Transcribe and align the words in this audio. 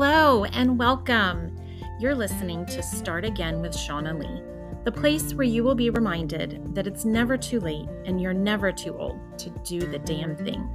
hello, 0.00 0.44
and 0.44 0.78
welcome. 0.78 1.56
You're 1.98 2.14
listening 2.14 2.64
to 2.66 2.84
Start 2.84 3.24
Again 3.24 3.60
with 3.60 3.72
Shauna 3.72 4.16
Lee, 4.16 4.44
the 4.84 4.92
place 4.92 5.34
where 5.34 5.42
you 5.42 5.64
will 5.64 5.74
be 5.74 5.90
reminded 5.90 6.72
that 6.72 6.86
it's 6.86 7.04
never 7.04 7.36
too 7.36 7.58
late 7.58 7.88
and 8.04 8.20
you're 8.20 8.32
never 8.32 8.70
too 8.70 8.96
old 8.96 9.18
to 9.40 9.50
do 9.64 9.80
the 9.80 9.98
damn 9.98 10.36
thing. 10.36 10.70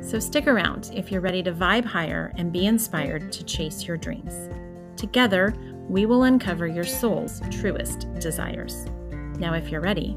So 0.00 0.18
stick 0.18 0.46
around 0.46 0.90
if 0.94 1.12
you're 1.12 1.20
ready 1.20 1.42
to 1.42 1.52
vibe 1.52 1.84
higher 1.84 2.32
and 2.38 2.50
be 2.50 2.64
inspired 2.64 3.30
to 3.32 3.44
chase 3.44 3.86
your 3.86 3.98
dreams. 3.98 4.48
Together, 4.96 5.54
we 5.86 6.06
will 6.06 6.22
uncover 6.22 6.66
your 6.66 6.84
soul's 6.84 7.42
truest 7.50 8.10
desires. 8.14 8.86
Now, 9.38 9.52
if 9.52 9.68
you're 9.68 9.82
ready, 9.82 10.16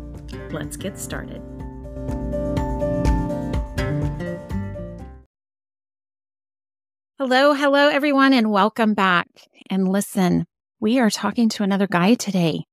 let's 0.52 0.77
get 0.77 0.98
started. 0.98 1.41
Hello, 7.20 7.54
hello, 7.54 7.89
everyone, 7.89 8.32
and 8.32 8.52
welcome 8.52 8.94
back. 8.94 9.26
And 9.71 9.88
listen, 9.92 10.46
we 10.80 11.00
are 11.00 11.10
talking 11.10 11.50
to 11.50 11.64
another 11.64 11.88
guy 11.88 12.14
today. 12.14 12.66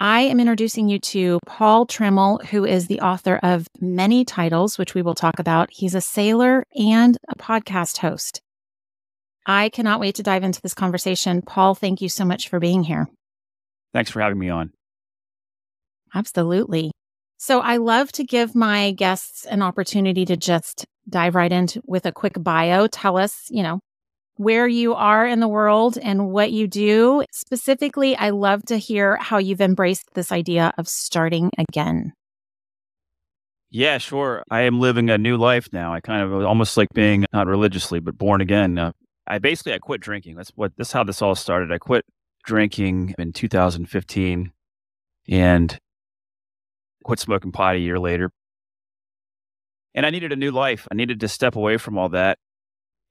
I 0.00 0.22
am 0.22 0.40
introducing 0.40 0.88
you 0.88 0.98
to 1.00 1.40
Paul 1.44 1.86
Trammell, 1.86 2.42
who 2.46 2.64
is 2.64 2.86
the 2.86 3.02
author 3.02 3.38
of 3.42 3.66
many 3.78 4.24
titles, 4.24 4.78
which 4.78 4.94
we 4.94 5.02
will 5.02 5.14
talk 5.14 5.38
about. 5.38 5.68
He's 5.70 5.94
a 5.94 6.00
sailor 6.00 6.64
and 6.74 7.18
a 7.28 7.34
podcast 7.36 7.98
host. 7.98 8.40
I 9.44 9.68
cannot 9.68 10.00
wait 10.00 10.14
to 10.14 10.22
dive 10.22 10.42
into 10.42 10.62
this 10.62 10.72
conversation. 10.72 11.42
Paul, 11.42 11.74
thank 11.74 12.00
you 12.00 12.08
so 12.08 12.24
much 12.24 12.48
for 12.48 12.58
being 12.58 12.82
here. 12.82 13.08
Thanks 13.92 14.10
for 14.10 14.22
having 14.22 14.38
me 14.38 14.48
on. 14.48 14.70
Absolutely. 16.14 16.92
So 17.36 17.60
I 17.60 17.76
love 17.76 18.10
to 18.12 18.24
give 18.24 18.54
my 18.54 18.92
guests 18.92 19.44
an 19.44 19.60
opportunity 19.60 20.24
to 20.24 20.36
just 20.38 20.86
dive 21.08 21.34
right 21.34 21.52
into 21.52 21.80
with 21.86 22.06
a 22.06 22.12
quick 22.12 22.34
bio. 22.42 22.86
Tell 22.86 23.16
us, 23.16 23.46
you 23.50 23.62
know, 23.62 23.80
where 24.36 24.68
you 24.68 24.94
are 24.94 25.26
in 25.26 25.40
the 25.40 25.48
world 25.48 25.98
and 26.02 26.30
what 26.30 26.52
you 26.52 26.66
do. 26.66 27.24
Specifically, 27.32 28.16
I 28.16 28.30
love 28.30 28.64
to 28.66 28.76
hear 28.76 29.16
how 29.16 29.38
you've 29.38 29.60
embraced 29.60 30.14
this 30.14 30.30
idea 30.30 30.72
of 30.78 30.88
starting 30.88 31.50
again. 31.58 32.12
Yeah, 33.70 33.98
sure. 33.98 34.42
I 34.50 34.62
am 34.62 34.80
living 34.80 35.10
a 35.10 35.18
new 35.18 35.36
life 35.36 35.68
now. 35.72 35.92
I 35.92 36.00
kind 36.00 36.22
of 36.22 36.44
almost 36.44 36.76
like 36.76 36.88
being 36.94 37.26
not 37.32 37.46
religiously, 37.46 38.00
but 38.00 38.16
born 38.16 38.40
again. 38.40 38.78
Uh, 38.78 38.92
I 39.26 39.38
basically 39.38 39.74
I 39.74 39.78
quit 39.78 40.00
drinking. 40.00 40.36
That's 40.36 40.50
what 40.54 40.72
this 40.76 40.92
how 40.92 41.02
this 41.02 41.20
all 41.20 41.34
started. 41.34 41.72
I 41.72 41.78
quit 41.78 42.04
drinking 42.44 43.14
in 43.18 43.32
2015 43.32 44.52
and 45.28 45.78
quit 47.04 47.18
smoking 47.18 47.52
pot 47.52 47.74
a 47.74 47.78
year 47.78 47.98
later. 47.98 48.30
And 49.96 50.06
I 50.06 50.10
needed 50.10 50.30
a 50.30 50.36
new 50.36 50.52
life. 50.52 50.86
I 50.92 50.94
needed 50.94 51.18
to 51.20 51.28
step 51.28 51.56
away 51.56 51.78
from 51.78 51.96
all 51.96 52.10
that. 52.10 52.38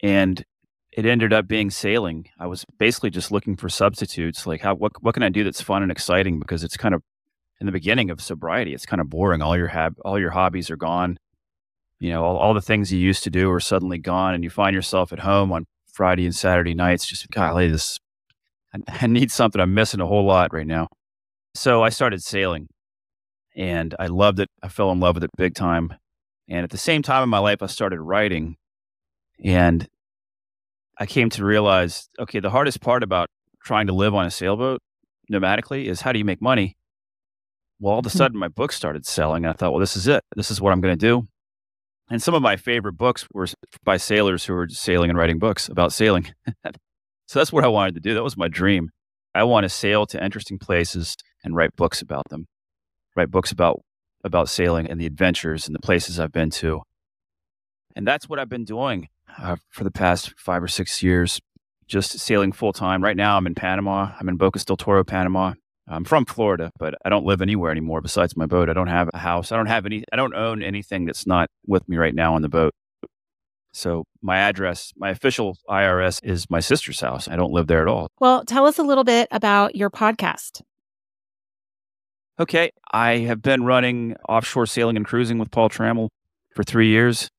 And 0.01 0.45
it 0.95 1.05
ended 1.05 1.33
up 1.33 1.47
being 1.47 1.71
sailing. 1.71 2.29
I 2.39 2.47
was 2.47 2.63
basically 2.77 3.09
just 3.09 3.31
looking 3.31 3.57
for 3.57 3.67
substitutes. 3.67 4.47
Like 4.47 4.61
how 4.61 4.75
what 4.75 4.93
what 5.01 5.13
can 5.13 5.23
I 5.23 5.29
do 5.29 5.43
that's 5.43 5.61
fun 5.61 5.83
and 5.83 5.91
exciting? 5.91 6.39
Because 6.39 6.63
it's 6.63 6.77
kind 6.77 6.95
of 6.95 7.01
in 7.59 7.65
the 7.65 7.71
beginning 7.71 8.09
of 8.09 8.21
sobriety, 8.21 8.73
it's 8.73 8.85
kind 8.85 9.01
of 9.01 9.09
boring. 9.09 9.41
All 9.41 9.57
your 9.57 9.67
hab 9.67 9.95
all 10.05 10.19
your 10.19 10.31
hobbies 10.31 10.69
are 10.69 10.77
gone. 10.77 11.17
You 11.99 12.11
know, 12.11 12.23
all, 12.23 12.37
all 12.37 12.53
the 12.53 12.61
things 12.61 12.93
you 12.93 12.99
used 12.99 13.23
to 13.23 13.29
do 13.29 13.49
are 13.51 13.59
suddenly 13.59 13.97
gone, 13.97 14.35
and 14.35 14.43
you 14.43 14.49
find 14.49 14.73
yourself 14.73 15.11
at 15.11 15.19
home 15.19 15.51
on 15.51 15.65
Friday 15.91 16.25
and 16.25 16.35
Saturday 16.35 16.73
nights. 16.73 17.07
Just 17.07 17.29
golly, 17.29 17.69
this 17.69 17.99
I, 18.73 18.79
I 19.03 19.07
need 19.07 19.31
something. 19.31 19.59
I'm 19.59 19.73
missing 19.73 20.01
a 20.01 20.07
whole 20.07 20.25
lot 20.25 20.53
right 20.53 20.67
now. 20.67 20.87
So 21.55 21.83
I 21.83 21.89
started 21.89 22.21
sailing, 22.21 22.67
and 23.55 23.95
I 23.99 24.07
loved 24.07 24.39
it. 24.39 24.49
I 24.61 24.67
fell 24.69 24.91
in 24.91 24.99
love 24.99 25.15
with 25.15 25.23
it 25.23 25.31
big 25.37 25.55
time. 25.55 25.93
And 26.47 26.63
at 26.63 26.69
the 26.69 26.77
same 26.77 27.01
time 27.01 27.23
in 27.23 27.29
my 27.29 27.39
life, 27.39 27.61
I 27.61 27.67
started 27.67 27.99
writing, 27.99 28.57
and 29.43 29.87
I 30.97 31.05
came 31.05 31.29
to 31.31 31.43
realize, 31.43 32.07
okay, 32.19 32.39
the 32.39 32.51
hardest 32.51 32.81
part 32.81 33.03
about 33.03 33.29
trying 33.63 33.87
to 33.87 33.93
live 33.93 34.13
on 34.13 34.25
a 34.25 34.31
sailboat 34.31 34.81
nomadically 35.31 35.85
is 35.85 36.01
how 36.01 36.11
do 36.11 36.19
you 36.19 36.25
make 36.25 36.41
money? 36.41 36.77
Well, 37.79 37.93
all 37.93 37.99
of 37.99 38.05
a 38.05 38.09
hmm. 38.09 38.17
sudden, 38.17 38.39
my 38.39 38.47
book 38.47 38.71
started 38.71 39.05
selling, 39.05 39.43
and 39.43 39.51
I 39.51 39.53
thought, 39.53 39.71
well, 39.71 39.79
this 39.79 39.97
is 39.97 40.07
it. 40.07 40.23
This 40.35 40.51
is 40.51 40.61
what 40.61 40.71
I'm 40.71 40.81
going 40.81 40.97
to 40.97 41.07
do. 41.07 41.27
And 42.09 42.21
some 42.21 42.35
of 42.35 42.41
my 42.43 42.55
favorite 42.55 42.93
books 42.93 43.27
were 43.33 43.47
by 43.83 43.97
sailors 43.97 44.45
who 44.45 44.53
were 44.53 44.67
sailing 44.69 45.09
and 45.09 45.17
writing 45.17 45.39
books 45.39 45.67
about 45.67 45.91
sailing. 45.91 46.27
so 47.27 47.39
that's 47.39 47.51
what 47.51 47.63
I 47.63 47.67
wanted 47.67 47.95
to 47.95 48.01
do. 48.01 48.13
That 48.13 48.23
was 48.23 48.37
my 48.37 48.47
dream. 48.47 48.91
I 49.33 49.43
want 49.43 49.63
to 49.63 49.69
sail 49.69 50.05
to 50.07 50.23
interesting 50.23 50.59
places 50.59 51.15
and 51.43 51.55
write 51.55 51.75
books 51.75 52.01
about 52.01 52.29
them 52.29 52.45
write 53.15 53.31
books 53.31 53.51
about 53.51 53.81
about 54.25 54.49
sailing 54.49 54.87
and 54.87 54.99
the 54.99 55.05
adventures 55.05 55.67
and 55.67 55.75
the 55.75 55.79
places 55.79 56.19
I've 56.19 56.33
been 56.33 56.49
to. 56.49 56.81
And 57.95 58.05
that's 58.05 58.27
what 58.27 58.39
I've 58.39 58.49
been 58.49 58.65
doing 58.65 59.07
uh, 59.39 59.55
for 59.69 59.85
the 59.85 59.91
past 59.91 60.33
five 60.37 60.61
or 60.61 60.67
six 60.67 61.01
years, 61.01 61.39
just 61.87 62.19
sailing 62.19 62.51
full 62.51 62.73
time. 62.73 63.01
Right 63.03 63.15
now, 63.15 63.37
I'm 63.37 63.47
in 63.47 63.55
Panama. 63.55 64.11
I'm 64.19 64.27
in 64.27 64.37
Bocas 64.37 64.65
del 64.65 64.75
Toro, 64.75 65.03
Panama. 65.05 65.53
I'm 65.87 66.03
from 66.03 66.25
Florida, 66.25 66.71
but 66.79 66.95
I 67.05 67.09
don't 67.09 67.25
live 67.25 67.41
anywhere 67.41 67.71
anymore 67.71 68.01
besides 68.01 68.35
my 68.35 68.47
boat. 68.47 68.69
I 68.69 68.73
don't 68.73 68.87
have 68.87 69.09
a 69.13 69.19
house. 69.19 69.51
I 69.51 69.57
don't 69.57 69.67
have 69.67 69.85
any. 69.85 70.03
I 70.11 70.15
don't 70.15 70.33
own 70.33 70.63
anything 70.63 71.05
that's 71.05 71.27
not 71.27 71.47
with 71.67 71.87
me 71.87 71.97
right 71.97 72.15
now 72.15 72.33
on 72.33 72.41
the 72.41 72.49
boat. 72.49 72.73
So 73.71 74.05
my 74.21 74.37
address, 74.37 74.93
my 74.95 75.09
official 75.11 75.57
IRS 75.69 76.21
is 76.23 76.49
my 76.49 76.59
sister's 76.59 77.01
house. 77.01 77.27
I 77.27 77.35
don't 77.35 77.51
live 77.51 77.67
there 77.67 77.81
at 77.81 77.87
all. 77.87 78.07
Well, 78.19 78.43
tell 78.45 78.65
us 78.65 78.79
a 78.79 78.83
little 78.83 79.03
bit 79.03 79.27
about 79.31 79.75
your 79.75 79.89
podcast. 79.89 80.61
Okay. 82.39 82.71
I 82.91 83.19
have 83.19 83.41
been 83.41 83.63
running 83.63 84.15
offshore 84.27 84.65
sailing 84.65 84.97
and 84.97 85.05
cruising 85.05 85.37
with 85.37 85.51
Paul 85.51 85.69
Trammell 85.69 86.09
for 86.53 86.63
three 86.63 86.89
years. 86.89 87.29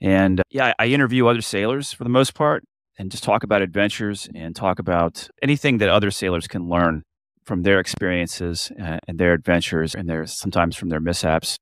And 0.00 0.40
uh, 0.40 0.44
yeah, 0.50 0.74
I 0.78 0.86
interview 0.86 1.26
other 1.26 1.40
sailors 1.40 1.92
for 1.92 2.04
the 2.04 2.10
most 2.10 2.34
part 2.34 2.64
and 2.98 3.10
just 3.10 3.24
talk 3.24 3.42
about 3.42 3.62
adventures 3.62 4.28
and 4.34 4.54
talk 4.54 4.78
about 4.78 5.28
anything 5.42 5.78
that 5.78 5.88
other 5.88 6.10
sailors 6.10 6.46
can 6.46 6.68
learn 6.68 7.02
from 7.44 7.62
their 7.62 7.80
experiences 7.80 8.70
uh, 8.80 8.98
and 9.08 9.18
their 9.18 9.32
adventures 9.32 9.94
and 9.94 10.08
their 10.08 10.26
sometimes 10.26 10.76
from 10.76 10.90
their 10.90 11.00
mishaps 11.00 11.56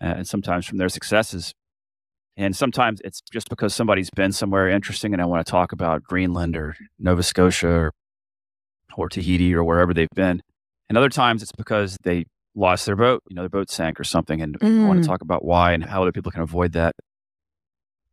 uh, 0.00 0.14
and 0.16 0.28
sometimes 0.28 0.66
from 0.66 0.78
their 0.78 0.88
successes. 0.88 1.52
And 2.36 2.54
sometimes 2.54 3.00
it's 3.04 3.20
just 3.32 3.48
because 3.48 3.74
somebody's 3.74 4.10
been 4.10 4.32
somewhere 4.32 4.68
interesting 4.68 5.12
and 5.12 5.20
I 5.20 5.26
want 5.26 5.44
to 5.44 5.50
talk 5.50 5.72
about 5.72 6.04
Greenland 6.04 6.56
or 6.56 6.76
Nova 6.98 7.24
Scotia 7.24 7.68
or, 7.68 7.92
or 8.96 9.08
Tahiti 9.08 9.52
or 9.52 9.64
wherever 9.64 9.92
they've 9.92 10.08
been. 10.14 10.40
And 10.90 10.98
other 10.98 11.08
times 11.08 11.40
it's 11.40 11.52
because 11.52 11.96
they 12.02 12.26
lost 12.56 12.84
their 12.84 12.96
boat, 12.96 13.22
you 13.30 13.36
know, 13.36 13.42
their 13.42 13.48
boat 13.48 13.70
sank 13.70 14.00
or 14.00 14.04
something, 14.04 14.42
and 14.42 14.58
mm. 14.58 14.88
want 14.88 15.00
to 15.00 15.08
talk 15.08 15.22
about 15.22 15.44
why 15.44 15.72
and 15.72 15.84
how 15.84 16.02
other 16.02 16.10
people 16.10 16.32
can 16.32 16.42
avoid 16.42 16.72
that. 16.72 16.96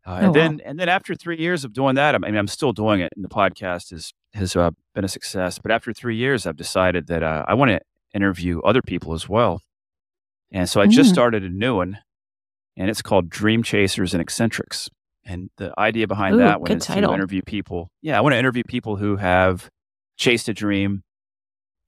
Uh, 0.05 0.19
oh, 0.21 0.25
and 0.25 0.35
then, 0.35 0.51
wow. 0.57 0.63
and 0.63 0.79
then 0.79 0.87
after 0.87 1.15
three 1.15 1.39
years 1.39 1.65
of 1.65 1.73
doing 1.73 1.95
that, 1.95 2.13
I 2.13 2.19
mean, 2.19 2.37
I'm 2.37 2.47
still 2.47 2.73
doing 2.73 3.01
it, 3.01 3.11
and 3.15 3.25
the 3.25 3.29
podcast 3.29 3.91
is 3.91 4.13
has 4.35 4.55
uh, 4.55 4.69
been 4.93 5.03
a 5.03 5.07
success. 5.07 5.57
But 5.57 5.71
after 5.71 5.91
three 5.91 6.15
years, 6.15 6.45
I've 6.45 6.55
decided 6.55 7.07
that 7.07 7.23
uh, 7.23 7.45
I 7.47 7.55
want 7.55 7.71
to 7.71 7.81
interview 8.13 8.61
other 8.61 8.83
people 8.83 9.13
as 9.13 9.27
well. 9.27 9.63
And 10.51 10.69
so 10.69 10.79
I 10.79 10.85
mm. 10.85 10.91
just 10.91 11.09
started 11.09 11.43
a 11.43 11.49
new 11.49 11.77
one, 11.77 11.97
and 12.77 12.91
it's 12.91 13.01
called 13.01 13.27
Dream 13.27 13.63
Chasers 13.63 14.13
and 14.13 14.21
Eccentrics. 14.21 14.87
And 15.25 15.49
the 15.57 15.73
idea 15.79 16.07
behind 16.07 16.35
Ooh, 16.35 16.39
that 16.39 16.61
one 16.61 16.71
is 16.71 16.85
title. 16.85 17.09
to 17.09 17.15
interview 17.15 17.41
people. 17.41 17.89
Yeah, 18.03 18.19
I 18.19 18.21
want 18.21 18.33
to 18.33 18.37
interview 18.37 18.61
people 18.65 18.97
who 18.97 19.15
have 19.15 19.71
chased 20.15 20.47
a 20.47 20.53
dream, 20.53 21.03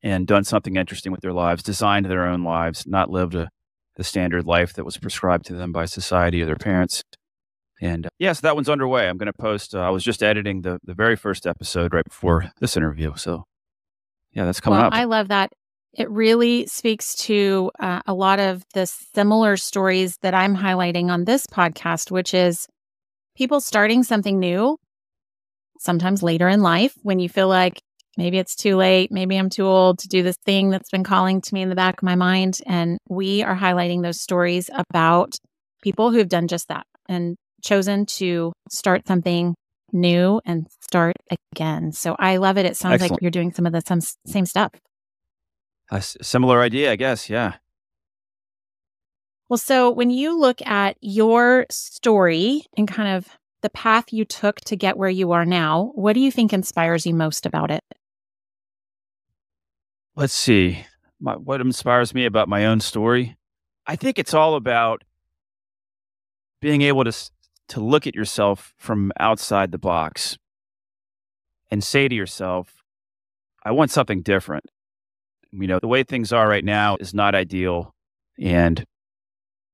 and 0.01 0.27
done 0.27 0.43
something 0.43 0.75
interesting 0.75 1.11
with 1.11 1.21
their 1.21 1.33
lives, 1.33 1.63
designed 1.63 2.05
their 2.05 2.25
own 2.25 2.43
lives, 2.43 2.85
not 2.87 3.09
lived 3.09 3.35
a, 3.35 3.49
the 3.95 4.03
standard 4.03 4.45
life 4.45 4.73
that 4.73 4.85
was 4.85 4.97
prescribed 4.97 5.45
to 5.45 5.53
them 5.53 5.71
by 5.71 5.85
society 5.85 6.41
or 6.41 6.45
their 6.45 6.55
parents. 6.55 7.03
And 7.81 8.05
uh, 8.05 8.09
yes, 8.17 8.27
yeah, 8.27 8.33
so 8.33 8.47
that 8.47 8.55
one's 8.55 8.69
underway. 8.69 9.07
I'm 9.07 9.17
going 9.17 9.27
to 9.27 9.33
post. 9.33 9.75
Uh, 9.75 9.79
I 9.79 9.89
was 9.89 10.03
just 10.03 10.23
editing 10.23 10.61
the 10.61 10.79
the 10.83 10.93
very 10.93 11.15
first 11.15 11.47
episode 11.47 11.93
right 11.93 12.05
before 12.05 12.51
this 12.59 12.75
interview. 12.75 13.13
So 13.15 13.45
yeah, 14.33 14.45
that's 14.45 14.59
coming 14.59 14.79
well, 14.79 14.87
up. 14.87 14.93
I 14.93 15.05
love 15.05 15.29
that. 15.29 15.51
It 15.93 16.09
really 16.09 16.67
speaks 16.67 17.15
to 17.25 17.71
uh, 17.79 18.01
a 18.05 18.13
lot 18.13 18.39
of 18.39 18.63
the 18.73 18.85
similar 18.85 19.57
stories 19.57 20.17
that 20.21 20.33
I'm 20.33 20.55
highlighting 20.55 21.09
on 21.09 21.25
this 21.25 21.47
podcast, 21.47 22.11
which 22.11 22.33
is 22.33 22.67
people 23.35 23.59
starting 23.59 24.03
something 24.03 24.39
new, 24.39 24.77
sometimes 25.79 26.21
later 26.21 26.47
in 26.47 26.61
life 26.61 26.93
when 27.01 27.19
you 27.19 27.27
feel 27.27 27.47
like 27.47 27.81
maybe 28.19 28.37
it's 28.37 28.53
too 28.53 28.75
late. 28.75 29.11
Maybe 29.13 29.37
I'm 29.37 29.49
too 29.49 29.65
old 29.65 29.99
to 29.99 30.09
do 30.09 30.21
this 30.21 30.35
thing 30.45 30.69
that's 30.69 30.89
been 30.89 31.05
calling 31.05 31.39
to 31.39 31.53
me 31.53 31.61
in 31.61 31.69
the 31.69 31.75
back 31.75 31.95
of 31.99 32.03
my 32.03 32.15
mind. 32.15 32.59
And 32.65 32.99
we 33.07 33.41
are 33.43 33.55
highlighting 33.55 34.03
those 34.03 34.19
stories 34.19 34.69
about 34.73 35.37
people 35.81 36.11
who've 36.11 36.27
done 36.27 36.49
just 36.49 36.67
that 36.67 36.85
and 37.07 37.37
chosen 37.63 38.05
to 38.05 38.51
start 38.69 39.07
something 39.07 39.55
new 39.93 40.41
and 40.45 40.67
start 40.81 41.15
again. 41.55 41.93
So 41.93 42.17
I 42.19 42.37
love 42.37 42.57
it. 42.57 42.65
It 42.65 42.75
sounds 42.75 42.95
Excellent. 42.95 43.11
like 43.13 43.21
you're 43.21 43.31
doing 43.31 43.53
some 43.53 43.65
of 43.65 43.71
the 43.71 43.81
some, 43.87 44.01
same 44.27 44.45
stuff. 44.45 44.73
A 45.89 46.01
similar 46.01 46.61
idea, 46.61 46.91
I 46.91 46.97
guess. 46.97 47.29
Yeah. 47.29 47.53
Well, 49.47 49.57
so 49.57 49.89
when 49.89 50.09
you 50.09 50.37
look 50.37 50.61
at 50.67 50.97
your 50.99 51.65
story 51.71 52.63
and 52.77 52.85
kind 52.85 53.15
of 53.15 53.29
the 53.61 53.69
path 53.69 54.11
you 54.11 54.25
took 54.25 54.59
to 54.61 54.75
get 54.75 54.97
where 54.97 55.09
you 55.09 55.31
are 55.31 55.45
now, 55.45 55.91
what 55.95 56.13
do 56.13 56.19
you 56.19 56.31
think 56.31 56.51
inspires 56.51 57.05
you 57.05 57.15
most 57.15 57.45
about 57.45 57.71
it? 57.71 57.83
Let's 60.19 60.33
see 60.33 60.85
my, 61.19 61.33
what 61.33 61.59
inspires 61.59 62.13
me 62.13 62.25
about 62.25 62.47
my 62.47 62.65
own 62.65 62.79
story 62.79 63.35
i 63.87 63.95
think 63.95 64.19
it's 64.19 64.33
all 64.33 64.55
about 64.55 65.03
being 66.61 66.81
able 66.81 67.03
to 67.03 67.11
to 67.69 67.79
look 67.79 68.07
at 68.07 68.15
yourself 68.15 68.73
from 68.77 69.11
outside 69.19 69.71
the 69.71 69.77
box 69.77 70.37
and 71.71 71.83
say 71.83 72.07
to 72.07 72.15
yourself, 72.15 72.83
I 73.63 73.71
want 73.71 73.91
something 73.91 74.21
different. 74.21 74.65
You 75.51 75.67
know, 75.67 75.79
the 75.79 75.87
way 75.87 76.03
things 76.03 76.33
are 76.33 76.47
right 76.47 76.65
now 76.65 76.97
is 76.99 77.13
not 77.13 77.35
ideal 77.35 77.93
and 78.37 78.83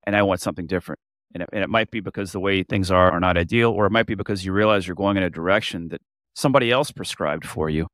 and 0.06 0.15
I 0.15 0.21
want 0.21 0.39
something 0.39 0.68
different. 0.68 1.00
And 1.33 1.41
it, 1.44 1.50
and 1.51 1.63
it 1.63 1.69
might 1.69 1.89
be 1.89 2.00
because 2.00 2.31
the 2.31 2.39
way 2.39 2.63
things 2.63 2.91
are 2.91 3.12
are 3.12 3.19
not 3.19 3.38
ideal, 3.38 3.71
or 3.71 3.86
it 3.88 3.91
might 3.91 4.06
be 4.06 4.15
because 4.15 4.45
you 4.45 4.53
realize 4.53 4.88
you're 4.88 4.95
going 4.95 5.18
in 5.18 5.24
a 5.24 5.30
direction 5.30 5.89
that 5.89 6.01
somebody 6.33 6.71
else 6.71 6.91
prescribed 6.91 7.45
for 7.45 7.69
you. 7.69 7.88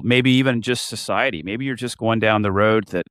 Maybe 0.00 0.30
even 0.32 0.62
just 0.62 0.86
society. 0.88 1.42
Maybe 1.42 1.64
you're 1.64 1.74
just 1.74 1.98
going 1.98 2.20
down 2.20 2.42
the 2.42 2.52
road 2.52 2.88
that 2.88 3.06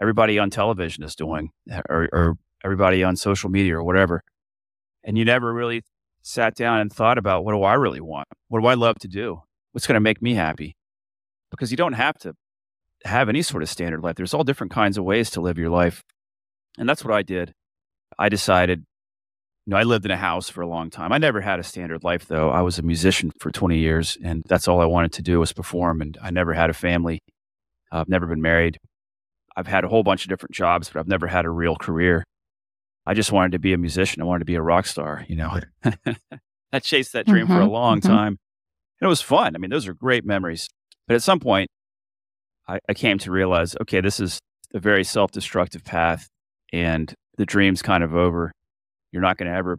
everybody 0.00 0.38
on 0.38 0.50
television 0.50 1.04
is 1.04 1.14
doing 1.14 1.50
eh, 1.70 1.80
or, 1.88 2.08
or 2.12 2.38
everybody 2.64 3.04
on 3.04 3.16
social 3.16 3.50
media 3.50 3.76
or 3.76 3.82
whatever. 3.84 4.22
And 5.04 5.16
you 5.16 5.24
never 5.24 5.52
really 5.52 5.82
sat 6.22 6.56
down 6.56 6.80
and 6.80 6.92
thought 6.92 7.18
about 7.18 7.44
what 7.44 7.52
do 7.52 7.62
I 7.62 7.74
really 7.74 8.00
want? 8.00 8.26
What 8.48 8.60
do 8.60 8.66
I 8.66 8.74
love 8.74 8.96
to 9.00 9.08
do? 9.08 9.42
What's 9.72 9.86
going 9.86 9.94
to 9.94 10.00
make 10.00 10.20
me 10.20 10.34
happy? 10.34 10.76
Because 11.50 11.70
you 11.70 11.76
don't 11.76 11.92
have 11.92 12.18
to 12.18 12.34
have 13.04 13.28
any 13.28 13.42
sort 13.42 13.62
of 13.62 13.68
standard 13.68 14.02
life. 14.02 14.16
There's 14.16 14.34
all 14.34 14.42
different 14.42 14.72
kinds 14.72 14.98
of 14.98 15.04
ways 15.04 15.30
to 15.30 15.40
live 15.40 15.58
your 15.58 15.70
life. 15.70 16.02
And 16.78 16.88
that's 16.88 17.04
what 17.04 17.14
I 17.14 17.22
did. 17.22 17.54
I 18.18 18.28
decided, 18.28 18.84
you 19.66 19.72
know, 19.72 19.76
I 19.76 19.82
lived 19.82 20.04
in 20.04 20.12
a 20.12 20.16
house 20.16 20.48
for 20.48 20.62
a 20.62 20.66
long 20.66 20.90
time. 20.90 21.12
I 21.12 21.18
never 21.18 21.40
had 21.40 21.58
a 21.58 21.64
standard 21.64 22.04
life 22.04 22.26
though. 22.26 22.50
I 22.50 22.62
was 22.62 22.78
a 22.78 22.82
musician 22.82 23.32
for 23.40 23.50
20 23.50 23.78
years 23.78 24.16
and 24.22 24.44
that's 24.46 24.68
all 24.68 24.80
I 24.80 24.84
wanted 24.84 25.12
to 25.14 25.22
do 25.22 25.40
was 25.40 25.52
perform. 25.52 26.00
And 26.00 26.16
I 26.22 26.30
never 26.30 26.54
had 26.54 26.70
a 26.70 26.74
family. 26.74 27.18
I've 27.90 28.08
never 28.08 28.26
been 28.26 28.40
married. 28.40 28.78
I've 29.56 29.66
had 29.66 29.84
a 29.84 29.88
whole 29.88 30.04
bunch 30.04 30.24
of 30.24 30.28
different 30.28 30.54
jobs, 30.54 30.88
but 30.88 31.00
I've 31.00 31.08
never 31.08 31.26
had 31.26 31.44
a 31.44 31.50
real 31.50 31.74
career. 31.74 32.22
I 33.06 33.14
just 33.14 33.32
wanted 33.32 33.52
to 33.52 33.58
be 33.58 33.72
a 33.72 33.78
musician. 33.78 34.22
I 34.22 34.24
wanted 34.24 34.40
to 34.40 34.44
be 34.44 34.54
a 34.54 34.62
rock 34.62 34.86
star, 34.86 35.24
you 35.28 35.36
know. 35.36 35.60
I 36.72 36.78
chased 36.78 37.12
that 37.14 37.26
dream 37.26 37.46
mm-hmm, 37.46 37.54
for 37.54 37.60
a 37.60 37.64
mm-hmm, 37.64 37.72
long 37.72 38.00
mm-hmm. 38.00 38.08
time. 38.08 38.38
And 39.00 39.06
it 39.06 39.08
was 39.08 39.22
fun. 39.22 39.54
I 39.56 39.58
mean, 39.58 39.70
those 39.70 39.88
are 39.88 39.94
great 39.94 40.24
memories. 40.24 40.68
But 41.08 41.14
at 41.14 41.22
some 41.22 41.40
point, 41.40 41.68
I, 42.68 42.78
I 42.88 42.94
came 42.94 43.18
to 43.18 43.30
realize 43.30 43.76
okay, 43.82 44.00
this 44.00 44.20
is 44.20 44.38
a 44.74 44.78
very 44.78 45.04
self 45.04 45.30
destructive 45.32 45.84
path, 45.84 46.28
and 46.72 47.12
the 47.36 47.46
dream's 47.46 47.82
kind 47.82 48.04
of 48.04 48.14
over. 48.14 48.52
You're 49.16 49.22
not 49.22 49.38
going 49.38 49.50
to 49.50 49.56
ever 49.56 49.78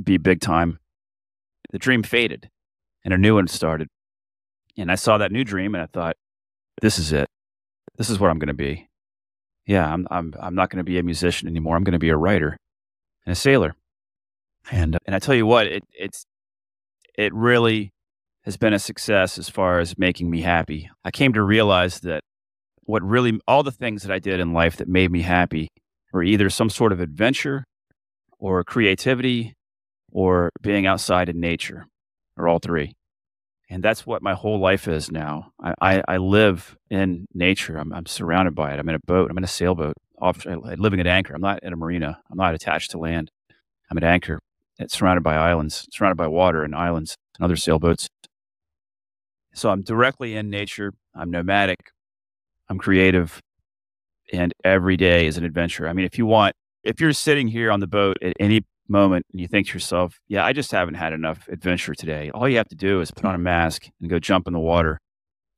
be 0.00 0.16
big 0.16 0.40
time. 0.40 0.78
The 1.72 1.78
dream 1.80 2.04
faded, 2.04 2.50
and 3.04 3.12
a 3.12 3.18
new 3.18 3.34
one 3.34 3.48
started. 3.48 3.88
And 4.78 4.92
I 4.92 4.94
saw 4.94 5.18
that 5.18 5.32
new 5.32 5.42
dream, 5.42 5.74
and 5.74 5.82
I 5.82 5.86
thought, 5.86 6.16
this 6.80 6.96
is 6.96 7.12
it. 7.12 7.26
This 7.96 8.08
is 8.08 8.20
what 8.20 8.30
I'm 8.30 8.38
going 8.38 8.46
to 8.46 8.54
be. 8.54 8.88
Yeah, 9.66 9.92
I'm, 9.92 10.06
I'm, 10.08 10.34
I'm 10.38 10.54
not 10.54 10.70
going 10.70 10.78
to 10.78 10.84
be 10.84 11.00
a 11.00 11.02
musician 11.02 11.48
anymore. 11.48 11.74
I'm 11.74 11.82
going 11.82 11.94
to 11.94 11.98
be 11.98 12.10
a 12.10 12.16
writer 12.16 12.56
and 13.24 13.32
a 13.32 13.34
sailor. 13.34 13.74
And, 14.70 14.94
uh, 14.94 14.98
and 15.04 15.16
I 15.16 15.18
tell 15.18 15.34
you 15.34 15.46
what, 15.46 15.66
it, 15.66 15.82
it's, 15.92 16.24
it 17.18 17.34
really 17.34 17.90
has 18.44 18.56
been 18.56 18.72
a 18.72 18.78
success 18.78 19.36
as 19.36 19.48
far 19.48 19.80
as 19.80 19.98
making 19.98 20.30
me 20.30 20.42
happy. 20.42 20.88
I 21.04 21.10
came 21.10 21.32
to 21.32 21.42
realize 21.42 21.98
that 22.02 22.20
what 22.84 23.02
really, 23.02 23.40
all 23.48 23.64
the 23.64 23.72
things 23.72 24.04
that 24.04 24.12
I 24.12 24.20
did 24.20 24.38
in 24.38 24.52
life 24.52 24.76
that 24.76 24.86
made 24.86 25.10
me 25.10 25.22
happy 25.22 25.70
were 26.12 26.22
either 26.22 26.48
some 26.50 26.70
sort 26.70 26.92
of 26.92 27.00
adventure 27.00 27.64
or 28.46 28.62
creativity 28.62 29.56
or 30.12 30.50
being 30.62 30.86
outside 30.86 31.28
in 31.28 31.40
nature 31.40 31.88
or 32.36 32.46
all 32.46 32.60
three. 32.60 32.94
And 33.68 33.82
that's 33.82 34.06
what 34.06 34.22
my 34.22 34.34
whole 34.34 34.60
life 34.60 34.86
is 34.86 35.10
now. 35.10 35.50
I, 35.60 35.74
I, 35.80 36.02
I 36.06 36.16
live 36.18 36.76
in 36.88 37.26
nature. 37.34 37.76
I'm, 37.76 37.92
I'm, 37.92 38.06
surrounded 38.06 38.54
by 38.54 38.72
it. 38.72 38.78
I'm 38.78 38.88
in 38.88 38.94
a 38.94 39.00
boat. 39.04 39.32
I'm 39.32 39.38
in 39.38 39.42
a 39.42 39.48
sailboat. 39.48 39.94
Off, 40.22 40.46
uh, 40.46 40.58
living 40.78 41.00
at 41.00 41.08
anchor. 41.08 41.34
I'm 41.34 41.40
not 41.40 41.60
in 41.64 41.72
a 41.72 41.76
marina. 41.76 42.20
I'm 42.30 42.38
not 42.38 42.54
attached 42.54 42.92
to 42.92 42.98
land. 42.98 43.32
I'm 43.90 43.98
at 43.98 44.04
anchor. 44.04 44.38
It's 44.78 44.96
surrounded 44.96 45.24
by 45.24 45.34
islands, 45.34 45.88
surrounded 45.90 46.16
by 46.16 46.28
water 46.28 46.62
and 46.62 46.72
islands 46.72 47.16
and 47.36 47.44
other 47.44 47.56
sailboats. 47.56 48.06
So 49.54 49.70
I'm 49.70 49.82
directly 49.82 50.36
in 50.36 50.50
nature. 50.50 50.92
I'm 51.16 51.32
nomadic. 51.32 51.90
I'm 52.68 52.78
creative. 52.78 53.40
And 54.32 54.52
every 54.62 54.96
day 54.96 55.26
is 55.26 55.36
an 55.36 55.44
adventure. 55.44 55.88
I 55.88 55.92
mean, 55.92 56.06
if 56.06 56.16
you 56.16 56.26
want, 56.26 56.54
if 56.86 57.00
you're 57.00 57.12
sitting 57.12 57.48
here 57.48 57.70
on 57.70 57.80
the 57.80 57.86
boat 57.86 58.16
at 58.22 58.34
any 58.38 58.64
moment 58.88 59.26
and 59.32 59.40
you 59.40 59.48
think 59.48 59.66
to 59.68 59.74
yourself, 59.74 60.18
yeah, 60.28 60.44
I 60.44 60.52
just 60.52 60.70
haven't 60.70 60.94
had 60.94 61.12
enough 61.12 61.48
adventure 61.48 61.94
today. 61.94 62.30
All 62.32 62.48
you 62.48 62.56
have 62.56 62.68
to 62.68 62.76
do 62.76 63.00
is 63.00 63.10
put 63.10 63.24
on 63.24 63.34
a 63.34 63.38
mask 63.38 63.88
and 64.00 64.08
go 64.08 64.18
jump 64.18 64.46
in 64.46 64.52
the 64.52 64.60
water, 64.60 65.00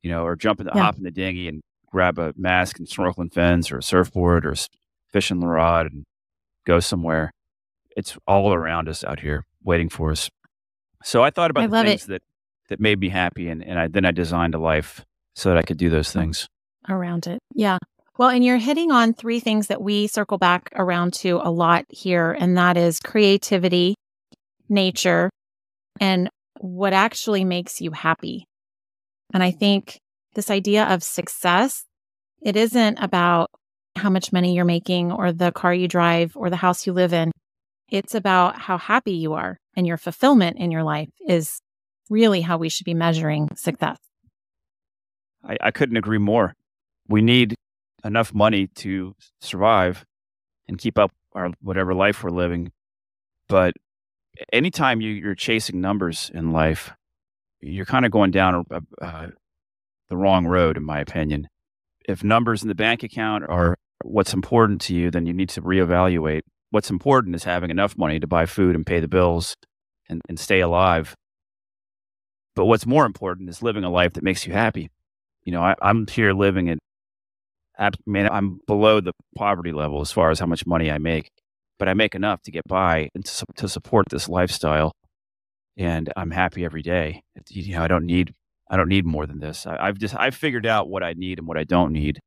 you 0.02 0.10
know, 0.10 0.24
or 0.24 0.34
jump 0.36 0.60
in 0.60 0.66
the 0.66 0.72
yeah. 0.74 0.82
hop 0.82 0.96
in 0.96 1.02
the 1.04 1.10
dinghy 1.10 1.46
and 1.48 1.60
grab 1.90 2.18
a 2.18 2.32
mask 2.36 2.78
and 2.78 2.88
snorkeling 2.88 3.32
fins 3.32 3.70
or 3.70 3.78
a 3.78 3.82
surfboard 3.82 4.46
or 4.46 4.54
fishing 5.12 5.40
rod 5.40 5.86
and 5.86 6.04
go 6.66 6.80
somewhere. 6.80 7.32
It's 7.96 8.16
all 8.26 8.54
around 8.54 8.88
us 8.88 9.04
out 9.04 9.20
here 9.20 9.44
waiting 9.62 9.88
for 9.88 10.10
us. 10.10 10.30
So 11.04 11.22
I 11.22 11.30
thought 11.30 11.50
about 11.50 11.64
I 11.64 11.66
the 11.66 11.82
things 11.82 12.04
it. 12.04 12.08
that 12.08 12.22
that 12.68 12.80
made 12.80 13.00
me 13.00 13.08
happy. 13.08 13.48
And, 13.48 13.64
and 13.64 13.78
I, 13.78 13.88
then 13.88 14.04
I 14.04 14.10
designed 14.10 14.54
a 14.54 14.58
life 14.58 15.04
so 15.34 15.48
that 15.48 15.58
I 15.58 15.62
could 15.62 15.78
do 15.78 15.90
those 15.90 16.12
things. 16.12 16.48
Around 16.88 17.26
it. 17.26 17.40
Yeah. 17.54 17.78
Well, 18.18 18.30
and 18.30 18.44
you're 18.44 18.58
hitting 18.58 18.90
on 18.90 19.14
three 19.14 19.38
things 19.38 19.68
that 19.68 19.80
we 19.80 20.08
circle 20.08 20.38
back 20.38 20.70
around 20.74 21.14
to 21.14 21.40
a 21.40 21.52
lot 21.52 21.84
here, 21.88 22.32
and 22.32 22.58
that 22.58 22.76
is 22.76 22.98
creativity, 22.98 23.94
nature, 24.68 25.30
and 26.00 26.28
what 26.58 26.92
actually 26.92 27.44
makes 27.44 27.80
you 27.80 27.92
happy. 27.92 28.44
And 29.32 29.40
I 29.40 29.52
think 29.52 30.00
this 30.34 30.50
idea 30.50 30.84
of 30.86 31.04
success, 31.04 31.84
it 32.42 32.56
isn't 32.56 32.98
about 32.98 33.50
how 33.94 34.10
much 34.10 34.32
money 34.32 34.56
you're 34.56 34.64
making 34.64 35.12
or 35.12 35.30
the 35.32 35.52
car 35.52 35.72
you 35.72 35.86
drive 35.86 36.32
or 36.34 36.50
the 36.50 36.56
house 36.56 36.88
you 36.88 36.92
live 36.92 37.12
in. 37.12 37.30
It's 37.88 38.16
about 38.16 38.58
how 38.58 38.78
happy 38.78 39.12
you 39.12 39.34
are 39.34 39.58
and 39.76 39.86
your 39.86 39.96
fulfillment 39.96 40.58
in 40.58 40.72
your 40.72 40.82
life 40.82 41.08
is 41.28 41.60
really 42.10 42.40
how 42.40 42.58
we 42.58 42.68
should 42.68 42.84
be 42.84 42.94
measuring 42.94 43.48
success. 43.54 43.98
I, 45.44 45.56
I 45.60 45.70
couldn't 45.70 45.96
agree 45.96 46.18
more. 46.18 46.54
We 47.08 47.22
need 47.22 47.54
enough 48.04 48.32
money 48.34 48.68
to 48.76 49.14
survive 49.40 50.04
and 50.68 50.78
keep 50.78 50.98
up 50.98 51.12
our 51.34 51.50
whatever 51.60 51.94
life 51.94 52.22
we're 52.22 52.30
living. 52.30 52.72
But 53.48 53.74
anytime 54.52 55.00
you, 55.00 55.12
you're 55.12 55.34
chasing 55.34 55.80
numbers 55.80 56.30
in 56.32 56.52
life, 56.52 56.92
you're 57.60 57.86
kind 57.86 58.04
of 58.04 58.12
going 58.12 58.30
down 58.30 58.64
the 58.70 60.16
wrong 60.16 60.46
road, 60.46 60.76
in 60.76 60.84
my 60.84 61.00
opinion. 61.00 61.48
If 62.08 62.24
numbers 62.24 62.62
in 62.62 62.68
the 62.68 62.74
bank 62.74 63.02
account 63.02 63.44
are 63.48 63.76
what's 64.04 64.32
important 64.32 64.80
to 64.82 64.94
you, 64.94 65.10
then 65.10 65.26
you 65.26 65.32
need 65.32 65.48
to 65.50 65.62
reevaluate. 65.62 66.42
What's 66.70 66.90
important 66.90 67.34
is 67.34 67.44
having 67.44 67.70
enough 67.70 67.96
money 67.96 68.20
to 68.20 68.26
buy 68.26 68.46
food 68.46 68.74
and 68.74 68.86
pay 68.86 69.00
the 69.00 69.08
bills 69.08 69.56
and, 70.08 70.20
and 70.28 70.38
stay 70.38 70.60
alive. 70.60 71.14
But 72.54 72.66
what's 72.66 72.86
more 72.86 73.06
important 73.06 73.48
is 73.48 73.62
living 73.62 73.84
a 73.84 73.90
life 73.90 74.14
that 74.14 74.24
makes 74.24 74.46
you 74.46 74.52
happy. 74.52 74.90
You 75.44 75.52
know, 75.52 75.62
I, 75.62 75.74
am 75.82 76.06
here 76.06 76.32
living 76.32 76.68
at, 76.68 76.78
I 77.78 77.90
mean, 78.06 78.26
I'm 78.26 78.60
below 78.66 79.00
the 79.00 79.12
poverty 79.36 79.72
level 79.72 80.00
as 80.00 80.10
far 80.10 80.30
as 80.30 80.40
how 80.40 80.46
much 80.46 80.66
money 80.66 80.90
I 80.90 80.98
make, 80.98 81.30
but 81.78 81.88
I 81.88 81.94
make 81.94 82.14
enough 82.14 82.42
to 82.42 82.50
get 82.50 82.66
by 82.66 83.08
and 83.14 83.24
to, 83.24 83.46
to 83.56 83.68
support 83.68 84.06
this 84.10 84.28
lifestyle. 84.28 84.92
And 85.76 86.12
I'm 86.16 86.32
happy 86.32 86.64
every 86.64 86.82
day. 86.82 87.22
You 87.48 87.76
know, 87.76 87.84
I 87.84 87.88
don't 87.88 88.04
need, 88.04 88.34
I 88.68 88.76
don't 88.76 88.88
need 88.88 89.06
more 89.06 89.26
than 89.26 89.38
this. 89.38 89.66
I, 89.66 89.86
have 89.86 89.98
just, 89.98 90.16
I've 90.16 90.34
figured 90.34 90.66
out 90.66 90.88
what 90.88 91.04
I 91.04 91.12
need 91.12 91.38
and 91.38 91.46
what 91.46 91.56
I 91.56 91.64
don't 91.64 91.92
need 91.92 92.18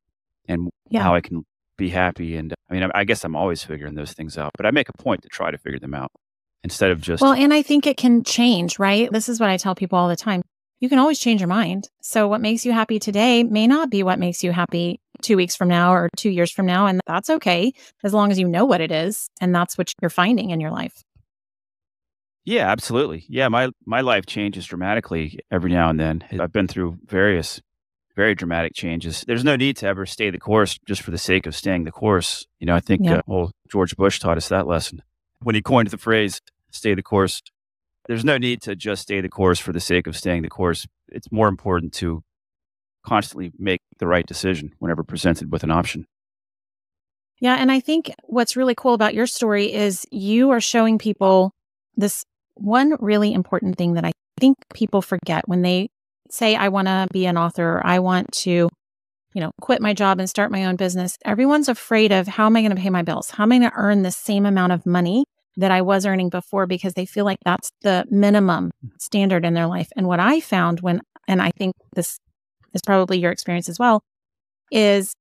and 0.48 0.70
yeah. 0.90 1.04
how 1.04 1.16
I 1.16 1.22
can 1.22 1.44
be 1.78 1.90
happy. 1.90 2.38
And 2.38 2.54
I 2.70 2.74
mean, 2.74 2.84
I, 2.84 2.90
I 2.96 3.04
guess 3.04 3.26
I'm 3.26 3.36
always 3.36 3.64
figuring 3.64 3.96
those 3.96 4.14
things 4.14 4.38
out, 4.38 4.52
but 4.56 4.66
I 4.66 4.72
make 4.72 4.88
a 4.88 4.94
point 4.94 5.24
to 5.24 5.30
try 5.30 5.52
to 5.52 5.58
figure 5.58 5.80
them 5.80 5.94
out 5.94 6.12
instead 6.64 6.92
of 6.92 7.02
just. 7.02 7.22
Well, 7.22 7.34
and 7.34 7.54
I 7.54 7.62
think 7.62 7.86
it 7.86 7.98
can 7.98 8.24
change, 8.24 8.80
right? 8.80 9.12
This 9.12 9.28
is 9.28 9.40
what 9.40 9.50
I 9.50 9.58
tell 9.58 9.76
people 9.76 9.98
all 9.98 10.08
the 10.08 10.16
time. 10.16 10.44
You 10.80 10.90
can 10.90 10.98
always 10.98 11.20
change 11.20 11.42
your 11.42 11.48
mind. 11.48 11.90
So, 12.02 12.28
what 12.28 12.42
makes 12.42 12.66
you 12.66 12.72
happy 12.72 13.00
today 13.00 13.44
may 13.44 13.68
not 13.68 13.90
be 13.90 14.02
what 14.02 14.18
makes 14.18 14.44
you 14.44 14.52
happy 14.52 15.00
two 15.22 15.38
weeks 15.38 15.56
from 15.56 15.68
now 15.68 15.94
or 15.94 16.10
two 16.18 16.30
years 16.30 16.52
from 16.52 16.66
now. 16.66 16.88
And 16.88 17.00
that's 17.08 17.30
okay 17.30 17.74
as 18.04 18.14
long 18.14 18.32
as 18.32 18.40
you 18.40 18.48
know 18.48 18.66
what 18.66 18.82
it 18.82 18.92
is 18.92 19.30
and 19.40 19.54
that's 19.54 19.78
what 19.78 19.94
you're 20.02 20.10
finding 20.10 20.50
in 20.50 20.60
your 20.60 20.72
life. 20.72 21.04
Yeah, 22.44 22.70
absolutely. 22.70 23.26
Yeah, 23.30 23.50
my 23.50 23.70
my 23.86 24.02
life 24.02 24.26
changes 24.26 24.66
dramatically 24.66 25.40
every 25.52 25.72
now 25.72 25.90
and 25.90 26.00
then. 26.00 26.24
I've 26.40 26.52
been 26.52 26.68
through 26.68 26.98
various 27.06 27.62
very 28.16 28.36
dramatic 28.36 28.74
changes. 28.74 29.24
There's 29.26 29.44
no 29.44 29.56
need 29.56 29.78
to 29.78 29.88
ever 29.88 30.06
stay 30.06 30.30
the 30.32 30.40
course 30.40 30.78
just 30.86 31.02
for 31.02 31.12
the 31.12 31.18
sake 31.18 31.46
of 31.46 31.56
staying 31.56 31.84
the 31.84 31.92
course. 31.92 32.46
You 32.60 32.66
know, 32.66 32.76
I 32.76 32.80
think 32.80 33.02
yeah. 33.04 33.18
uh, 33.18 33.22
well 33.28 33.52
George 33.70 33.96
Bush 33.96 34.20
taught 34.20 34.38
us 34.38 34.50
that 34.50 34.68
lesson 34.68 35.04
when 35.44 35.56
he 35.56 35.62
coined 35.62 35.90
the 35.90 35.98
phrase 35.98 36.42
stay 36.72 36.94
the 36.94 37.04
course. 37.04 37.42
There's 38.08 38.26
no 38.26 38.38
need 38.38 38.62
to 38.64 38.76
just 38.76 39.04
stay 39.04 39.22
the 39.22 39.30
course 39.30 39.60
for 39.60 39.72
the 39.72 39.80
sake 39.80 40.08
of 40.08 40.18
staying 40.18 40.42
the 40.42 40.50
course. 40.50 40.88
It's 41.10 41.32
more 41.32 41.48
important 41.48 41.94
to 41.96 42.24
constantly 43.06 43.52
make 43.58 43.82
the 44.00 44.08
right 44.08 44.26
decision 44.26 44.72
whenever 44.80 45.04
presented 45.04 45.52
with 45.52 45.64
an 45.64 45.72
option. 45.72 46.06
Yeah. 47.40 47.56
And 47.56 47.72
I 47.72 47.80
think 47.80 48.14
what's 48.24 48.56
really 48.56 48.76
cool 48.76 48.94
about 48.94 49.16
your 49.16 49.26
story 49.26 49.74
is 49.74 50.06
you 50.12 50.52
are 50.52 50.62
showing 50.62 51.00
people 51.00 51.52
this 51.96 52.24
one 52.56 52.96
really 53.00 53.34
important 53.34 53.78
thing 53.78 53.94
that 53.94 54.06
I 54.06 54.12
think 54.40 54.58
people 54.74 55.02
forget 55.02 55.48
when 55.48 55.64
they 55.64 55.90
say, 56.30 56.56
I 56.56 56.70
want 56.70 56.88
to 56.88 57.08
be 57.12 57.26
an 57.26 57.38
author, 57.38 57.82
I 57.84 58.00
want 58.00 58.32
to, 58.34 58.70
you 59.34 59.42
know, 59.42 59.52
quit 59.60 59.82
my 59.82 59.94
job 59.94 60.20
and 60.20 60.30
start 60.30 60.52
my 60.52 60.66
own 60.66 60.76
business. 60.76 61.18
Everyone's 61.26 61.68
afraid 61.68 62.12
of 62.12 62.28
how 62.28 62.46
am 62.46 62.56
I 62.56 62.62
going 62.62 62.76
to 62.76 62.82
pay 62.82 62.92
my 62.92 63.02
bills? 63.02 63.32
How 63.32 63.44
am 63.44 63.52
I 63.52 63.58
going 63.58 63.72
to 63.72 63.78
earn 63.78 64.04
the 64.04 64.12
same 64.12 64.46
amount 64.46 64.74
of 64.74 64.86
money 64.86 65.26
that 65.58 65.72
I 65.72 65.82
was 65.82 66.06
earning 66.06 66.30
before 66.30 66.66
because 66.66 66.94
they 66.94 67.06
feel 67.06 67.26
like 67.26 67.40
that's 67.44 67.72
the 67.82 68.06
minimum 68.10 68.72
hmm. 68.82 68.90
standard 69.00 69.46
in 69.46 69.54
their 69.54 69.68
life. 69.68 69.90
And 69.96 70.08
what 70.08 70.20
I 70.20 70.40
found 70.40 70.82
when 70.82 71.02
and 71.28 71.42
I 71.42 71.52
think 71.52 71.76
this 71.96 72.18
is 72.74 72.82
probably 72.86 73.20
your 73.20 73.32
experience 73.32 73.70
as 73.70 73.80
well, 73.80 74.02
is 74.72 75.14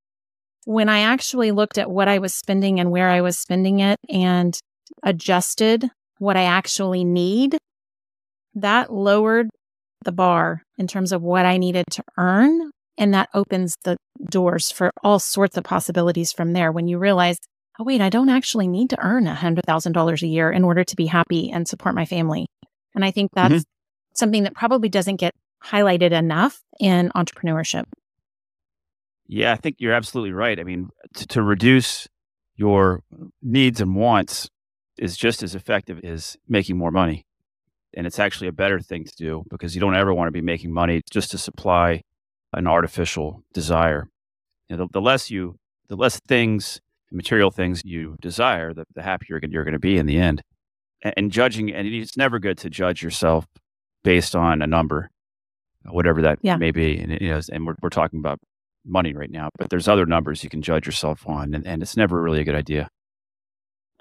when 0.64 0.88
I 0.88 1.00
actually 1.00 1.52
looked 1.52 1.78
at 1.78 1.90
what 1.90 2.09
I 2.09 2.19
was 2.19 2.35
spending 2.35 2.80
and 2.80 2.90
where 2.90 3.09
I 3.09 3.21
was 3.21 3.38
spending 3.38 3.80
it 3.80 3.99
and 4.09 4.59
adjusted 5.02 5.88
what 6.19 6.37
I 6.37 6.45
actually 6.45 7.04
need, 7.04 7.57
that 8.54 8.92
lowered 8.92 9.49
the 10.04 10.12
bar 10.12 10.62
in 10.78 10.87
terms 10.87 11.12
of 11.12 11.23
what 11.23 11.47
I 11.47 11.57
needed 11.57 11.87
to 11.92 12.02
earn. 12.19 12.71
And 12.99 13.14
that 13.14 13.30
opens 13.33 13.76
the 13.85 13.97
doors 14.28 14.71
for 14.71 14.90
all 15.02 15.19
sorts 15.19 15.57
of 15.57 15.64
possibilities 15.64 16.33
from 16.33 16.52
there 16.52 16.71
when 16.71 16.87
you 16.87 16.99
realize, 16.99 17.38
oh, 17.78 17.85
wait, 17.85 18.02
I 18.02 18.11
don't 18.11 18.28
actually 18.28 18.69
need 18.69 18.90
to 18.90 19.00
earn 19.00 19.25
$100,000 19.25 20.23
a 20.23 20.26
year 20.26 20.50
in 20.50 20.64
order 20.64 20.85
to 20.85 20.97
be 20.97 21.07
happy 21.07 21.50
and 21.50 21.66
support 21.66 21.95
my 21.95 22.04
family. 22.04 22.47
And 22.95 23.02
I 23.02 23.11
think 23.11 23.30
that's 23.33 23.54
mm-hmm. 23.54 24.14
something 24.14 24.42
that 24.42 24.54
probably 24.54 24.90
doesn't 24.90 25.16
get 25.16 25.33
highlighted 25.64 26.12
enough 26.12 26.62
in 26.78 27.10
entrepreneurship. 27.14 27.84
Yeah, 29.26 29.52
I 29.52 29.56
think 29.56 29.76
you're 29.78 29.92
absolutely 29.92 30.32
right. 30.32 30.58
I 30.58 30.64
mean, 30.64 30.90
to, 31.14 31.26
to 31.28 31.42
reduce 31.42 32.08
your 32.56 33.02
needs 33.42 33.80
and 33.80 33.94
wants 33.94 34.50
is 34.98 35.16
just 35.16 35.42
as 35.42 35.54
effective 35.54 36.00
as 36.04 36.36
making 36.48 36.76
more 36.76 36.90
money. 36.90 37.24
And 37.94 38.06
it's 38.06 38.18
actually 38.18 38.48
a 38.48 38.52
better 38.52 38.80
thing 38.80 39.04
to 39.04 39.12
do 39.16 39.44
because 39.50 39.74
you 39.74 39.80
don't 39.80 39.96
ever 39.96 40.12
want 40.12 40.28
to 40.28 40.32
be 40.32 40.40
making 40.40 40.72
money 40.72 41.02
just 41.10 41.30
to 41.30 41.38
supply 41.38 42.02
an 42.52 42.66
artificial 42.66 43.42
desire. 43.52 44.08
You 44.68 44.76
know, 44.76 44.84
the, 44.84 44.92
the 44.94 45.00
less 45.00 45.30
you, 45.30 45.56
the 45.88 45.96
less 45.96 46.20
things, 46.20 46.80
material 47.10 47.50
things 47.50 47.82
you 47.84 48.16
desire, 48.20 48.72
the, 48.74 48.84
the 48.94 49.02
happier 49.02 49.40
you're 49.48 49.64
going 49.64 49.72
to 49.72 49.78
be 49.78 49.96
in 49.96 50.06
the 50.06 50.18
end. 50.18 50.42
And, 51.02 51.14
and 51.16 51.32
judging, 51.32 51.72
and 51.72 51.86
it's 51.86 52.16
never 52.16 52.38
good 52.38 52.58
to 52.58 52.70
judge 52.70 53.02
yourself 53.02 53.46
based 54.04 54.36
on 54.36 54.62
a 54.62 54.66
number, 54.66 55.10
Uh, 55.87 55.92
whatever 55.92 56.22
that 56.22 56.38
yeah. 56.42 56.56
may 56.56 56.70
be. 56.70 56.99
And, 56.99 57.20
you 57.20 57.28
know, 57.30 57.40
and 57.52 57.66
we're, 57.66 57.75
we're 57.82 57.88
talking 57.88 58.18
about 58.18 58.38
money 58.84 59.14
right 59.14 59.30
now, 59.30 59.49
but 59.58 59.70
there's 59.70 59.88
other 59.88 60.06
numbers 60.06 60.44
you 60.44 60.50
can 60.50 60.62
judge 60.62 60.87
yourself 60.87 61.26
on, 61.26 61.54
and, 61.54 61.66
and 61.66 61.82
it's 61.82 61.96
never 61.96 62.20
really 62.20 62.40
a 62.40 62.44
good 62.44 62.54
idea. 62.54 62.88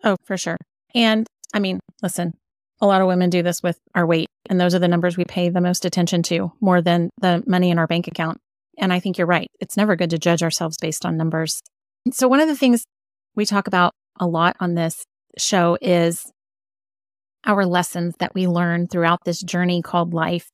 Oh, 0.03 0.15
for 0.25 0.37
sure. 0.37 0.57
And 0.95 1.27
I 1.53 1.59
mean, 1.59 1.79
listen, 2.01 2.33
a 2.81 2.87
lot 2.87 3.01
of 3.01 3.07
women 3.07 3.29
do 3.29 3.43
this 3.43 3.61
with 3.61 3.77
our 3.93 4.05
weight, 4.05 4.27
and 4.49 4.59
those 4.59 4.73
are 4.73 4.79
the 4.79 4.87
numbers 4.87 5.17
we 5.17 5.25
pay 5.25 5.49
the 5.49 5.61
most 5.61 5.85
attention 5.85 6.23
to 6.23 6.51
more 6.61 6.81
than 6.81 7.09
the 7.19 7.43
money 7.45 7.69
in 7.69 7.79
our 7.79 7.87
bank 7.87 8.07
account. 8.07 8.39
And 8.77 8.93
I 8.93 8.99
think 8.99 9.17
you're 9.17 9.27
right. 9.27 9.49
It's 9.59 9.75
never 9.75 9.95
good 9.95 10.09
to 10.11 10.17
judge 10.17 10.41
ourselves 10.41 10.77
based 10.77 11.05
on 11.05 11.17
numbers. 11.17 11.61
So, 12.11 12.27
one 12.27 12.39
of 12.39 12.47
the 12.47 12.55
things 12.55 12.85
we 13.35 13.45
talk 13.45 13.67
about 13.67 13.93
a 14.19 14.25
lot 14.25 14.55
on 14.61 14.75
this 14.75 15.03
show 15.37 15.77
is 15.81 16.31
our 17.45 17.65
lessons 17.65 18.15
that 18.19 18.33
we 18.33 18.47
learn 18.47 18.87
throughout 18.87 19.23
this 19.25 19.41
journey 19.41 19.81
called 19.81 20.13
life. 20.13 20.47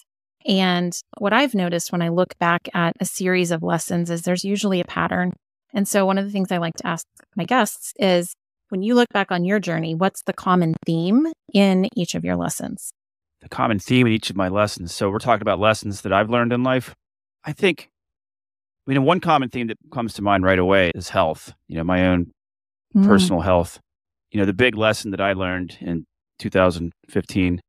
And 0.46 0.94
what 1.18 1.34
I've 1.34 1.56
noticed 1.56 1.92
when 1.92 2.02
I 2.02 2.10
look 2.10 2.38
back 2.38 2.70
at 2.74 2.94
a 3.00 3.06
series 3.06 3.52
of 3.52 3.64
lessons 3.64 4.10
is 4.10 4.22
there's 4.22 4.46
usually 4.46 4.80
a 4.80 4.86
pattern. 4.86 5.34
And 5.74 5.88
so, 5.88 6.06
one 6.06 6.18
of 6.18 6.25
the 6.25 6.32
things 6.32 6.52
I 6.52 6.58
like 6.58 6.75
to 6.75 6.88
ask 6.88 7.06
my 7.36 7.46
guests 7.46 7.94
is 7.98 8.36
when 8.70 8.82
you 8.82 8.96
look 8.96 9.10
back 9.10 9.32
on 9.32 9.44
your 9.44 9.60
journey, 9.60 9.96
what's 9.96 10.22
the 10.24 10.34
common 10.34 10.75
theme 10.86 11.28
in 11.54 11.90
each 11.96 12.16
of 12.16 12.24
your 12.24 12.36
lessons? 12.36 12.92
The 13.42 13.50
common 13.50 13.80
theme 13.80 14.08
in 14.08 14.14
each 14.14 14.30
of 14.30 14.36
my 14.36 14.48
lessons. 14.48 14.94
So, 14.94 15.10
we're 15.10 15.20
talking 15.20 15.42
about 15.42 15.60
lessons 15.60 16.02
that 16.02 16.14
I've 16.14 16.30
learned 16.30 16.54
in 16.54 16.64
life. 16.64 16.94
I 17.44 17.52
think, 17.52 17.90
I 18.88 18.92
mean, 18.92 19.04
one 19.04 19.20
common 19.20 19.50
theme 19.50 19.68
that 19.68 19.78
comes 19.92 20.14
to 20.14 20.22
mind 20.22 20.44
right 20.44 20.60
away 20.60 20.92
is 20.96 21.10
health, 21.10 21.54
you 21.68 21.75
know, 21.75 21.84
my 21.84 22.08
own 22.08 22.32
mm. 22.96 23.06
personal 23.06 23.42
health. 23.42 23.80
You 24.32 24.40
know, 24.40 24.46
the 24.46 24.54
big 24.54 24.75
lesson 24.75 25.12
that 25.12 25.22
I 25.22 25.34
learned 25.34 25.78
in 25.82 26.06
2015 26.40 27.62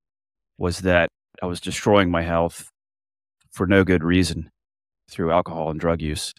was 0.59 0.80
that 0.80 1.09
I 1.42 1.46
was 1.46 1.60
destroying 1.60 2.10
my 2.10 2.22
health 2.22 2.70
for 3.50 3.66
no 3.66 3.84
good 3.84 4.02
reason 4.02 4.50
through 5.10 5.32
alcohol 5.32 5.70
and 5.70 5.80
drug 5.80 6.00
use. 6.00 6.32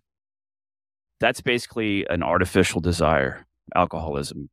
That's 1.19 1.41
basically 1.41 2.05
an 2.09 2.21
artificial 2.21 2.79
desire, 2.79 3.45
alcoholism, 3.75 4.49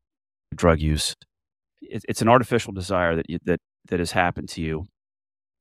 drug 0.54 0.80
use. 0.80 1.14
It's 1.82 2.22
an 2.22 2.28
artificial 2.28 2.72
desire 2.72 3.16
that 3.16 3.28
you, 3.28 3.38
that 3.44 3.60
that 3.88 3.98
has 3.98 4.12
happened 4.12 4.48
to 4.50 4.62
you 4.62 4.88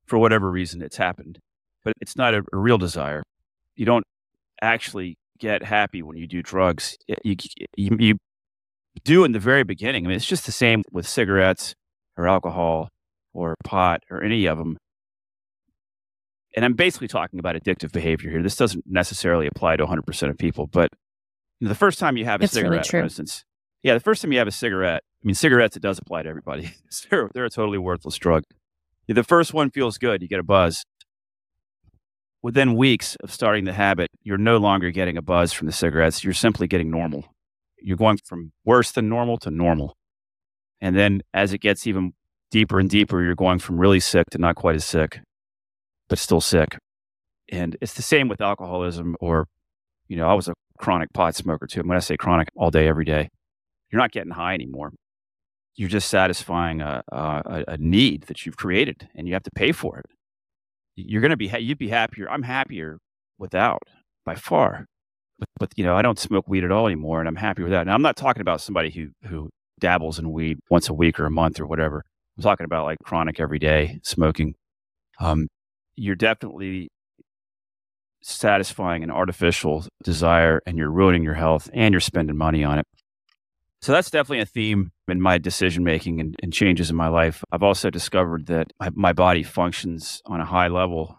for 0.06 0.18
whatever 0.18 0.50
reason 0.50 0.80
it's 0.80 0.96
happened, 0.96 1.38
but 1.84 1.92
it's 2.00 2.16
not 2.16 2.34
a, 2.34 2.42
a 2.52 2.56
real 2.56 2.78
desire. 2.78 3.22
You 3.76 3.84
don't 3.84 4.04
actually 4.62 5.16
get 5.38 5.62
happy 5.62 6.02
when 6.02 6.16
you 6.16 6.26
do 6.26 6.42
drugs. 6.42 6.96
You, 7.22 7.36
you, 7.76 7.96
you 7.98 8.14
do 9.04 9.24
in 9.24 9.32
the 9.32 9.38
very 9.38 9.64
beginning. 9.64 10.06
I 10.06 10.08
mean, 10.08 10.16
it's 10.16 10.26
just 10.26 10.46
the 10.46 10.52
same 10.52 10.82
with 10.90 11.06
cigarettes 11.06 11.74
or 12.16 12.28
alcohol 12.28 12.88
or 13.34 13.54
pot 13.64 14.02
or 14.10 14.22
any 14.22 14.46
of 14.46 14.58
them. 14.58 14.78
And 16.56 16.64
I'm 16.64 16.74
basically 16.74 17.08
talking 17.08 17.38
about 17.38 17.56
addictive 17.56 17.92
behavior 17.92 18.30
here. 18.30 18.42
This 18.42 18.56
doesn't 18.56 18.84
necessarily 18.86 19.46
apply 19.46 19.76
to 19.76 19.86
100% 19.86 20.30
of 20.30 20.38
people, 20.38 20.68
but 20.68 20.90
you 21.60 21.66
know, 21.66 21.68
the 21.68 21.74
first 21.74 21.98
time 21.98 22.16
you 22.16 22.24
have 22.24 22.40
a 22.40 22.44
it's 22.44 22.52
cigarette, 22.52 22.92
really 22.92 23.02
for 23.02 23.04
instance, 23.04 23.44
yeah, 23.82 23.94
the 23.94 24.00
first 24.00 24.22
time 24.22 24.32
you 24.32 24.38
have 24.38 24.48
a 24.48 24.52
cigarette, 24.52 25.02
I 25.22 25.26
mean, 25.26 25.34
cigarettes, 25.34 25.76
it 25.76 25.82
does 25.82 25.98
apply 25.98 26.22
to 26.22 26.28
everybody. 26.28 26.70
they're, 27.10 27.28
they're 27.34 27.44
a 27.44 27.50
totally 27.50 27.78
worthless 27.78 28.16
drug. 28.16 28.44
The 29.08 29.22
first 29.22 29.52
one 29.52 29.70
feels 29.70 29.98
good, 29.98 30.22
you 30.22 30.28
get 30.28 30.40
a 30.40 30.44
buzz. 30.44 30.84
Within 32.42 32.74
weeks 32.76 33.16
of 33.22 33.32
starting 33.32 33.64
the 33.64 33.72
habit, 33.72 34.10
you're 34.22 34.38
no 34.38 34.58
longer 34.58 34.90
getting 34.90 35.16
a 35.16 35.22
buzz 35.22 35.52
from 35.52 35.66
the 35.66 35.72
cigarettes. 35.72 36.24
You're 36.24 36.34
simply 36.34 36.66
getting 36.66 36.90
normal. 36.90 37.24
You're 37.80 37.96
going 37.96 38.18
from 38.24 38.52
worse 38.64 38.92
than 38.92 39.08
normal 39.08 39.38
to 39.38 39.50
normal. 39.50 39.96
And 40.80 40.96
then 40.96 41.22
as 41.32 41.52
it 41.52 41.58
gets 41.58 41.86
even 41.86 42.12
deeper 42.54 42.78
and 42.78 42.88
deeper, 42.88 43.20
you're 43.20 43.34
going 43.34 43.58
from 43.58 43.80
really 43.80 43.98
sick 43.98 44.30
to 44.30 44.38
not 44.38 44.54
quite 44.54 44.76
as 44.76 44.84
sick, 44.84 45.18
but 46.08 46.20
still 46.20 46.40
sick. 46.40 46.78
And 47.50 47.76
it's 47.80 47.94
the 47.94 48.02
same 48.02 48.28
with 48.28 48.40
alcoholism 48.40 49.16
or, 49.18 49.46
you 50.06 50.16
know, 50.16 50.28
I 50.28 50.34
was 50.34 50.46
a 50.46 50.54
chronic 50.78 51.12
pot 51.12 51.34
smoker 51.34 51.66
too. 51.66 51.82
When 51.82 51.96
I 51.96 52.00
say 52.00 52.16
chronic, 52.16 52.46
all 52.54 52.70
day, 52.70 52.86
every 52.86 53.04
day, 53.04 53.28
you're 53.90 54.00
not 54.00 54.12
getting 54.12 54.30
high 54.30 54.54
anymore. 54.54 54.92
You're 55.74 55.88
just 55.88 56.08
satisfying 56.08 56.80
a, 56.80 57.02
a, 57.10 57.64
a 57.66 57.76
need 57.76 58.26
that 58.28 58.46
you've 58.46 58.56
created 58.56 59.08
and 59.16 59.26
you 59.26 59.34
have 59.34 59.42
to 59.42 59.50
pay 59.56 59.72
for 59.72 59.98
it. 59.98 60.06
You're 60.94 61.22
going 61.22 61.32
to 61.32 61.36
be, 61.36 61.50
you'd 61.58 61.76
be 61.76 61.88
happier. 61.88 62.30
I'm 62.30 62.44
happier 62.44 62.98
without 63.36 63.82
by 64.24 64.36
far. 64.36 64.86
But, 65.40 65.48
but, 65.58 65.72
you 65.74 65.82
know, 65.82 65.96
I 65.96 66.02
don't 66.02 66.20
smoke 66.20 66.46
weed 66.46 66.62
at 66.62 66.70
all 66.70 66.86
anymore 66.86 67.18
and 67.18 67.28
I'm 67.28 67.34
happy 67.34 67.64
with 67.64 67.72
that. 67.72 67.88
Now, 67.88 67.94
I'm 67.94 68.02
not 68.02 68.16
talking 68.16 68.42
about 68.42 68.60
somebody 68.60 68.90
who, 68.90 69.08
who 69.28 69.50
dabbles 69.80 70.20
in 70.20 70.30
weed 70.30 70.60
once 70.70 70.88
a 70.88 70.94
week 70.94 71.18
or 71.18 71.26
a 71.26 71.32
month 71.32 71.58
or 71.58 71.66
whatever. 71.66 72.04
I'm 72.36 72.42
talking 72.42 72.64
about 72.64 72.84
like 72.84 72.98
chronic 73.04 73.40
everyday 73.40 74.00
smoking. 74.02 74.54
Um, 75.20 75.48
you're 75.96 76.16
definitely 76.16 76.90
satisfying 78.22 79.04
an 79.04 79.10
artificial 79.10 79.84
desire 80.02 80.60
and 80.66 80.78
you're 80.78 80.90
ruining 80.90 81.22
your 81.22 81.34
health 81.34 81.68
and 81.72 81.92
you're 81.92 82.00
spending 82.00 82.36
money 82.36 82.64
on 82.64 82.78
it. 82.78 82.86
So 83.82 83.92
that's 83.92 84.10
definitely 84.10 84.40
a 84.40 84.46
theme 84.46 84.92
in 85.08 85.20
my 85.20 85.36
decision 85.36 85.84
making 85.84 86.18
and, 86.18 86.34
and, 86.42 86.50
changes 86.50 86.88
in 86.88 86.96
my 86.96 87.08
life. 87.08 87.44
I've 87.52 87.62
also 87.62 87.90
discovered 87.90 88.46
that 88.46 88.72
my, 88.80 88.88
my, 88.94 89.12
body 89.12 89.42
functions 89.42 90.22
on 90.24 90.40
a 90.40 90.44
high 90.46 90.68
level 90.68 91.18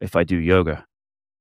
if 0.00 0.14
I 0.14 0.22
do 0.22 0.36
yoga 0.36 0.84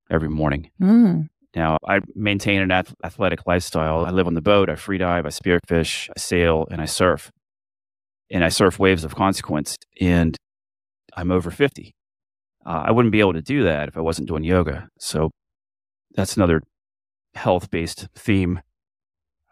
every 0.10 0.30
morning. 0.30 0.72
Mm. 0.82 1.28
Now, 1.56 1.78
I 1.88 2.00
maintain 2.16 2.62
an 2.62 2.72
athletic 2.72 3.46
lifestyle. 3.46 4.04
I 4.04 4.10
live 4.10 4.26
on 4.26 4.34
the 4.34 4.42
boat, 4.42 4.68
I 4.68 4.76
free 4.76 4.98
dive, 4.98 5.28
I 5.28 5.30
spearfish, 5.30 6.10
I 6.10 6.20
sail, 6.20 6.68
and 6.72 6.82
I 6.82 6.86
surf. 6.86 7.32
And 8.30 8.44
I 8.44 8.50
surf 8.50 8.80
waves 8.80 9.04
of 9.04 9.16
consequence. 9.16 9.78
And 10.02 10.36
I'm 11.16 11.32
over 11.32 11.52
50. 11.52 11.94
Uh, 12.66 12.84
I 12.86 12.92
wouldn't 12.92 13.12
be 13.12 13.22
able 13.22 13.34
to 13.34 13.42
do 13.42 13.64
that 13.64 13.88
if 13.88 13.98
I 13.98 14.02
wasn't 14.02 14.28
doing 14.28 14.44
yoga. 14.44 14.90
So 15.00 15.32
that's 16.16 16.36
another 16.36 16.62
health 17.34 17.70
based 17.70 18.08
theme 18.16 18.60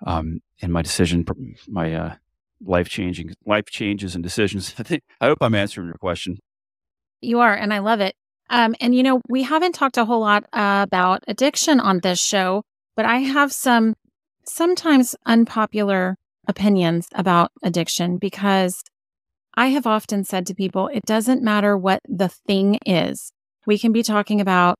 um, 0.05 0.41
in 0.59 0.71
my 0.71 0.81
decision, 0.81 1.25
my 1.67 1.93
uh, 1.93 2.15
life 2.61 2.89
changing 2.89 3.33
life 3.45 3.65
changes 3.65 4.15
and 4.15 4.23
decisions. 4.23 4.75
I 4.79 4.83
think 4.83 5.03
I 5.21 5.27
hope 5.27 5.37
I'm 5.41 5.55
answering 5.55 5.87
your 5.87 5.95
question. 5.95 6.37
You 7.21 7.39
are, 7.39 7.53
and 7.53 7.73
I 7.73 7.79
love 7.79 8.01
it. 8.01 8.15
Um, 8.49 8.75
and, 8.79 8.93
you 8.93 9.01
know, 9.01 9.21
we 9.27 9.43
haven't 9.43 9.73
talked 9.73 9.97
a 9.97 10.05
whole 10.05 10.19
lot 10.19 10.43
uh, 10.53 10.85
about 10.87 11.23
addiction 11.27 11.79
on 11.79 12.01
this 12.01 12.19
show, 12.19 12.63
but 12.95 13.05
I 13.05 13.17
have 13.17 13.51
some 13.51 13.95
sometimes 14.45 15.15
unpopular 15.25 16.15
opinions 16.47 17.07
about 17.13 17.51
addiction 17.63 18.17
because 18.17 18.83
I 19.55 19.67
have 19.67 19.87
often 19.87 20.23
said 20.23 20.45
to 20.47 20.55
people, 20.55 20.89
it 20.93 21.03
doesn't 21.05 21.41
matter 21.41 21.77
what 21.77 22.01
the 22.07 22.29
thing 22.29 22.79
is. 22.85 23.31
We 23.65 23.77
can 23.77 23.91
be 23.91 24.03
talking 24.03 24.41
about 24.41 24.75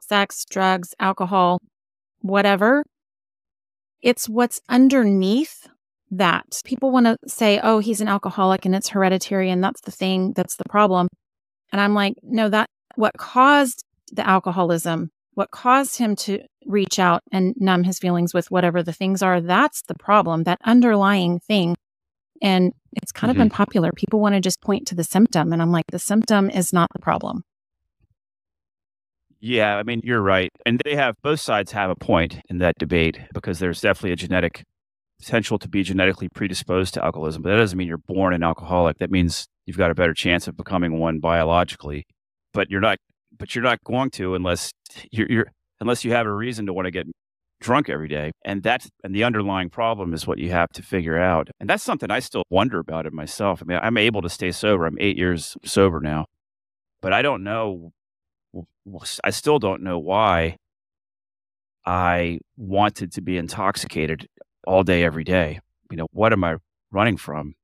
sex, 0.00 0.44
drugs, 0.44 0.94
alcohol, 0.98 1.58
whatever. 2.20 2.82
It's 4.02 4.28
what's 4.28 4.60
underneath 4.68 5.68
that. 6.10 6.60
People 6.64 6.90
want 6.90 7.06
to 7.06 7.16
say, 7.26 7.60
oh, 7.62 7.78
he's 7.78 8.00
an 8.00 8.08
alcoholic 8.08 8.64
and 8.64 8.74
it's 8.74 8.88
hereditary 8.88 9.50
and 9.50 9.62
that's 9.62 9.80
the 9.82 9.92
thing, 9.92 10.32
that's 10.34 10.56
the 10.56 10.68
problem. 10.68 11.08
And 11.72 11.80
I'm 11.80 11.94
like, 11.94 12.14
no, 12.22 12.48
that 12.48 12.66
what 12.96 13.12
caused 13.16 13.84
the 14.12 14.26
alcoholism, 14.26 15.10
what 15.40 15.50
caused 15.52 15.96
him 15.96 16.14
to 16.14 16.38
reach 16.66 16.98
out 16.98 17.22
and 17.32 17.54
numb 17.56 17.82
his 17.82 17.98
feelings 17.98 18.34
with 18.34 18.50
whatever 18.50 18.82
the 18.82 18.92
things 18.92 19.22
are, 19.22 19.40
that's 19.40 19.80
the 19.88 19.94
problem, 19.94 20.44
that 20.44 20.58
underlying 20.66 21.40
thing. 21.40 21.74
And 22.42 22.74
it's 22.92 23.10
kind 23.10 23.32
mm-hmm. 23.32 23.40
of 23.40 23.44
unpopular. 23.46 23.90
People 23.96 24.20
want 24.20 24.34
to 24.34 24.40
just 24.42 24.60
point 24.60 24.86
to 24.88 24.94
the 24.94 25.02
symptom. 25.02 25.54
And 25.54 25.62
I'm 25.62 25.72
like, 25.72 25.86
the 25.90 25.98
symptom 25.98 26.50
is 26.50 26.74
not 26.74 26.90
the 26.92 26.98
problem. 26.98 27.42
Yeah, 29.40 29.78
I 29.78 29.82
mean, 29.82 30.02
you're 30.04 30.20
right. 30.20 30.50
And 30.66 30.78
they 30.84 30.94
have 30.94 31.16
both 31.22 31.40
sides 31.40 31.72
have 31.72 31.88
a 31.88 31.96
point 31.96 32.36
in 32.50 32.58
that 32.58 32.76
debate 32.78 33.18
because 33.32 33.60
there's 33.60 33.80
definitely 33.80 34.12
a 34.12 34.16
genetic 34.16 34.64
potential 35.20 35.58
to 35.58 35.70
be 35.70 35.82
genetically 35.82 36.28
predisposed 36.28 36.92
to 36.94 37.02
alcoholism. 37.02 37.40
But 37.40 37.48
that 37.48 37.56
doesn't 37.56 37.78
mean 37.78 37.88
you're 37.88 37.96
born 37.96 38.34
an 38.34 38.42
alcoholic. 38.42 38.98
That 38.98 39.10
means 39.10 39.48
you've 39.64 39.78
got 39.78 39.90
a 39.90 39.94
better 39.94 40.12
chance 40.12 40.48
of 40.48 40.58
becoming 40.58 40.98
one 40.98 41.18
biologically. 41.18 42.06
But 42.52 42.70
you're 42.70 42.82
not 42.82 42.98
but 43.40 43.54
you're 43.54 43.64
not 43.64 43.82
going 43.82 44.10
to 44.10 44.36
unless 44.36 44.70
you're, 45.10 45.26
you're 45.28 45.46
unless 45.80 46.04
you 46.04 46.12
have 46.12 46.26
a 46.26 46.32
reason 46.32 46.66
to 46.66 46.72
want 46.72 46.84
to 46.86 46.92
get 46.92 47.06
drunk 47.60 47.88
every 47.88 48.06
day. 48.06 48.30
And 48.44 48.62
that's 48.62 48.88
and 49.02 49.14
the 49.14 49.24
underlying 49.24 49.70
problem 49.70 50.14
is 50.14 50.26
what 50.26 50.38
you 50.38 50.50
have 50.50 50.68
to 50.74 50.82
figure 50.82 51.18
out. 51.18 51.48
And 51.58 51.68
that's 51.68 51.82
something 51.82 52.10
I 52.10 52.20
still 52.20 52.44
wonder 52.50 52.78
about 52.78 53.06
it 53.06 53.12
myself. 53.12 53.62
I 53.62 53.64
mean, 53.64 53.80
I'm 53.82 53.96
able 53.96 54.22
to 54.22 54.28
stay 54.28 54.52
sober. 54.52 54.86
I'm 54.86 54.98
eight 55.00 55.16
years 55.16 55.56
sober 55.64 56.00
now. 56.00 56.26
But 57.00 57.12
I 57.12 57.22
don't 57.22 57.42
know 57.42 57.92
I 59.24 59.30
still 59.30 59.58
don't 59.58 59.82
know 59.82 59.98
why 59.98 60.56
I 61.86 62.40
wanted 62.56 63.12
to 63.12 63.20
be 63.20 63.36
intoxicated 63.36 64.26
all 64.66 64.82
day, 64.82 65.04
every 65.04 65.24
day. 65.24 65.60
You 65.90 65.96
know, 65.96 66.06
what 66.12 66.32
am 66.32 66.44
I 66.44 66.56
running 66.90 67.16
from? 67.16 67.54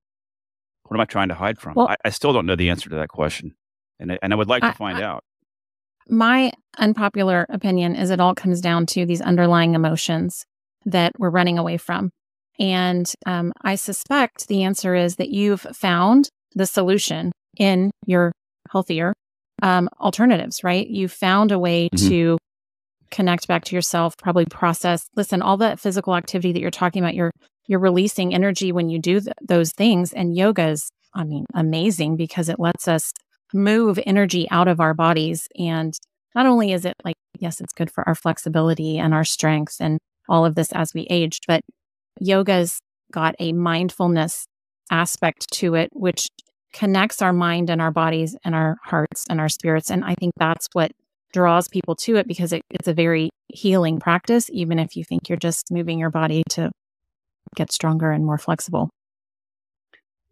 What 0.85 0.97
am 0.97 1.01
I 1.01 1.05
trying 1.05 1.29
to 1.29 1.35
hide 1.35 1.59
from? 1.59 1.75
Well, 1.75 1.89
I, 1.89 1.97
I, 2.05 2.11
still 2.11 2.33
don't 2.33 2.47
know 2.47 2.55
the 2.55 2.71
answer 2.71 2.89
to 2.91 2.97
that 2.97 3.09
question. 3.09 3.57
And 3.99 4.13
I, 4.13 4.19
and 4.23 4.33
I 4.33 4.37
would 4.37 4.49
like 4.49 4.63
to 4.63 4.73
find 4.73 4.99
I, 4.99 5.03
out. 5.03 5.25
My 6.09 6.53
unpopular 6.79 7.47
opinion 7.49 7.97
is 7.97 8.11
it 8.11 8.21
all 8.21 8.35
comes 8.35 8.61
down 8.61 8.87
to 8.87 9.07
these 9.07 9.21
underlying 9.21 9.75
emotions 9.75 10.45
that 10.85 11.13
we're 11.19 11.31
running 11.31 11.59
away 11.59 11.77
from. 11.77 12.11
And 12.59 13.11
um, 13.27 13.53
I 13.63 13.75
suspect 13.75 14.49
the 14.49 14.63
answer 14.63 14.95
is 14.95 15.17
that 15.17 15.31
you've 15.31 15.61
found 15.61 16.29
the 16.55 16.67
solution 16.67 17.33
in 17.59 17.91
your 18.07 18.33
healthier 18.71 19.13
um, 19.63 19.89
alternatives, 20.01 20.63
right? 20.65 20.87
You 20.87 21.09
found 21.09 21.53
a 21.53 21.59
way 21.59 21.89
mm-hmm. 21.89 22.09
to 22.09 22.39
connect 23.11 23.47
back 23.47 23.65
to 23.65 23.75
yourself, 23.75 24.17
probably 24.17 24.47
process. 24.47 25.07
Listen, 25.17 25.43
all 25.43 25.57
that 25.59 25.81
physical 25.81 26.15
activity 26.15 26.53
that 26.53 26.61
you're 26.61 26.71
talking 26.71 27.03
about, 27.03 27.15
you're 27.15 27.33
you're 27.69 27.81
releasing 27.81 28.33
energy 28.33 28.71
when 28.71 28.89
you 28.89 29.01
do 29.01 29.21
th- 29.21 29.35
those 29.43 29.73
things. 29.73 30.13
And 30.13 30.37
yoga 30.37 30.69
is, 30.69 30.89
I 31.15 31.25
mean, 31.25 31.47
amazing 31.53 32.17
because 32.17 32.49
it 32.49 32.61
lets 32.61 32.87
us 32.87 33.13
move 33.57 33.99
energy 34.07 34.47
out 34.51 34.69
of 34.69 34.81
our 34.81 34.95
bodies. 34.95 35.49
And 35.59 35.93
not 36.35 36.47
only 36.47 36.73
is 36.73 36.85
it 36.85 36.95
like, 37.05 37.17
yes, 37.39 37.61
it's 37.61 37.73
good 37.73 37.91
for 37.91 38.07
our 38.07 38.15
flexibility 38.15 38.99
and 38.99 39.15
our 39.15 39.25
strength 39.25 39.77
and 39.81 39.99
all 40.29 40.45
of 40.45 40.55
this 40.55 40.71
as 40.73 40.93
we 40.95 41.07
age, 41.09 41.41
but 41.49 41.63
yoga's 42.21 42.81
got 43.13 43.35
a 43.39 43.53
mindfulness 43.53 44.47
aspect 44.91 45.51
to 45.53 45.75
it, 45.75 45.91
which 45.93 46.29
connects 46.73 47.23
our 47.23 47.33
mind 47.33 47.71
and 47.71 47.81
our 47.81 47.91
bodies 47.91 48.37
and 48.45 48.55
our 48.55 48.77
hearts 48.85 49.25
and 49.31 49.41
our 49.41 49.49
spirits. 49.49 49.91
And 49.91 50.05
I 50.05 50.15
think 50.15 50.33
that's 50.37 50.69
what 50.73 50.93
draws 51.33 51.69
people 51.69 51.95
to 51.97 52.17
it 52.17 52.27
because 52.27 52.53
it, 52.53 52.63
it's 52.71 52.89
a 52.89 52.95
very 52.95 53.31
healing 53.49 53.99
practice, 53.99 54.51
even 54.53 54.79
if 54.79 54.97
you 54.97 55.05
think 55.05 55.29
you're 55.29 55.39
just 55.39 55.71
moving 55.71 55.99
your 55.99 56.11
body 56.11 56.43
to 56.51 56.71
get 57.55 57.73
stronger 57.73 58.11
and 58.11 58.25
more 58.25 58.39
flexible. 58.39 58.91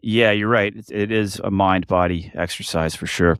Yeah, 0.06 0.32
you're 0.32 0.50
right. 0.50 0.76
it, 0.76 0.90
it 0.90 1.10
is 1.10 1.40
a 1.42 1.50
mind 1.50 1.86
body 1.86 2.30
exercise 2.34 2.94
for 2.94 3.06
sure. 3.06 3.38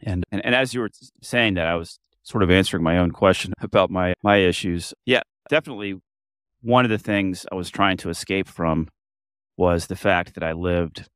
And, 0.00 0.24
and 0.32 0.44
and 0.44 0.52
as 0.54 0.74
you 0.74 0.80
were 0.80 0.90
saying 1.22 1.54
that, 1.54 1.68
I 1.68 1.76
was 1.76 2.00
sort 2.24 2.42
of 2.42 2.50
answering 2.50 2.82
my 2.82 2.98
own 2.98 3.12
question 3.12 3.52
about 3.60 3.88
my 3.88 4.14
my 4.24 4.38
issues. 4.38 4.92
Yeah, 5.06 5.22
definitely. 5.48 6.00
One 6.62 6.84
of 6.84 6.90
the 6.90 6.98
things 6.98 7.46
I 7.52 7.54
was 7.54 7.70
trying 7.70 7.96
to 7.98 8.10
escape 8.10 8.48
from 8.48 8.88
was 9.56 9.86
the 9.86 9.94
fact 9.94 10.34
that 10.34 10.42
I 10.42 10.50
lived 10.50 11.08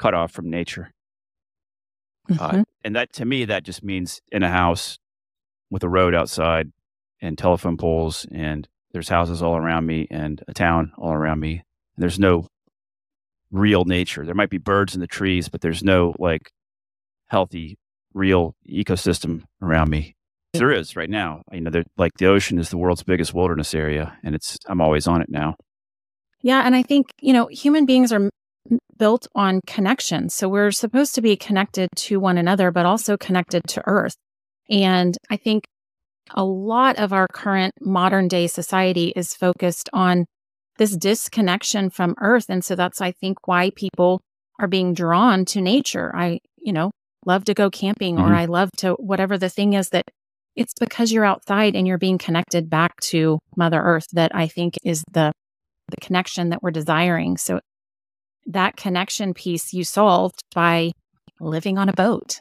cut 0.00 0.12
off 0.12 0.32
from 0.32 0.50
nature. 0.50 0.90
Uh, 2.28 2.34
mm-hmm. 2.34 2.60
Uh, 2.60 2.64
and 2.84 2.96
that 2.96 3.12
to 3.12 3.24
me, 3.24 3.44
that 3.44 3.62
just 3.62 3.84
means 3.84 4.20
in 4.32 4.42
a 4.42 4.50
house 4.50 4.98
with 5.70 5.84
a 5.84 5.88
road 5.88 6.16
outside 6.16 6.72
and 7.22 7.38
telephone 7.38 7.76
poles, 7.76 8.26
and 8.32 8.66
there's 8.90 9.08
houses 9.08 9.40
all 9.40 9.56
around 9.56 9.86
me 9.86 10.08
and 10.10 10.42
a 10.48 10.52
town 10.52 10.90
all 10.98 11.12
around 11.12 11.38
me. 11.38 11.62
And 11.94 12.02
there's 12.02 12.18
no 12.18 12.48
real 13.54 13.84
nature. 13.84 14.26
There 14.26 14.34
might 14.34 14.50
be 14.50 14.58
birds 14.58 14.94
in 14.94 15.00
the 15.00 15.06
trees, 15.06 15.48
but 15.48 15.60
there's 15.60 15.82
no 15.82 16.14
like 16.18 16.50
healthy, 17.28 17.78
real 18.12 18.54
ecosystem 18.68 19.42
around 19.62 19.90
me. 19.90 20.14
There 20.52 20.72
is 20.72 20.96
right 20.96 21.10
now. 21.10 21.42
You 21.52 21.62
know, 21.62 21.82
like 21.96 22.12
the 22.18 22.26
ocean 22.26 22.58
is 22.58 22.70
the 22.70 22.78
world's 22.78 23.02
biggest 23.02 23.34
wilderness 23.34 23.74
area, 23.74 24.16
and 24.22 24.34
it's 24.34 24.58
I'm 24.66 24.80
always 24.80 25.06
on 25.06 25.22
it 25.22 25.28
now. 25.28 25.56
Yeah, 26.42 26.62
and 26.64 26.74
I 26.74 26.82
think 26.82 27.06
you 27.20 27.32
know 27.32 27.46
human 27.46 27.86
beings 27.86 28.12
are 28.12 28.28
built 28.98 29.26
on 29.34 29.60
connection. 29.66 30.28
So 30.28 30.48
we're 30.48 30.70
supposed 30.70 31.14
to 31.16 31.22
be 31.22 31.36
connected 31.36 31.88
to 31.96 32.20
one 32.20 32.38
another, 32.38 32.70
but 32.70 32.86
also 32.86 33.16
connected 33.16 33.62
to 33.68 33.82
Earth. 33.86 34.14
And 34.70 35.16
I 35.30 35.36
think 35.36 35.64
a 36.30 36.44
lot 36.44 36.98
of 36.98 37.12
our 37.12 37.26
current 37.28 37.74
modern 37.80 38.28
day 38.28 38.46
society 38.46 39.12
is 39.14 39.34
focused 39.34 39.90
on 39.92 40.24
this 40.78 40.96
disconnection 40.96 41.90
from 41.90 42.14
Earth. 42.20 42.46
And 42.48 42.64
so 42.64 42.74
that's, 42.74 43.00
I 43.00 43.12
think, 43.12 43.46
why 43.46 43.70
people 43.70 44.20
are 44.58 44.68
being 44.68 44.94
drawn 44.94 45.44
to 45.46 45.60
nature. 45.60 46.14
I, 46.14 46.40
you 46.58 46.72
know, 46.72 46.90
love 47.26 47.44
to 47.44 47.54
go 47.54 47.70
camping 47.70 48.16
mm-hmm. 48.16 48.30
or 48.30 48.34
I 48.34 48.46
love 48.46 48.70
to 48.78 48.92
whatever 48.94 49.38
the 49.38 49.48
thing 49.48 49.74
is 49.74 49.90
that 49.90 50.04
it's 50.56 50.74
because 50.78 51.10
you're 51.10 51.24
outside 51.24 51.74
and 51.74 51.86
you're 51.86 51.98
being 51.98 52.18
connected 52.18 52.70
back 52.70 53.00
to 53.00 53.38
Mother 53.56 53.80
Earth 53.80 54.06
that 54.12 54.34
I 54.34 54.46
think 54.46 54.74
is 54.84 55.02
the 55.10 55.32
the 55.88 55.96
connection 56.00 56.48
that 56.50 56.62
we're 56.62 56.70
desiring. 56.70 57.36
So 57.36 57.60
that 58.46 58.76
connection 58.76 59.34
piece 59.34 59.72
you 59.72 59.84
solved 59.84 60.42
by 60.54 60.92
living 61.40 61.76
on 61.76 61.88
a 61.88 61.92
boat. 61.92 62.40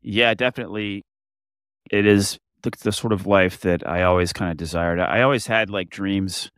Yeah, 0.00 0.34
definitely. 0.34 1.02
It 1.90 2.06
is 2.06 2.38
the, 2.62 2.72
the 2.82 2.92
sort 2.92 3.12
of 3.12 3.26
life 3.26 3.60
that 3.60 3.86
I 3.88 4.02
always 4.02 4.32
kind 4.32 4.50
of 4.50 4.56
desired. 4.56 4.98
I 4.98 5.22
always 5.22 5.46
had 5.46 5.70
like 5.70 5.90
dreams 5.90 6.50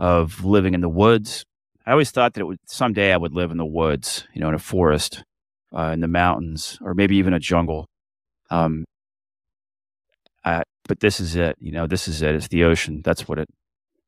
of 0.00 0.42
living 0.44 0.74
in 0.74 0.80
the 0.80 0.88
woods. 0.88 1.44
I 1.86 1.92
always 1.92 2.10
thought 2.10 2.34
that 2.34 2.40
it 2.40 2.44
would 2.44 2.58
someday 2.66 3.12
I 3.12 3.18
would 3.18 3.34
live 3.34 3.50
in 3.50 3.58
the 3.58 3.66
woods, 3.66 4.26
you 4.32 4.40
know, 4.40 4.48
in 4.48 4.54
a 4.54 4.58
forest, 4.58 5.22
uh, 5.76 5.90
in 5.92 6.00
the 6.00 6.08
mountains, 6.08 6.78
or 6.80 6.94
maybe 6.94 7.16
even 7.16 7.34
a 7.34 7.38
jungle. 7.38 7.86
Um, 8.50 8.84
I, 10.44 10.62
but 10.88 11.00
this 11.00 11.20
is 11.20 11.36
it. 11.36 11.56
You 11.60 11.70
know, 11.70 11.86
this 11.86 12.08
is 12.08 12.22
it. 12.22 12.34
It's 12.34 12.48
the 12.48 12.64
ocean. 12.64 13.02
That's 13.04 13.28
what 13.28 13.38
it 13.38 13.48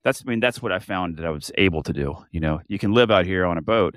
that's 0.02 0.22
I 0.26 0.30
mean 0.30 0.40
that's 0.40 0.62
what 0.62 0.72
I 0.72 0.78
found 0.78 1.18
that 1.18 1.26
I 1.26 1.30
was 1.30 1.52
able 1.58 1.82
to 1.82 1.92
do. 1.92 2.16
You 2.30 2.40
know, 2.40 2.60
you 2.68 2.78
can 2.78 2.92
live 2.92 3.10
out 3.10 3.26
here 3.26 3.44
on 3.44 3.58
a 3.58 3.62
boat. 3.62 3.94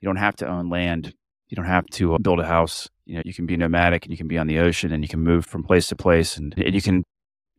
You 0.00 0.06
don't 0.06 0.16
have 0.16 0.36
to 0.36 0.48
own 0.48 0.70
land. 0.70 1.12
You 1.48 1.56
don't 1.56 1.66
have 1.66 1.86
to 1.92 2.14
uh, 2.14 2.18
build 2.18 2.40
a 2.40 2.46
house. 2.46 2.88
You 3.04 3.16
know, 3.16 3.22
you 3.24 3.34
can 3.34 3.44
be 3.44 3.56
nomadic 3.56 4.04
and 4.04 4.10
you 4.10 4.16
can 4.16 4.28
be 4.28 4.38
on 4.38 4.46
the 4.46 4.58
ocean 4.58 4.92
and 4.92 5.04
you 5.04 5.08
can 5.08 5.20
move 5.20 5.44
from 5.44 5.64
place 5.64 5.88
to 5.88 5.96
place 5.96 6.36
and, 6.36 6.54
and 6.56 6.74
you 6.74 6.80
can 6.80 7.04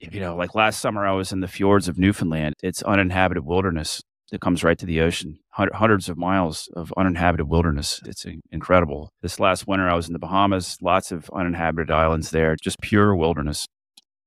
you 0.09 0.19
know, 0.19 0.35
like 0.35 0.55
last 0.55 0.81
summer 0.81 1.05
I 1.05 1.11
was 1.11 1.31
in 1.31 1.41
the 1.41 1.47
fjords 1.47 1.87
of 1.87 1.97
Newfoundland. 1.97 2.55
It's 2.63 2.81
uninhabited 2.83 3.45
wilderness 3.45 4.01
that 4.31 4.41
comes 4.41 4.63
right 4.63 4.77
to 4.79 4.85
the 4.85 5.01
ocean. 5.01 5.39
Hundreds 5.51 6.09
of 6.09 6.17
miles 6.17 6.69
of 6.75 6.93
uninhabited 6.97 7.47
wilderness. 7.47 8.01
It's 8.05 8.25
incredible. 8.51 9.11
This 9.21 9.39
last 9.39 9.67
winter 9.67 9.89
I 9.89 9.95
was 9.95 10.07
in 10.07 10.13
the 10.13 10.19
Bahamas, 10.19 10.77
lots 10.81 11.11
of 11.11 11.29
uninhabited 11.33 11.91
islands 11.91 12.31
there, 12.31 12.55
just 12.55 12.79
pure 12.81 13.15
wilderness. 13.15 13.67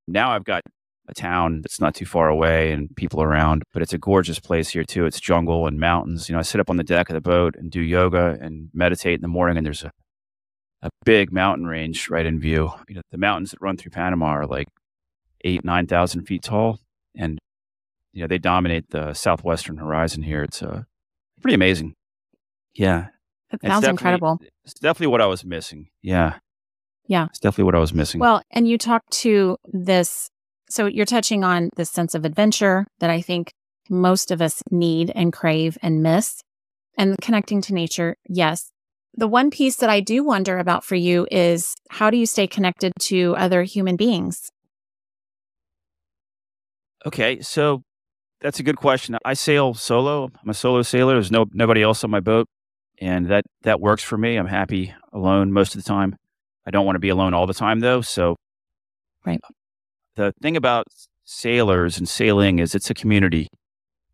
Now 0.06 0.30
I've 0.30 0.44
got 0.44 0.62
a 1.08 1.14
town 1.14 1.60
that's 1.62 1.80
not 1.80 1.94
too 1.94 2.06
far 2.06 2.28
away 2.28 2.72
and 2.72 2.94
people 2.96 3.22
around, 3.22 3.62
but 3.72 3.82
it's 3.82 3.92
a 3.92 3.98
gorgeous 3.98 4.38
place 4.38 4.70
here 4.70 4.84
too. 4.84 5.06
It's 5.06 5.20
jungle 5.20 5.66
and 5.66 5.78
mountains. 5.78 6.28
You 6.28 6.34
know, 6.34 6.38
I 6.38 6.42
sit 6.42 6.60
up 6.60 6.70
on 6.70 6.76
the 6.76 6.84
deck 6.84 7.10
of 7.10 7.14
the 7.14 7.20
boat 7.20 7.56
and 7.56 7.70
do 7.70 7.80
yoga 7.80 8.38
and 8.40 8.70
meditate 8.72 9.16
in 9.16 9.22
the 9.22 9.28
morning, 9.28 9.56
and 9.56 9.66
there's 9.66 9.84
a, 9.84 9.90
a 10.82 10.90
big 11.04 11.32
mountain 11.32 11.66
range 11.66 12.08
right 12.08 12.24
in 12.24 12.38
view. 12.38 12.70
You 12.88 12.96
know, 12.96 13.02
the 13.10 13.18
mountains 13.18 13.50
that 13.50 13.60
run 13.60 13.76
through 13.76 13.90
Panama 13.90 14.26
are 14.26 14.46
like 14.46 14.68
eight, 15.44 15.64
9,000 15.64 16.26
feet 16.26 16.42
tall. 16.42 16.80
And, 17.16 17.38
you 18.12 18.22
know, 18.22 18.26
they 18.26 18.38
dominate 18.38 18.90
the 18.90 19.14
southwestern 19.14 19.76
horizon 19.76 20.22
here. 20.22 20.42
It's 20.42 20.62
uh, 20.62 20.82
pretty 21.40 21.54
amazing. 21.54 21.94
Yeah. 22.74 23.08
That 23.50 23.62
sounds 23.62 23.86
incredible. 23.86 24.40
It's 24.64 24.74
definitely 24.74 25.08
what 25.08 25.20
I 25.20 25.26
was 25.26 25.44
missing. 25.44 25.88
Yeah. 26.02 26.38
Yeah. 27.06 27.26
It's 27.26 27.38
definitely 27.38 27.64
what 27.64 27.76
I 27.76 27.80
was 27.80 27.94
missing. 27.94 28.20
Well, 28.20 28.42
and 28.50 28.66
you 28.66 28.78
talked 28.78 29.12
to 29.12 29.56
this 29.72 30.30
so 30.68 30.86
you're 30.86 31.06
touching 31.06 31.44
on 31.44 31.70
this 31.76 31.90
sense 31.90 32.14
of 32.14 32.24
adventure 32.24 32.86
that 32.98 33.10
I 33.10 33.20
think 33.20 33.52
most 33.90 34.30
of 34.30 34.40
us 34.40 34.62
need 34.70 35.12
and 35.14 35.32
crave 35.32 35.76
and 35.82 36.02
miss. 36.02 36.40
And 36.96 37.16
connecting 37.20 37.60
to 37.62 37.74
nature, 37.74 38.16
yes. 38.28 38.70
The 39.16 39.28
one 39.28 39.50
piece 39.50 39.76
that 39.76 39.90
I 39.90 40.00
do 40.00 40.24
wonder 40.24 40.58
about 40.58 40.84
for 40.84 40.94
you 40.94 41.26
is 41.30 41.74
how 41.90 42.10
do 42.10 42.16
you 42.16 42.26
stay 42.26 42.46
connected 42.46 42.92
to 43.02 43.36
other 43.36 43.62
human 43.62 43.96
beings? 43.96 44.48
Okay, 47.06 47.40
so 47.40 47.82
that's 48.40 48.60
a 48.60 48.62
good 48.62 48.76
question. 48.76 49.16
I 49.24 49.34
sail 49.34 49.74
solo. 49.74 50.30
I'm 50.42 50.50
a 50.50 50.54
solo 50.54 50.82
sailor. 50.82 51.14
There's 51.14 51.30
no 51.30 51.46
nobody 51.52 51.82
else 51.82 52.04
on 52.04 52.10
my 52.10 52.20
boat, 52.20 52.48
and 53.00 53.26
that 53.26 53.44
that 53.62 53.80
works 53.80 54.02
for 54.02 54.16
me. 54.16 54.36
I'm 54.36 54.46
happy 54.46 54.94
alone 55.12 55.52
most 55.52 55.74
of 55.74 55.82
the 55.82 55.88
time. 55.88 56.16
I 56.66 56.70
don't 56.70 56.86
want 56.86 56.96
to 56.96 57.00
be 57.00 57.10
alone 57.10 57.34
all 57.34 57.46
the 57.46 57.54
time 57.54 57.80
though, 57.80 58.00
so 58.00 58.36
right 59.26 59.40
the 60.16 60.32
thing 60.42 60.56
about 60.56 60.86
sailors 61.24 61.98
and 61.98 62.08
sailing 62.08 62.58
is 62.58 62.74
it's 62.74 62.90
a 62.90 62.94
community. 62.94 63.48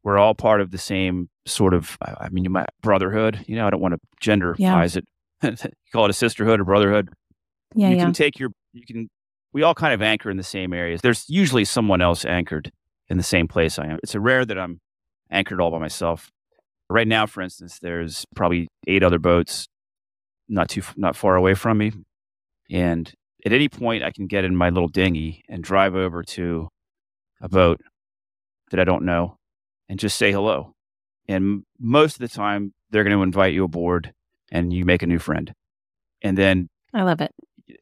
We're 0.02 0.18
all 0.18 0.34
part 0.34 0.60
of 0.60 0.70
the 0.70 0.78
same 0.78 1.28
sort 1.46 1.74
of, 1.74 1.98
I 2.00 2.28
mean, 2.30 2.44
you 2.44 2.50
might 2.50 2.66
brotherhood. 2.82 3.44
You 3.46 3.56
know, 3.56 3.66
I 3.66 3.70
don't 3.70 3.80
want 3.80 3.94
to 3.94 4.00
genderize 4.22 4.58
yeah. 4.58 4.84
it. 4.84 5.04
You 5.42 5.92
call 5.92 6.04
it 6.04 6.10
a 6.10 6.14
sisterhood 6.14 6.60
or 6.60 6.64
brotherhood. 6.64 7.08
Yeah, 7.74 7.88
you 7.88 7.96
yeah. 7.96 8.04
can 8.04 8.12
take 8.12 8.38
your, 8.38 8.50
you 8.72 8.84
can 8.86 9.08
we 9.52 9.62
all 9.62 9.74
kind 9.74 9.94
of 9.94 10.02
anchor 10.02 10.30
in 10.30 10.36
the 10.36 10.42
same 10.42 10.72
areas. 10.72 11.00
There's 11.00 11.24
usually 11.28 11.64
someone 11.64 12.00
else 12.00 12.24
anchored 12.24 12.70
in 13.10 13.16
the 13.16 13.22
same 13.22 13.48
place 13.48 13.78
I 13.78 13.86
am. 13.86 13.98
It's 14.02 14.14
a 14.14 14.20
rare 14.20 14.44
that 14.44 14.58
I'm 14.58 14.78
anchored 15.30 15.60
all 15.60 15.70
by 15.70 15.78
myself. 15.78 16.30
Right 16.88 17.06
now, 17.06 17.26
for 17.26 17.42
instance, 17.42 17.78
there's 17.80 18.24
probably 18.34 18.68
eight 18.86 19.02
other 19.02 19.18
boats 19.18 19.66
not 20.48 20.68
too 20.68 20.82
not 20.96 21.14
far 21.14 21.36
away 21.36 21.54
from 21.54 21.78
me, 21.78 21.92
and 22.70 23.12
at 23.44 23.52
any 23.52 23.68
point 23.68 24.02
I 24.02 24.10
can 24.10 24.26
get 24.26 24.44
in 24.44 24.56
my 24.56 24.70
little 24.70 24.88
dinghy 24.88 25.42
and 25.48 25.62
drive 25.62 25.94
over 25.94 26.22
to 26.22 26.68
a 27.40 27.48
boat 27.48 27.80
that 28.70 28.80
I 28.80 28.84
don't 28.84 29.04
know 29.04 29.36
and 29.88 29.98
just 29.98 30.16
say 30.16 30.32
hello. 30.32 30.72
And 31.28 31.62
most 31.78 32.14
of 32.14 32.20
the 32.20 32.34
time, 32.34 32.72
they're 32.90 33.04
going 33.04 33.16
to 33.16 33.22
invite 33.22 33.54
you 33.54 33.64
aboard, 33.64 34.12
and 34.50 34.72
you 34.72 34.84
make 34.84 35.02
a 35.02 35.06
new 35.06 35.18
friend. 35.18 35.52
And 36.22 36.36
then 36.36 36.68
I 36.92 37.02
love 37.02 37.20
it. 37.20 37.32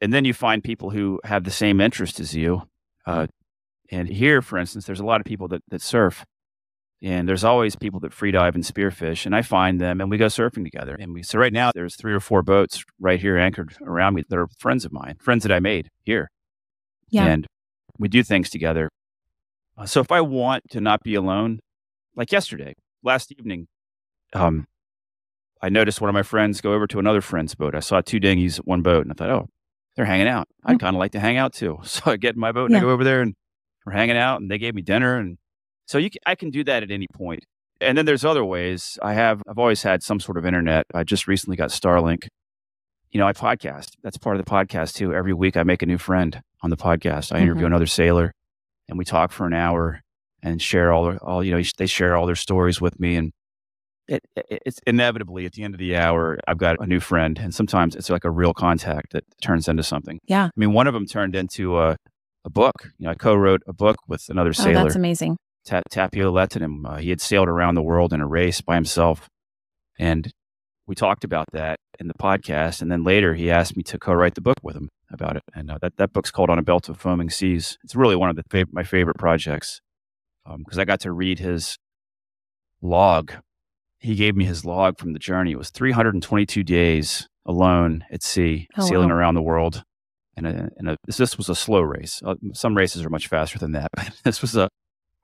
And 0.01 0.13
then 0.13 0.25
you 0.25 0.33
find 0.33 0.63
people 0.63 0.91
who 0.91 1.19
have 1.23 1.43
the 1.43 1.51
same 1.51 1.81
interest 1.81 2.19
as 2.19 2.35
you. 2.35 2.63
Uh, 3.07 3.25
and 3.91 4.07
here, 4.07 4.41
for 4.41 4.57
instance, 4.57 4.85
there's 4.85 4.99
a 4.99 5.05
lot 5.05 5.19
of 5.19 5.25
people 5.25 5.47
that, 5.47 5.63
that 5.69 5.81
surf 5.81 6.25
and 7.01 7.29
there's 7.29 7.43
always 7.43 7.75
people 7.75 7.99
that 8.01 8.13
free 8.13 8.31
dive 8.31 8.55
and 8.55 8.63
spearfish 8.63 9.25
and 9.25 9.35
i 9.35 9.41
find 9.41 9.79
them 9.79 10.01
and 10.01 10.09
we 10.09 10.17
go 10.17 10.25
surfing 10.25 10.63
together 10.63 10.95
and 10.99 11.13
we 11.13 11.23
so 11.23 11.39
right 11.39 11.53
now 11.53 11.71
there's 11.73 11.95
three 11.95 12.13
or 12.13 12.19
four 12.19 12.41
boats 12.41 12.83
right 12.99 13.19
here 13.19 13.37
anchored 13.37 13.75
around 13.81 14.15
me 14.15 14.23
that 14.27 14.37
are 14.37 14.47
friends 14.57 14.85
of 14.85 14.91
mine 14.91 15.15
friends 15.19 15.43
that 15.43 15.51
i 15.51 15.59
made 15.59 15.89
here 16.03 16.29
yeah. 17.09 17.25
and 17.25 17.47
we 17.97 18.07
do 18.07 18.23
things 18.23 18.49
together 18.49 18.89
uh, 19.77 19.85
so 19.85 20.01
if 20.01 20.11
i 20.11 20.21
want 20.21 20.63
to 20.69 20.81
not 20.81 21.01
be 21.03 21.15
alone 21.15 21.59
like 22.15 22.31
yesterday 22.31 22.73
last 23.03 23.31
evening 23.31 23.67
um 24.33 24.65
i 25.61 25.69
noticed 25.69 26.01
one 26.01 26.09
of 26.09 26.13
my 26.13 26.23
friends 26.23 26.61
go 26.61 26.73
over 26.73 26.87
to 26.87 26.99
another 26.99 27.21
friend's 27.21 27.55
boat 27.55 27.75
i 27.75 27.79
saw 27.79 28.01
two 28.01 28.19
dinghies 28.19 28.59
at 28.59 28.67
one 28.67 28.81
boat 28.81 29.03
and 29.03 29.11
i 29.11 29.15
thought 29.15 29.29
oh 29.29 29.47
they're 29.95 30.05
hanging 30.05 30.27
out 30.27 30.47
i'd 30.65 30.77
mm. 30.77 30.79
kind 30.79 30.95
of 30.95 30.99
like 30.99 31.11
to 31.11 31.19
hang 31.19 31.37
out 31.37 31.53
too 31.53 31.79
so 31.83 32.11
i 32.11 32.17
get 32.17 32.35
in 32.35 32.41
my 32.41 32.51
boat 32.51 32.65
and 32.65 32.73
yeah. 32.73 32.79
i 32.79 32.81
go 32.81 32.89
over 32.89 33.03
there 33.03 33.21
and 33.21 33.35
we're 33.89 33.97
hanging 33.97 34.17
out 34.17 34.39
and 34.39 34.49
they 34.51 34.57
gave 34.57 34.75
me 34.75 34.81
dinner 34.81 35.17
and 35.17 35.37
so 35.87 35.97
you, 35.97 36.11
can, 36.11 36.19
I 36.27 36.35
can 36.35 36.51
do 36.51 36.63
that 36.65 36.83
at 36.83 36.91
any 36.91 37.07
point. 37.15 37.43
And 37.81 37.97
then 37.97 38.05
there's 38.05 38.23
other 38.23 38.45
ways. 38.45 38.99
I 39.01 39.13
have, 39.13 39.41
I've 39.49 39.57
always 39.57 39.81
had 39.81 40.03
some 40.03 40.19
sort 40.19 40.37
of 40.37 40.45
internet. 40.45 40.85
I 40.93 41.03
just 41.03 41.27
recently 41.27 41.57
got 41.57 41.71
Starlink. 41.71 42.27
You 43.11 43.19
know, 43.19 43.25
I 43.25 43.33
podcast. 43.33 43.93
That's 44.03 44.17
part 44.17 44.37
of 44.37 44.45
the 44.45 44.51
podcast 44.51 44.93
too. 44.93 45.15
Every 45.15 45.33
week 45.33 45.57
I 45.57 45.63
make 45.63 45.81
a 45.81 45.87
new 45.87 45.97
friend 45.97 46.39
on 46.61 46.69
the 46.69 46.77
podcast. 46.77 47.31
I 47.31 47.39
interview 47.39 47.61
mm-hmm. 47.61 47.65
another 47.65 47.87
sailor 47.87 48.31
and 48.87 48.99
we 48.99 49.05
talk 49.05 49.31
for 49.31 49.47
an 49.47 49.53
hour 49.53 50.01
and 50.43 50.61
share 50.61 50.93
all, 50.93 51.17
all, 51.17 51.43
you 51.43 51.55
know, 51.55 51.63
they 51.79 51.87
share 51.87 52.15
all 52.15 52.27
their 52.27 52.35
stories 52.35 52.79
with 52.79 52.99
me. 52.99 53.15
And 53.15 53.31
it, 54.07 54.21
it, 54.35 54.61
it's 54.67 54.79
inevitably 54.85 55.47
at 55.47 55.53
the 55.53 55.63
end 55.63 55.73
of 55.73 55.79
the 55.79 55.95
hour, 55.95 56.37
I've 56.47 56.59
got 56.59 56.75
a 56.79 56.85
new 56.85 56.99
friend. 56.99 57.39
And 57.39 57.55
sometimes 57.55 57.95
it's 57.95 58.11
like 58.11 58.25
a 58.25 58.31
real 58.31 58.53
contact 58.53 59.13
that 59.13 59.23
turns 59.41 59.67
into 59.67 59.81
something. 59.81 60.19
Yeah. 60.27 60.45
I 60.45 60.51
mean, 60.55 60.73
one 60.73 60.85
of 60.85 60.93
them 60.93 61.07
turned 61.07 61.35
into 61.35 61.79
a, 61.79 61.97
a 62.45 62.49
book. 62.49 62.73
You 62.97 63.05
know, 63.05 63.11
I 63.11 63.15
co-wrote 63.15 63.61
a 63.67 63.73
book 63.73 63.97
with 64.07 64.25
another 64.29 64.53
sailor. 64.53 64.81
Oh, 64.81 64.83
that's 64.83 64.95
amazing. 64.95 65.37
Ta- 65.65 65.81
Tapio 65.91 66.31
Lehtinen. 66.31 66.81
Uh, 66.85 66.97
he 66.97 67.09
had 67.09 67.21
sailed 67.21 67.47
around 67.47 67.75
the 67.75 67.81
world 67.81 68.13
in 68.13 68.21
a 68.21 68.27
race 68.27 68.61
by 68.61 68.75
himself. 68.75 69.27
And 69.97 70.31
we 70.87 70.95
talked 70.95 71.23
about 71.23 71.45
that 71.51 71.77
in 71.99 72.07
the 72.07 72.13
podcast. 72.13 72.81
And 72.81 72.91
then 72.91 73.03
later 73.03 73.35
he 73.35 73.51
asked 73.51 73.75
me 73.75 73.83
to 73.83 73.99
co 73.99 74.13
write 74.13 74.35
the 74.35 74.41
book 74.41 74.57
with 74.63 74.75
him 74.75 74.89
about 75.11 75.35
it. 75.35 75.43
And 75.53 75.69
uh, 75.69 75.77
that, 75.81 75.97
that 75.97 76.13
book's 76.13 76.31
called 76.31 76.49
On 76.49 76.57
a 76.57 76.63
Belt 76.63 76.89
of 76.89 76.99
Foaming 76.99 77.29
Seas. 77.29 77.77
It's 77.83 77.95
really 77.95 78.15
one 78.15 78.29
of 78.29 78.35
the 78.35 78.43
fav- 78.43 78.71
my 78.71 78.83
favorite 78.83 79.17
projects 79.17 79.81
because 80.45 80.77
um, 80.77 80.81
I 80.81 80.85
got 80.85 81.01
to 81.01 81.11
read 81.11 81.39
his 81.39 81.77
log. 82.81 83.33
He 83.99 84.15
gave 84.15 84.35
me 84.35 84.45
his 84.45 84.63
log 84.63 84.97
from 84.97 85.13
the 85.13 85.19
journey. 85.19 85.51
It 85.51 85.57
was 85.57 85.69
322 85.69 86.63
days 86.63 87.27
alone 87.45 88.05
at 88.11 88.23
sea, 88.23 88.67
oh, 88.77 88.87
sailing 88.87 89.09
wow. 89.09 89.15
around 89.15 89.35
the 89.35 89.41
world. 89.41 89.83
And, 90.45 90.47
a, 90.47 90.69
and 90.77 90.89
a, 90.89 90.97
this, 91.05 91.37
was 91.37 91.49
a 91.49 91.55
slow 91.55 91.81
race. 91.81 92.21
Uh, 92.25 92.35
some 92.53 92.75
races 92.75 93.03
are 93.03 93.09
much 93.09 93.27
faster 93.27 93.59
than 93.59 93.73
that, 93.73 93.89
but 93.95 94.11
this 94.23 94.41
was 94.41 94.55
a 94.55 94.69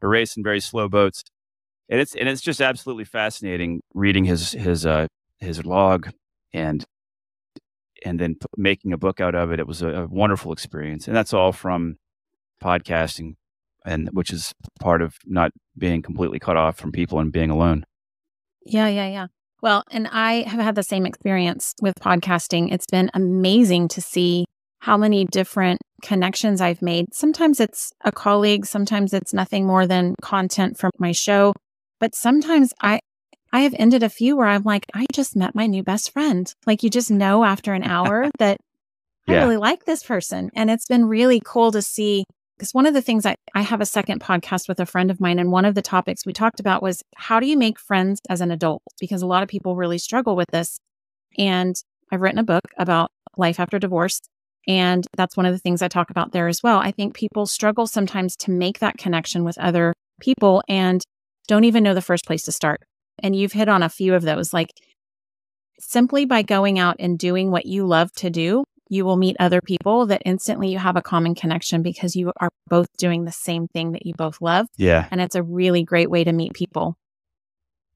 a 0.01 0.07
race 0.07 0.37
in 0.37 0.43
very 0.43 0.59
slow 0.59 0.87
boats. 0.87 1.23
And 1.89 1.99
it's 1.99 2.15
and 2.15 2.27
it's 2.27 2.41
just 2.41 2.61
absolutely 2.61 3.05
fascinating 3.05 3.81
reading 3.93 4.25
his 4.25 4.51
his 4.51 4.85
uh 4.85 5.07
his 5.39 5.65
log 5.65 6.09
and 6.53 6.83
and 8.03 8.19
then 8.19 8.35
p- 8.35 8.47
making 8.57 8.91
a 8.91 8.97
book 8.97 9.21
out 9.21 9.35
of 9.35 9.51
it. 9.51 9.59
It 9.59 9.67
was 9.67 9.81
a, 9.81 9.89
a 9.89 10.07
wonderful 10.07 10.51
experience, 10.51 11.07
and 11.07 11.15
that's 11.15 11.33
all 11.33 11.51
from 11.51 11.97
podcasting, 12.63 13.35
and 13.85 14.09
which 14.13 14.31
is 14.31 14.51
part 14.79 15.01
of 15.01 15.15
not 15.25 15.51
being 15.77 16.01
completely 16.01 16.39
cut 16.39 16.57
off 16.57 16.77
from 16.77 16.91
people 16.91 17.19
and 17.19 17.31
being 17.31 17.51
alone. 17.51 17.85
Yeah, 18.65 18.87
yeah, 18.87 19.07
yeah. 19.07 19.27
Well, 19.61 19.83
and 19.91 20.07
I 20.11 20.47
have 20.47 20.59
had 20.59 20.75
the 20.75 20.83
same 20.83 21.05
experience 21.05 21.75
with 21.81 21.93
podcasting. 21.99 22.73
It's 22.73 22.87
been 22.87 23.11
amazing 23.13 23.89
to 23.89 24.01
see 24.01 24.45
how 24.85 24.97
many 24.97 25.25
different 25.25 25.79
connections 26.03 26.61
I've 26.61 26.83
made. 26.83 27.11
Sometimes 27.11 27.59
it's 27.59 27.91
a 28.01 28.11
colleague, 28.11 28.67
sometimes 28.67 29.15
it's 29.15 29.33
nothing 29.33 29.65
more 29.65 29.87
than 29.87 30.13
content 30.21 30.77
from 30.77 30.91
my 30.99 31.11
show, 31.11 31.53
but 31.99 32.13
sometimes 32.13 32.71
I 32.79 32.99
I 33.51 33.61
have 33.61 33.73
ended 33.79 34.03
a 34.03 34.09
few 34.09 34.37
where 34.37 34.45
I'm 34.45 34.61
like, 34.61 34.85
I 34.93 35.07
just 35.11 35.35
met 35.35 35.55
my 35.55 35.65
new 35.65 35.81
best 35.81 36.13
friend. 36.13 36.53
Like 36.67 36.83
you 36.83 36.91
just 36.91 37.09
know 37.09 37.43
after 37.43 37.73
an 37.73 37.81
hour 37.95 38.29
that 38.37 38.57
yeah. 39.27 39.39
I 39.39 39.43
really 39.43 39.57
like 39.57 39.85
this 39.85 40.03
person. 40.03 40.51
And 40.55 40.69
it's 40.69 40.85
been 40.85 41.05
really 41.05 41.41
cool 41.43 41.71
to 41.71 41.81
see 41.81 42.23
because 42.55 42.71
one 42.73 42.85
of 42.85 42.93
the 42.93 43.01
things 43.01 43.25
I, 43.25 43.37
I 43.55 43.63
have 43.63 43.81
a 43.81 43.87
second 43.87 44.21
podcast 44.21 44.67
with 44.67 44.79
a 44.79 44.85
friend 44.85 45.09
of 45.09 45.19
mine, 45.19 45.39
and 45.39 45.51
one 45.51 45.65
of 45.65 45.73
the 45.73 45.81
topics 45.81 46.27
we 46.27 46.31
talked 46.31 46.59
about 46.59 46.83
was 46.83 47.01
how 47.15 47.39
do 47.39 47.47
you 47.47 47.57
make 47.57 47.79
friends 47.79 48.21
as 48.29 48.39
an 48.39 48.51
adult? 48.51 48.83
Because 48.99 49.23
a 49.23 49.27
lot 49.27 49.41
of 49.41 49.49
people 49.49 49.75
really 49.75 49.97
struggle 49.97 50.35
with 50.35 50.51
this. 50.51 50.77
And 51.39 51.75
I've 52.11 52.21
written 52.21 52.39
a 52.39 52.43
book 52.43 52.65
about 52.77 53.09
life 53.35 53.59
after 53.59 53.79
divorce. 53.79 54.21
And 54.67 55.05
that's 55.15 55.37
one 55.37 55.45
of 55.45 55.53
the 55.53 55.59
things 55.59 55.81
I 55.81 55.87
talk 55.87 56.09
about 56.09 56.31
there 56.31 56.47
as 56.47 56.63
well. 56.63 56.79
I 56.79 56.91
think 56.91 57.13
people 57.13 57.45
struggle 57.45 57.87
sometimes 57.87 58.35
to 58.37 58.51
make 58.51 58.79
that 58.79 58.97
connection 58.97 59.43
with 59.43 59.57
other 59.57 59.93
people 60.19 60.63
and 60.67 61.01
don't 61.47 61.65
even 61.65 61.83
know 61.83 61.93
the 61.93 62.01
first 62.01 62.25
place 62.25 62.43
to 62.43 62.51
start. 62.51 62.81
And 63.21 63.35
you've 63.35 63.53
hit 63.53 63.69
on 63.69 63.83
a 63.83 63.89
few 63.89 64.15
of 64.15 64.23
those. 64.23 64.53
Like 64.53 64.71
simply 65.79 66.25
by 66.25 66.41
going 66.41 66.79
out 66.79 66.95
and 66.99 67.19
doing 67.19 67.51
what 67.51 67.65
you 67.65 67.85
love 67.85 68.11
to 68.13 68.29
do, 68.29 68.63
you 68.89 69.05
will 69.05 69.17
meet 69.17 69.35
other 69.39 69.61
people 69.61 70.05
that 70.07 70.21
instantly 70.25 70.71
you 70.71 70.77
have 70.77 70.95
a 70.95 71.01
common 71.01 71.35
connection 71.35 71.81
because 71.81 72.15
you 72.15 72.31
are 72.39 72.49
both 72.67 72.87
doing 72.97 73.25
the 73.25 73.31
same 73.31 73.67
thing 73.67 73.91
that 73.93 74.05
you 74.05 74.13
both 74.15 74.41
love. 74.41 74.67
Yeah. 74.77 75.07
And 75.11 75.21
it's 75.21 75.35
a 75.35 75.43
really 75.43 75.83
great 75.83 76.09
way 76.09 76.23
to 76.23 76.31
meet 76.31 76.53
people. 76.53 76.97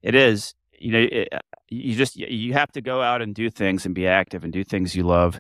It 0.02 0.16
is. 0.16 0.54
You 0.80 0.92
know, 0.94 1.08
it, 1.12 1.28
uh, 1.32 1.40
you 1.68 1.96
just 1.96 2.16
you 2.16 2.54
have 2.54 2.72
to 2.72 2.82
go 2.82 3.02
out 3.02 3.22
and 3.22 3.36
do 3.36 3.50
things 3.50 3.86
and 3.86 3.94
be 3.94 4.08
active 4.08 4.44
and 4.44 4.54
do 4.54 4.64
things 4.64 4.96
you 4.96 5.04
love 5.04 5.38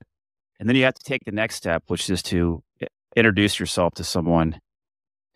and 0.59 0.67
then 0.67 0.75
you 0.75 0.83
have 0.83 0.93
to 0.95 1.03
take 1.03 1.23
the 1.25 1.31
next 1.31 1.55
step, 1.55 1.83
which 1.87 2.09
is 2.09 2.21
to 2.23 2.61
introduce 3.15 3.59
yourself 3.59 3.93
to 3.95 4.03
someone 4.03 4.59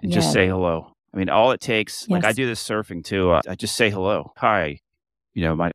and 0.01 0.11
just 0.11 0.31
say 0.33 0.47
hello. 0.47 0.93
I 1.13 1.17
mean, 1.17 1.29
all 1.29 1.51
it 1.51 1.61
takes, 1.61 2.05
yes. 2.07 2.09
like 2.09 2.25
I 2.25 2.33
do 2.33 2.45
this 2.45 2.61
surfing 2.61 3.03
too. 3.03 3.31
Uh, 3.31 3.41
I 3.47 3.55
just 3.55 3.75
say 3.75 3.89
hello. 3.89 4.33
Hi, 4.37 4.79
you 5.33 5.43
know, 5.43 5.55
my 5.55 5.71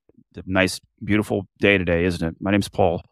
nice, 0.47 0.81
beautiful 1.03 1.47
day 1.61 1.79
today, 1.79 2.05
isn't 2.05 2.27
it? 2.27 2.37
My 2.41 2.51
name's 2.51 2.69
Paul. 2.69 3.03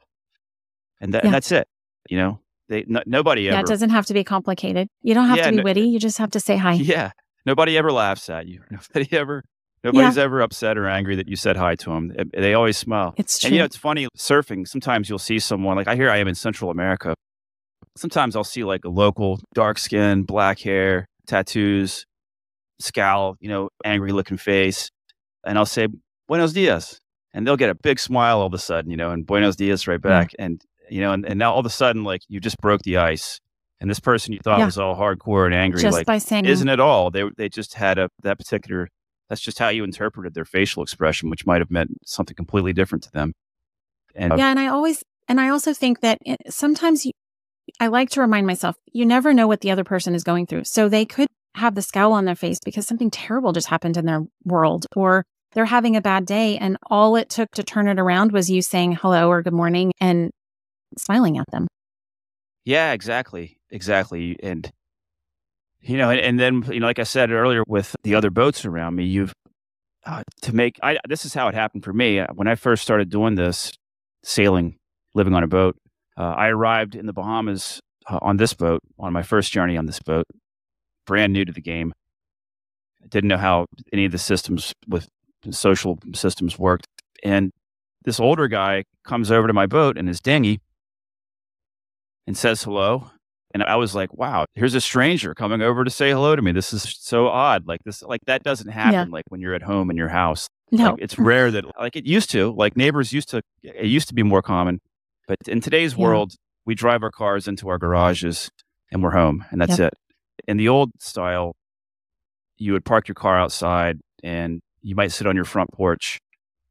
And, 1.01 1.15
that, 1.15 1.23
yeah. 1.23 1.29
and 1.29 1.35
that's 1.35 1.53
it. 1.53 1.69
You 2.09 2.19
know, 2.19 2.41
they, 2.69 2.85
no, 2.87 3.03
nobody 3.07 3.49
ever. 3.49 3.57
Yeah, 3.57 3.61
it 3.61 3.67
doesn't 3.67 3.91
have 3.91 4.07
to 4.07 4.15
be 4.15 4.25
complicated. 4.25 4.89
You 5.03 5.15
don't 5.15 5.29
have 5.29 5.39
yeah, 5.39 5.45
to 5.45 5.51
be 5.51 5.57
no, 5.59 5.63
witty. 5.63 5.83
You 5.83 5.99
just 5.99 6.19
have 6.19 6.31
to 6.33 6.41
say 6.41 6.57
hi. 6.57 6.75
Yeah. 6.75 7.13
Nobody 7.45 7.79
ever 7.79 7.93
laughs 7.93 8.29
at 8.29 8.47
you. 8.47 8.63
Nobody 8.71 9.09
ever 9.17 9.45
Nobody's 9.87 10.17
yeah. 10.17 10.25
ever 10.25 10.41
upset 10.41 10.77
or 10.77 10.89
angry 10.89 11.15
that 11.15 11.29
you 11.29 11.37
said 11.37 11.57
hi 11.57 11.77
to 11.77 11.91
them. 11.91 12.13
They 12.37 12.55
always 12.55 12.77
smile. 12.77 13.15
It's 13.17 13.39
true. 13.39 13.47
And 13.47 13.55
you 13.55 13.61
know, 13.61 13.67
it's 13.67 13.77
funny 13.77 14.09
surfing. 14.19 14.67
Sometimes 14.67 15.09
you'll 15.09 15.21
see 15.21 15.39
someone 15.39 15.77
like 15.77 15.87
I 15.87 15.95
hear 15.95 16.11
I 16.11 16.17
am 16.17 16.27
in 16.27 16.35
Central 16.35 16.73
America. 16.73 17.15
Sometimes 17.97 18.35
I'll 18.35 18.43
see 18.43 18.65
like 18.65 18.85
a 18.85 18.89
local 18.89 19.39
dark 19.55 19.79
skin, 19.79 20.25
black 20.25 20.59
hair, 20.59 21.07
tattoos, 21.29 22.05
scowl, 22.81 23.37
you 23.39 23.49
know, 23.49 23.69
angry 23.85 24.11
looking 24.11 24.39
face. 24.39 24.91
And 25.47 25.57
I'll 25.57 25.67
say, 25.67 25.87
Buenos 26.27 26.53
dias. 26.53 26.99
And 27.33 27.47
they'll 27.47 27.57
get 27.57 27.71
a 27.71 27.75
big 27.77 28.01
smile 28.01 28.41
all 28.41 28.47
of 28.47 28.55
a 28.55 28.59
sudden, 28.59 28.91
you 28.91 28.97
know, 28.97 29.13
and 29.13 29.25
Buenos 29.25 29.55
dias 29.55 29.87
right 29.87 30.03
back. 30.03 30.33
Yeah. 30.37 30.47
And, 30.47 30.63
you 30.91 31.01
know, 31.01 31.13
and, 31.13 31.25
and 31.25 31.39
now 31.39 31.53
all 31.53 31.61
of 31.61 31.67
a 31.67 31.71
sudden, 31.71 32.03
like 32.03 32.23
you 32.29 32.41
just 32.41 32.59
broke 32.59 32.83
the 32.83 32.97
ice. 32.97 33.41
And 33.81 33.89
this 33.89 34.01
person 34.01 34.33
you 34.33 34.41
thought 34.43 34.59
yeah. 34.59 34.65
was 34.65 34.79
all 34.79 34.97
hardcore 34.97 35.45
and 35.45 35.55
angry, 35.55 35.81
just 35.81 35.99
like, 35.99 36.07
by 36.07 36.19
saying, 36.19 36.47
isn't 36.47 36.69
it 36.69 36.81
all? 36.81 37.11
They, 37.11 37.23
they 37.37 37.49
just 37.49 37.75
had 37.75 37.99
a, 37.99 38.09
that 38.23 38.39
particular 38.39 38.89
that's 39.29 39.41
just 39.41 39.59
how 39.59 39.69
you 39.69 39.85
interpreted 39.85 40.35
their 40.35 40.45
facial 40.45 40.83
expression, 40.83 41.31
which 41.31 41.47
might 41.47 41.61
have 41.61 41.71
meant 41.71 41.91
something 42.05 42.35
completely 42.35 42.73
different 42.73 43.05
to 43.05 43.13
them. 43.13 43.33
And 44.15 44.37
yeah, 44.39 44.51
and 44.51 44.59
I 44.59 44.69
always, 44.69 45.03
and 45.29 45.41
I 45.41 45.49
also 45.49 45.73
think 45.73 46.01
that 46.01 46.19
it, 46.25 46.39
sometimes 46.49 47.05
you, 47.05 47.13
I 47.81 47.89
like 47.89 48.11
to 48.11 48.21
remind 48.21 48.47
myself, 48.47 48.77
you 48.93 49.05
never 49.05 49.35
know 49.35 49.47
what 49.47 49.61
the 49.61 49.71
other 49.71 49.85
person 49.85 50.15
is 50.15 50.25
going 50.25 50.47
through. 50.47 50.65
So 50.65 50.89
they 50.89 51.05
could 51.05 51.29
have 51.57 51.75
the 51.75 51.83
scowl 51.83 52.13
on 52.13 52.25
their 52.25 52.37
face 52.37 52.59
because 52.65 52.87
something 52.87 53.11
terrible 53.11 53.53
just 53.53 53.69
happened 53.69 53.97
in 53.97 54.07
their 54.07 54.23
world, 54.45 54.87
or 54.95 55.25
they're 55.53 55.65
having 55.65 55.97
a 55.97 56.03
bad 56.03 56.27
day. 56.27 56.59
And 56.59 56.77
all 56.89 57.17
it 57.17 57.29
took 57.29 57.51
to 57.53 57.63
turn 57.63 57.89
it 57.89 57.99
around 57.99 58.33
was 58.33 58.51
you 58.51 58.63
saying 58.63 58.93
hello 58.93 59.29
or 59.31 59.43
good 59.43 59.53
morning 59.53 59.93
and 60.01 60.31
smiling 60.99 61.39
at 61.39 61.51
them. 61.51 61.67
Yeah, 62.65 62.93
exactly. 62.93 63.59
Exactly. 63.71 64.37
And 64.43 64.71
you 65.87 65.97
know, 65.97 66.11
and, 66.11 66.21
and, 66.21 66.41
then 66.41 66.63
you 66.73 66.81
know, 66.81 66.87
like 66.87 66.99
I 66.99 67.05
said 67.05 67.31
earlier, 67.31 67.63
with 67.67 67.95
the 68.03 68.15
other 68.15 68.31
boats 68.31 68.65
around 68.65 68.97
me, 68.97 69.05
you've 69.05 69.33
uh, 70.05 70.23
to 70.43 70.55
make. 70.55 70.79
I 70.83 70.99
this 71.09 71.25
is 71.25 71.35
how 71.35 71.49
it 71.49 71.55
happened 71.55 71.85
for 71.85 71.93
me 71.93 72.21
uh, 72.21 72.27
when 72.35 72.49
I 72.49 72.55
first 72.55 72.83
started 72.83 73.11
doing 73.11 73.35
this, 73.35 73.73
sailing, 74.23 74.77
living 75.15 75.35
on 75.35 75.43
a 75.43 75.49
boat. 75.49 75.77
Uh, 76.17 76.35
I 76.37 76.49
arrived 76.49 76.95
in 76.95 77.07
the 77.07 77.13
Bahamas 77.13 77.81
uh, 78.09 78.19
on 78.23 78.37
this 78.37 78.55
boat, 78.55 78.81
on 78.99 79.13
my 79.13 79.23
first 79.23 79.53
journey 79.53 79.77
on 79.77 79.87
this 79.87 80.01
boat, 80.01 80.27
brand 81.07 81.33
new 81.33 81.45
to 81.45 81.53
the 81.53 81.61
game. 81.61 81.93
I 83.03 83.09
didn't 83.09 83.29
know 83.29 83.37
how 83.37 83.67
any 83.93 84.05
of 84.05 84.13
the 84.13 84.19
systems 84.19 84.73
with 84.89 85.09
social 85.51 85.99
systems 86.15 86.59
worked. 86.59 86.87
And 87.23 87.53
this 88.05 88.19
older 88.21 88.49
guy 88.49 88.85
comes 89.05 89.31
over 89.31 89.47
to 89.47 89.53
my 89.53 89.67
boat 89.67 89.99
in 89.99 90.07
his 90.07 90.21
dinghy 90.21 90.61
and 92.27 92.37
says 92.37 92.63
hello. 92.63 93.11
And 93.57 93.63
I 93.63 93.77
was 93.77 93.95
like, 93.95 94.13
wow, 94.13 94.45
here's 94.55 94.75
a 94.75 94.83
stranger 94.83 95.35
coming 95.35 95.63
over 95.63 95.83
to 95.83 95.91
say 95.91 96.11
hello 96.11 96.37
to 96.37 96.43
me. 96.43 96.53
This 96.53 96.75
is 96.75 96.95
so 97.01 97.29
odd. 97.29 97.67
Like 97.67 97.81
this, 97.85 98.03
like 98.03 98.21
that 98.27 98.43
doesn't 98.43 98.69
happen 98.69 98.93
yeah. 98.93 99.07
like 99.09 99.25
when 99.31 99.41
you're 99.41 99.55
at 99.55 99.63
home 99.63 99.91
in 99.91 99.97
your 99.97 100.11
house. 100.11 100.47
No. 100.71 100.91
Like, 100.91 101.01
it's 101.01 101.19
rare 101.19 101.51
that 101.51 101.65
like 101.79 101.97
it 101.97 102.05
used 102.05 102.29
to, 102.33 102.53
like 102.55 102.77
neighbors 102.77 103.15
used 103.15 103.31
to, 103.31 103.41
it 103.63 103.87
used 103.87 104.09
to 104.09 104.15
be 104.15 104.23
more 104.23 104.43
common. 104.43 104.83
But 105.27 105.39
in 105.49 105.63
today's 105.63 105.95
yeah. 105.95 106.05
world, 106.05 106.35
we 106.67 106.75
drive 106.75 107.03
our 107.03 107.11
cars 107.11 107.49
into 107.49 107.71
our 107.71 107.79
garages 107.79 108.51
and 108.93 109.03
we're 109.03 109.13
home 109.13 109.43
and 109.51 109.59
that's 109.59 109.79
yep. 109.79 109.95
it. 109.95 109.99
In 110.47 110.59
the 110.59 110.69
old 110.69 110.91
style, 111.01 111.57
you 112.59 112.75
would 112.75 112.85
park 112.85 113.09
your 113.09 113.15
car 113.15 113.39
outside 113.39 114.01
and 114.23 114.61
you 114.83 114.95
might 114.95 115.13
sit 115.13 115.27
on 115.27 115.35
your 115.35 115.47
front 115.47 115.73
porch 115.73 116.21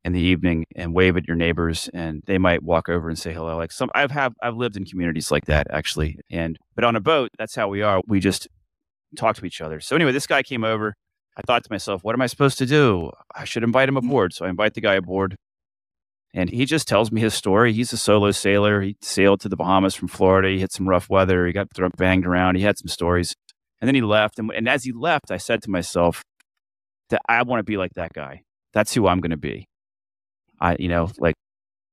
in 0.06 0.14
the 0.14 0.22
evening 0.22 0.66
and 0.76 0.94
wave 0.94 1.18
at 1.18 1.28
your 1.28 1.36
neighbors 1.36 1.90
and 1.92 2.22
they 2.28 2.38
might 2.38 2.62
walk 2.62 2.88
over 2.88 3.10
and 3.10 3.18
say 3.18 3.34
hello 3.34 3.58
like 3.58 3.72
some 3.72 3.90
i've 3.96 4.12
have 4.12 4.34
i've 4.44 4.56
lived 4.56 4.78
in 4.78 4.86
communities 4.86 5.32
like 5.32 5.46
that 5.46 5.66
actually 5.72 6.20
and 6.30 6.58
but 6.76 6.84
on 6.84 6.96
a 6.96 7.02
boat 7.02 7.32
that's 7.40 7.56
how 7.56 7.68
we 7.68 7.82
are 7.82 8.02
we 8.08 8.20
just 8.20 8.48
talk 9.16 9.38
to 9.38 9.46
each 9.46 9.62
other. 9.62 9.80
So 9.80 9.96
anyway 9.96 10.12
this 10.12 10.28
guy 10.28 10.44
came 10.44 10.64
over 10.64 10.94
i 11.38 11.42
thought 11.42 11.64
to 11.64 11.72
myself 11.72 12.04
what 12.04 12.14
am 12.14 12.22
i 12.22 12.28
supposed 12.28 12.58
to 12.60 12.66
do? 12.68 13.12
I 13.36 13.46
should 13.46 13.64
invite 13.64 13.90
him 13.90 13.96
mm. 13.96 14.06
aboard. 14.06 14.34
So 14.34 14.46
i 14.46 14.50
invite 14.50 14.76
the 14.76 14.82
guy 14.82 14.94
aboard 14.94 15.36
and 16.34 16.50
he 16.50 16.66
just 16.66 16.88
tells 16.88 17.14
me 17.14 17.22
his 17.22 17.34
story. 17.34 17.72
He's 17.72 17.94
a 17.94 17.98
solo 17.98 18.32
sailor. 18.32 18.82
He 18.82 18.98
sailed 19.02 19.40
to 19.42 19.50
the 19.50 19.56
bahamas 19.56 19.96
from 19.96 20.08
florida. 20.08 20.50
He 20.50 20.60
hit 20.60 20.72
some 20.72 20.88
rough 20.88 21.10
weather. 21.10 21.48
He 21.48 21.54
got 21.54 21.74
thrown 21.74 21.92
banged 21.98 22.28
around. 22.28 22.56
He 22.56 22.64
had 22.64 22.78
some 22.78 22.90
stories 22.90 23.34
and 23.82 23.88
then 23.88 23.96
he 23.96 24.02
left 24.02 24.38
and, 24.38 24.52
and 24.52 24.70
as 24.70 24.84
he 24.84 24.92
left 24.92 25.32
i 25.32 25.38
said 25.38 25.62
to 25.64 25.70
myself 25.70 26.24
that 27.10 27.22
i 27.28 27.42
want 27.42 27.60
to 27.60 27.64
be 27.64 27.78
like 27.78 27.94
that 27.96 28.14
guy. 28.14 28.42
That's 28.74 28.94
who 28.94 29.08
i'm 29.08 29.20
going 29.20 29.32
to 29.32 29.38
be 29.38 29.68
I, 30.60 30.76
you 30.80 30.88
know, 30.88 31.10
like 31.20 31.36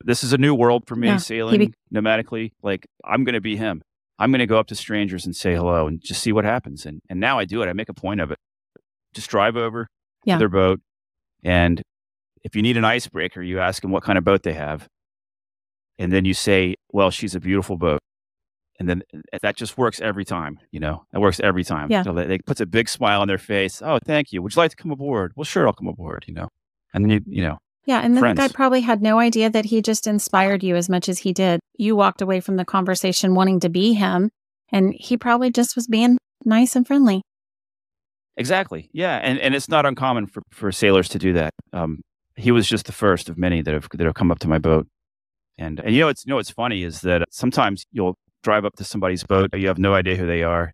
this 0.04 0.24
is 0.24 0.32
a 0.32 0.38
new 0.38 0.54
world 0.54 0.84
for 0.86 0.96
me 0.96 1.08
yeah, 1.08 1.16
sailing 1.16 1.58
be- 1.58 1.74
nomadically. 1.94 2.52
Like 2.62 2.86
I'm 3.04 3.24
going 3.24 3.34
to 3.34 3.40
be 3.40 3.56
him. 3.56 3.82
I'm 4.18 4.30
going 4.30 4.40
to 4.40 4.46
go 4.46 4.58
up 4.58 4.68
to 4.68 4.74
strangers 4.74 5.26
and 5.26 5.34
say 5.34 5.54
hello 5.54 5.86
and 5.86 6.00
just 6.00 6.22
see 6.22 6.32
what 6.32 6.44
happens. 6.44 6.86
And 6.86 7.00
and 7.08 7.20
now 7.20 7.38
I 7.38 7.44
do 7.44 7.62
it. 7.62 7.68
I 7.68 7.72
make 7.72 7.88
a 7.88 7.94
point 7.94 8.20
of 8.20 8.30
it. 8.30 8.38
Just 9.14 9.28
drive 9.28 9.56
over 9.56 9.86
yeah. 10.24 10.34
to 10.34 10.38
their 10.38 10.48
boat, 10.48 10.80
and 11.44 11.82
if 12.42 12.56
you 12.56 12.62
need 12.62 12.76
an 12.76 12.84
icebreaker, 12.84 13.42
you 13.42 13.60
ask 13.60 13.82
them 13.82 13.90
what 13.90 14.02
kind 14.02 14.16
of 14.16 14.24
boat 14.24 14.42
they 14.42 14.54
have, 14.54 14.88
and 15.98 16.12
then 16.12 16.24
you 16.24 16.34
say, 16.34 16.76
"Well, 16.92 17.10
she's 17.10 17.34
a 17.34 17.40
beautiful 17.40 17.76
boat." 17.76 18.00
And 18.78 18.88
then 18.88 19.02
that 19.42 19.56
just 19.56 19.78
works 19.78 20.00
every 20.00 20.24
time, 20.24 20.58
you 20.72 20.80
know. 20.80 21.04
That 21.12 21.20
works 21.20 21.38
every 21.40 21.62
time. 21.62 21.90
Yeah. 21.90 22.02
So 22.02 22.14
puts 22.46 22.60
a 22.60 22.66
big 22.66 22.88
smile 22.88 23.20
on 23.20 23.28
their 23.28 23.38
face. 23.38 23.80
Oh, 23.80 23.98
thank 24.04 24.32
you. 24.32 24.42
Would 24.42 24.56
you 24.56 24.60
like 24.60 24.70
to 24.70 24.76
come 24.76 24.90
aboard? 24.90 25.32
Well, 25.36 25.44
sure, 25.44 25.66
I'll 25.66 25.72
come 25.72 25.88
aboard. 25.88 26.24
You 26.26 26.34
know, 26.34 26.48
and 26.92 27.04
then 27.04 27.10
you, 27.10 27.20
you 27.26 27.42
know, 27.42 27.58
yeah, 27.84 28.00
and 28.00 28.16
the 28.16 28.32
guy 28.34 28.48
probably 28.48 28.80
had 28.82 29.02
no 29.02 29.18
idea 29.18 29.50
that 29.50 29.64
he 29.64 29.82
just 29.82 30.06
inspired 30.06 30.62
you 30.62 30.76
as 30.76 30.88
much 30.88 31.08
as 31.08 31.18
he 31.18 31.32
did. 31.32 31.60
You 31.76 31.96
walked 31.96 32.22
away 32.22 32.40
from 32.40 32.56
the 32.56 32.64
conversation 32.64 33.34
wanting 33.34 33.60
to 33.60 33.68
be 33.68 33.94
him, 33.94 34.30
and 34.70 34.94
he 34.96 35.16
probably 35.16 35.50
just 35.50 35.74
was 35.74 35.88
being 35.88 36.18
nice 36.44 36.76
and 36.76 36.86
friendly. 36.86 37.22
Exactly. 38.36 38.88
Yeah, 38.92 39.16
and 39.16 39.38
and 39.40 39.54
it's 39.54 39.68
not 39.68 39.84
uncommon 39.84 40.26
for, 40.26 40.42
for 40.50 40.70
sailors 40.70 41.08
to 41.10 41.18
do 41.18 41.32
that. 41.32 41.52
Um, 41.72 42.02
he 42.36 42.52
was 42.52 42.68
just 42.68 42.86
the 42.86 42.92
first 42.92 43.28
of 43.28 43.36
many 43.36 43.62
that 43.62 43.74
have 43.74 43.88
that 43.92 44.04
have 44.04 44.14
come 44.14 44.30
up 44.30 44.38
to 44.40 44.48
my 44.48 44.58
boat, 44.58 44.86
and 45.58 45.80
and 45.80 45.94
you 45.94 46.02
know 46.02 46.08
it's 46.08 46.24
you 46.24 46.30
know 46.30 46.36
what's 46.36 46.50
funny 46.50 46.84
is 46.84 47.00
that 47.00 47.22
sometimes 47.30 47.84
you'll 47.90 48.16
drive 48.42 48.64
up 48.64 48.74
to 48.76 48.84
somebody's 48.84 49.24
boat, 49.24 49.50
you 49.54 49.68
have 49.68 49.78
no 49.78 49.94
idea 49.94 50.16
who 50.16 50.26
they 50.26 50.42
are, 50.42 50.72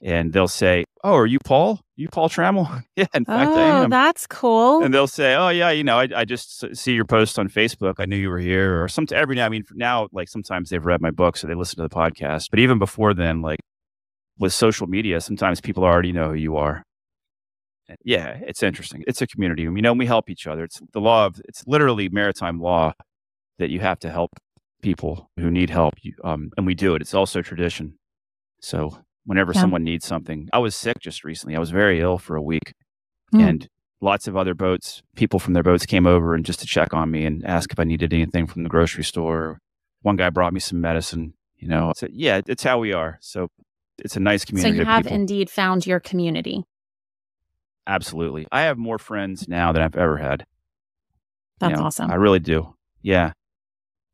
and 0.00 0.32
they'll 0.32 0.48
say, 0.48 0.84
"Oh, 1.02 1.14
are 1.16 1.26
you 1.26 1.38
Paul? 1.44 1.80
You 1.96 2.08
Paul 2.08 2.28
Trammell?" 2.28 2.82
yeah, 2.96 3.06
in 3.14 3.24
fact, 3.24 3.50
oh, 3.50 3.54
I 3.54 3.84
am. 3.84 3.90
that's 3.90 4.26
cool. 4.26 4.82
And 4.82 4.92
they'll 4.92 5.06
say, 5.06 5.34
"Oh, 5.34 5.48
yeah, 5.48 5.70
you 5.70 5.84
know, 5.84 5.98
I, 5.98 6.08
I 6.14 6.24
just 6.24 6.76
see 6.76 6.92
your 6.92 7.04
post 7.04 7.38
on 7.38 7.48
Facebook. 7.48 7.94
I 7.98 8.04
knew 8.06 8.16
you 8.16 8.30
were 8.30 8.38
here." 8.38 8.82
Or 8.82 8.88
some 8.88 9.06
every 9.12 9.36
now, 9.36 9.46
I 9.46 9.48
mean, 9.48 9.64
now 9.74 10.08
like 10.12 10.28
sometimes 10.28 10.70
they've 10.70 10.84
read 10.84 11.00
my 11.00 11.10
book, 11.10 11.36
so 11.36 11.46
they 11.46 11.54
listen 11.54 11.76
to 11.76 11.82
the 11.88 11.94
podcast. 11.94 12.48
But 12.50 12.58
even 12.60 12.78
before 12.78 13.14
then, 13.14 13.42
like 13.42 13.60
with 14.38 14.52
social 14.52 14.86
media, 14.86 15.20
sometimes 15.20 15.60
people 15.60 15.84
already 15.84 16.12
know 16.12 16.28
who 16.30 16.34
you 16.34 16.56
are. 16.56 16.82
Yeah, 18.04 18.38
it's 18.46 18.62
interesting. 18.62 19.02
It's 19.08 19.20
a 19.20 19.26
community. 19.26 19.62
You 19.62 19.70
know, 19.82 19.92
we 19.92 20.06
help 20.06 20.30
each 20.30 20.46
other. 20.46 20.64
It's 20.64 20.80
the 20.92 21.00
law 21.00 21.26
of. 21.26 21.40
It's 21.48 21.64
literally 21.66 22.08
maritime 22.08 22.60
law 22.60 22.92
that 23.58 23.70
you 23.70 23.80
have 23.80 23.98
to 24.00 24.10
help 24.10 24.30
people 24.80 25.28
who 25.36 25.50
need 25.50 25.70
help. 25.70 25.94
You, 26.02 26.14
Um, 26.24 26.50
and 26.56 26.66
we 26.66 26.74
do 26.74 26.94
it. 26.94 27.02
It's 27.02 27.14
also 27.14 27.42
tradition. 27.42 27.98
So 28.60 28.98
whenever 29.24 29.52
yeah. 29.54 29.60
someone 29.60 29.84
needs 29.84 30.06
something. 30.06 30.48
I 30.52 30.58
was 30.58 30.74
sick 30.74 30.98
just 31.00 31.24
recently. 31.24 31.56
I 31.56 31.60
was 31.60 31.70
very 31.70 32.00
ill 32.00 32.18
for 32.18 32.36
a 32.36 32.42
week. 32.42 32.72
Mm. 33.34 33.48
And 33.48 33.68
lots 34.00 34.26
of 34.26 34.36
other 34.36 34.54
boats, 34.54 35.02
people 35.14 35.38
from 35.38 35.54
their 35.54 35.62
boats 35.62 35.86
came 35.86 36.06
over 36.06 36.34
and 36.34 36.44
just 36.44 36.60
to 36.60 36.66
check 36.66 36.94
on 36.94 37.10
me 37.10 37.24
and 37.24 37.44
ask 37.44 37.72
if 37.72 37.78
I 37.78 37.84
needed 37.84 38.12
anything 38.12 38.46
from 38.46 38.62
the 38.62 38.68
grocery 38.68 39.04
store. 39.04 39.58
One 40.02 40.16
guy 40.16 40.30
brought 40.30 40.52
me 40.52 40.60
some 40.60 40.80
medicine, 40.80 41.34
you 41.58 41.68
know. 41.68 41.92
So 41.96 42.08
yeah, 42.10 42.40
it's 42.46 42.62
how 42.62 42.78
we 42.78 42.92
are. 42.92 43.18
So 43.20 43.48
it's 43.98 44.16
a 44.16 44.20
nice 44.20 44.44
community. 44.44 44.78
So 44.78 44.80
you 44.80 44.86
have 44.86 45.06
indeed 45.06 45.50
found 45.50 45.86
your 45.86 46.00
community. 46.00 46.64
Absolutely. 47.86 48.46
I 48.50 48.62
have 48.62 48.78
more 48.78 48.98
friends 48.98 49.48
now 49.48 49.72
than 49.72 49.82
I've 49.82 49.96
ever 49.96 50.16
had. 50.16 50.46
That's 51.58 51.72
you 51.72 51.76
know, 51.76 51.84
awesome. 51.84 52.10
I 52.10 52.14
really 52.14 52.38
do. 52.38 52.74
Yeah. 53.02 53.32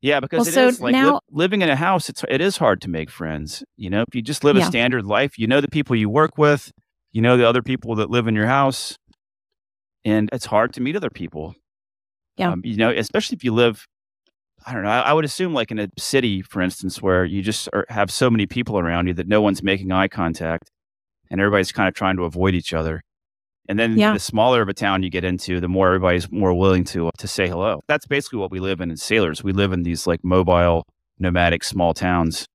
Yeah, 0.07 0.21
because 0.21 0.39
well, 0.39 0.49
it 0.49 0.53
so 0.53 0.69
is 0.69 0.81
like 0.81 0.93
now, 0.93 1.15
li- 1.15 1.21
living 1.33 1.63
in 1.63 1.69
a 1.69 1.75
house. 1.75 2.09
It's 2.09 2.25
it 2.29 2.41
is 2.41 2.57
hard 2.57 2.81
to 2.83 2.89
make 2.89 3.11
friends. 3.11 3.65
You 3.77 3.91
know, 3.91 4.03
if 4.03 4.15
you 4.15 4.23
just 4.23 4.45
live 4.45 4.55
yeah. 4.55 4.63
a 4.63 4.67
standard 4.67 5.05
life, 5.05 5.37
you 5.37 5.49
know 5.49 5.61
the 5.61 5.67
people 5.67 5.97
you 5.97 6.09
work 6.09 6.39
with, 6.39 6.71
you 7.11 7.21
know 7.21 7.37
the 7.37 7.49
other 7.49 7.61
people 7.61 7.97
that 7.97 8.09
live 8.09 8.29
in 8.29 8.37
your 8.37 8.47
house, 8.47 8.97
and 10.05 10.31
it's 10.33 10.47
hard 10.47 10.73
to 10.75 10.81
meet 10.81 10.95
other 10.95 11.11
people. 11.11 11.57
Yeah, 12.37 12.53
um, 12.53 12.63
you 12.65 12.77
know, 12.77 12.89
especially 12.89 13.35
if 13.35 13.43
you 13.43 13.53
live. 13.53 13.85
I 14.65 14.75
don't 14.75 14.85
know. 14.85 14.91
I, 14.91 15.01
I, 15.01 15.13
would 15.13 15.25
assume, 15.25 15.53
like 15.53 15.73
in 15.73 15.81
a 15.81 15.89
city, 15.99 16.41
for 16.41 16.63
instance, 16.63 17.03
where 17.03 17.25
you 17.25 17.43
just 17.43 17.69
are, 17.73 17.85
have 17.89 18.13
so 18.13 18.31
many 18.31 18.47
people 18.47 18.79
around 18.79 19.09
you 19.09 19.15
that 19.15 19.27
no 19.27 19.41
one's 19.41 19.61
making 19.61 19.91
eye 19.91 20.07
contact, 20.07 20.71
and 21.33 21.41
everybody's 21.41 21.73
kind 21.73 21.89
of 21.89 21.95
trying 21.95 22.17
to 22.17 22.23
avoid 22.23 22.55
each 22.55 22.73
other. 22.73 23.03
And 23.69 23.79
then 23.79 23.99
yeah. 23.99 24.13
the 24.13 24.21
smaller 24.21 24.63
of 24.63 24.69
a 24.69 24.75
town 24.75 25.03
you 25.03 25.11
get 25.11 25.25
into, 25.25 25.61
the 25.61 25.69
more 25.69 25.89
everybody's 25.89 26.31
more 26.31 26.55
willing 26.55 26.85
to 26.85 27.11
to 27.19 27.29
say 27.29 27.49
hello. 27.49 27.81
That's 27.89 28.07
basically 28.07 28.39
what 28.39 28.51
we 28.51 28.61
live 28.61 28.81
in 28.81 28.91
as 28.91 29.03
sailors. 29.03 29.43
We 29.43 29.53
live 29.53 29.73
in 29.73 29.83
these 29.83 30.07
like 30.07 30.21
mobile, 30.23 30.85
nomadic 31.19 31.65
small 31.65 31.95
towns, 31.95 32.47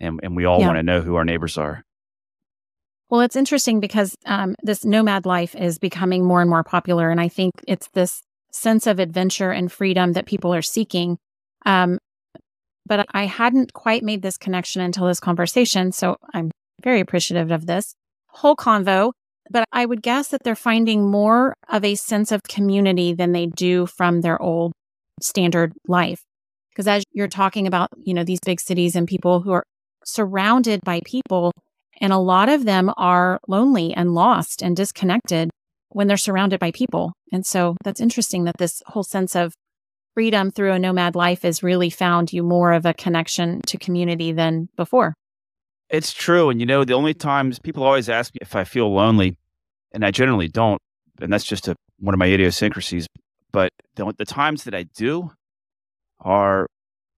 and, 0.00 0.20
and 0.22 0.36
we 0.36 0.44
all 0.44 0.60
yeah. 0.60 0.66
want 0.66 0.78
to 0.78 0.82
know 0.82 1.00
who 1.00 1.16
our 1.16 1.24
neighbors 1.24 1.58
are. 1.58 1.82
Well, 3.10 3.20
it's 3.20 3.36
interesting 3.36 3.78
because 3.78 4.16
um, 4.24 4.54
this 4.62 4.86
nomad 4.86 5.26
life 5.26 5.54
is 5.54 5.78
becoming 5.78 6.24
more 6.24 6.40
and 6.40 6.48
more 6.48 6.64
popular. 6.64 7.10
And 7.10 7.20
I 7.20 7.28
think 7.28 7.52
it's 7.68 7.88
this 7.92 8.22
sense 8.52 8.86
of 8.86 8.98
adventure 8.98 9.50
and 9.50 9.70
freedom 9.70 10.14
that 10.14 10.24
people 10.24 10.54
are 10.54 10.62
seeking. 10.62 11.18
Um, 11.66 11.98
but 12.86 13.06
I 13.12 13.26
hadn't 13.26 13.74
quite 13.74 14.02
made 14.02 14.22
this 14.22 14.38
connection 14.38 14.80
until 14.80 15.06
this 15.06 15.20
conversation. 15.20 15.92
So 15.92 16.16
I'm 16.32 16.50
very 16.82 17.00
appreciative 17.00 17.50
of 17.50 17.66
this 17.66 17.94
whole 18.28 18.56
convo. 18.56 19.12
But 19.50 19.64
I 19.72 19.86
would 19.86 20.02
guess 20.02 20.28
that 20.28 20.42
they're 20.44 20.54
finding 20.54 21.10
more 21.10 21.54
of 21.68 21.84
a 21.84 21.94
sense 21.94 22.32
of 22.32 22.42
community 22.44 23.12
than 23.12 23.32
they 23.32 23.46
do 23.46 23.86
from 23.86 24.20
their 24.20 24.40
old 24.40 24.72
standard 25.20 25.72
life. 25.86 26.22
Because 26.70 26.88
as 26.88 27.04
you're 27.12 27.28
talking 27.28 27.66
about, 27.66 27.90
you 28.02 28.14
know, 28.14 28.24
these 28.24 28.40
big 28.44 28.60
cities 28.60 28.96
and 28.96 29.06
people 29.06 29.40
who 29.40 29.52
are 29.52 29.64
surrounded 30.04 30.80
by 30.84 31.00
people, 31.04 31.52
and 32.00 32.12
a 32.12 32.18
lot 32.18 32.48
of 32.48 32.64
them 32.64 32.90
are 32.96 33.38
lonely 33.46 33.92
and 33.94 34.14
lost 34.14 34.62
and 34.62 34.76
disconnected 34.76 35.50
when 35.90 36.06
they're 36.06 36.16
surrounded 36.16 36.58
by 36.58 36.70
people. 36.70 37.12
And 37.32 37.44
so 37.44 37.76
that's 37.84 38.00
interesting 38.00 38.44
that 38.44 38.56
this 38.58 38.82
whole 38.86 39.04
sense 39.04 39.36
of 39.36 39.54
freedom 40.14 40.50
through 40.50 40.72
a 40.72 40.78
nomad 40.78 41.14
life 41.14 41.42
has 41.42 41.62
really 41.62 41.90
found 41.90 42.32
you 42.32 42.42
more 42.42 42.72
of 42.72 42.86
a 42.86 42.94
connection 42.94 43.60
to 43.66 43.78
community 43.78 44.32
than 44.32 44.68
before. 44.76 45.14
It's 45.92 46.12
true. 46.12 46.48
And 46.48 46.58
you 46.58 46.66
know, 46.66 46.84
the 46.84 46.94
only 46.94 47.14
times 47.14 47.58
people 47.58 47.84
always 47.84 48.08
ask 48.08 48.34
me 48.34 48.38
if 48.40 48.56
I 48.56 48.64
feel 48.64 48.92
lonely, 48.92 49.36
and 49.92 50.04
I 50.04 50.10
generally 50.10 50.48
don't, 50.48 50.80
and 51.20 51.32
that's 51.32 51.44
just 51.44 51.68
a, 51.68 51.76
one 52.00 52.14
of 52.14 52.18
my 52.18 52.26
idiosyncrasies. 52.26 53.06
But 53.52 53.70
the, 53.96 54.12
the 54.16 54.24
times 54.24 54.64
that 54.64 54.74
I 54.74 54.84
do 54.84 55.30
are 56.18 56.66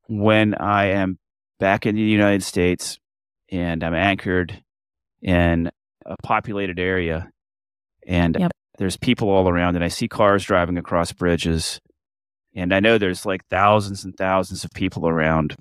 when 0.09 0.55
I 0.57 0.87
am 0.87 1.19
back 1.61 1.87
in 1.87 1.95
the 1.95 2.03
United 2.03 2.43
States 2.43 2.99
and 3.51 3.85
I'm 3.85 3.95
anchored 3.95 4.63
in 5.23 5.71
a 6.05 6.17
populated 6.23 6.79
area 6.79 7.31
and 8.07 8.37
yep. 8.39 8.51
there's 8.79 8.97
people 8.97 9.31
all 9.31 9.49
around 9.49 9.77
and 9.77 9.85
I 9.85 9.89
see 9.89 10.09
cars 10.09 10.45
driving 10.45 10.77
across 10.77 11.13
bridges 11.13 11.81
and 12.55 12.75
I 12.75 12.81
know 12.81 12.99
there's 12.99 13.25
like 13.25 13.47
thousands 13.49 14.05
and 14.05 14.17
thousands 14.17 14.65
of 14.65 14.71
people 14.73 15.09
around 15.09 15.57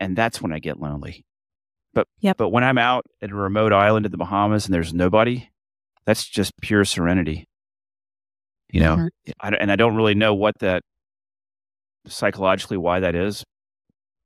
and 0.00 0.16
that's 0.16 0.40
when 0.40 0.52
I 0.52 0.58
get 0.58 0.80
lonely. 0.80 1.24
But 1.94 2.08
yep. 2.20 2.36
but 2.36 2.48
when 2.48 2.64
I'm 2.64 2.78
out 2.78 3.04
at 3.20 3.30
a 3.30 3.34
remote 3.34 3.72
island 3.72 4.06
in 4.06 4.12
the 4.12 4.18
Bahamas 4.18 4.64
and 4.64 4.74
there's 4.74 4.94
nobody, 4.94 5.50
that's 6.06 6.26
just 6.26 6.52
pure 6.60 6.84
serenity. 6.84 7.46
You 8.70 8.80
know, 8.80 8.96
mm-hmm. 8.96 9.30
I, 9.40 9.48
and 9.50 9.70
I 9.70 9.76
don't 9.76 9.96
really 9.96 10.14
know 10.14 10.34
what 10.34 10.58
that 10.60 10.82
psychologically 12.06 12.76
why 12.76 13.00
that 13.00 13.14
is, 13.14 13.44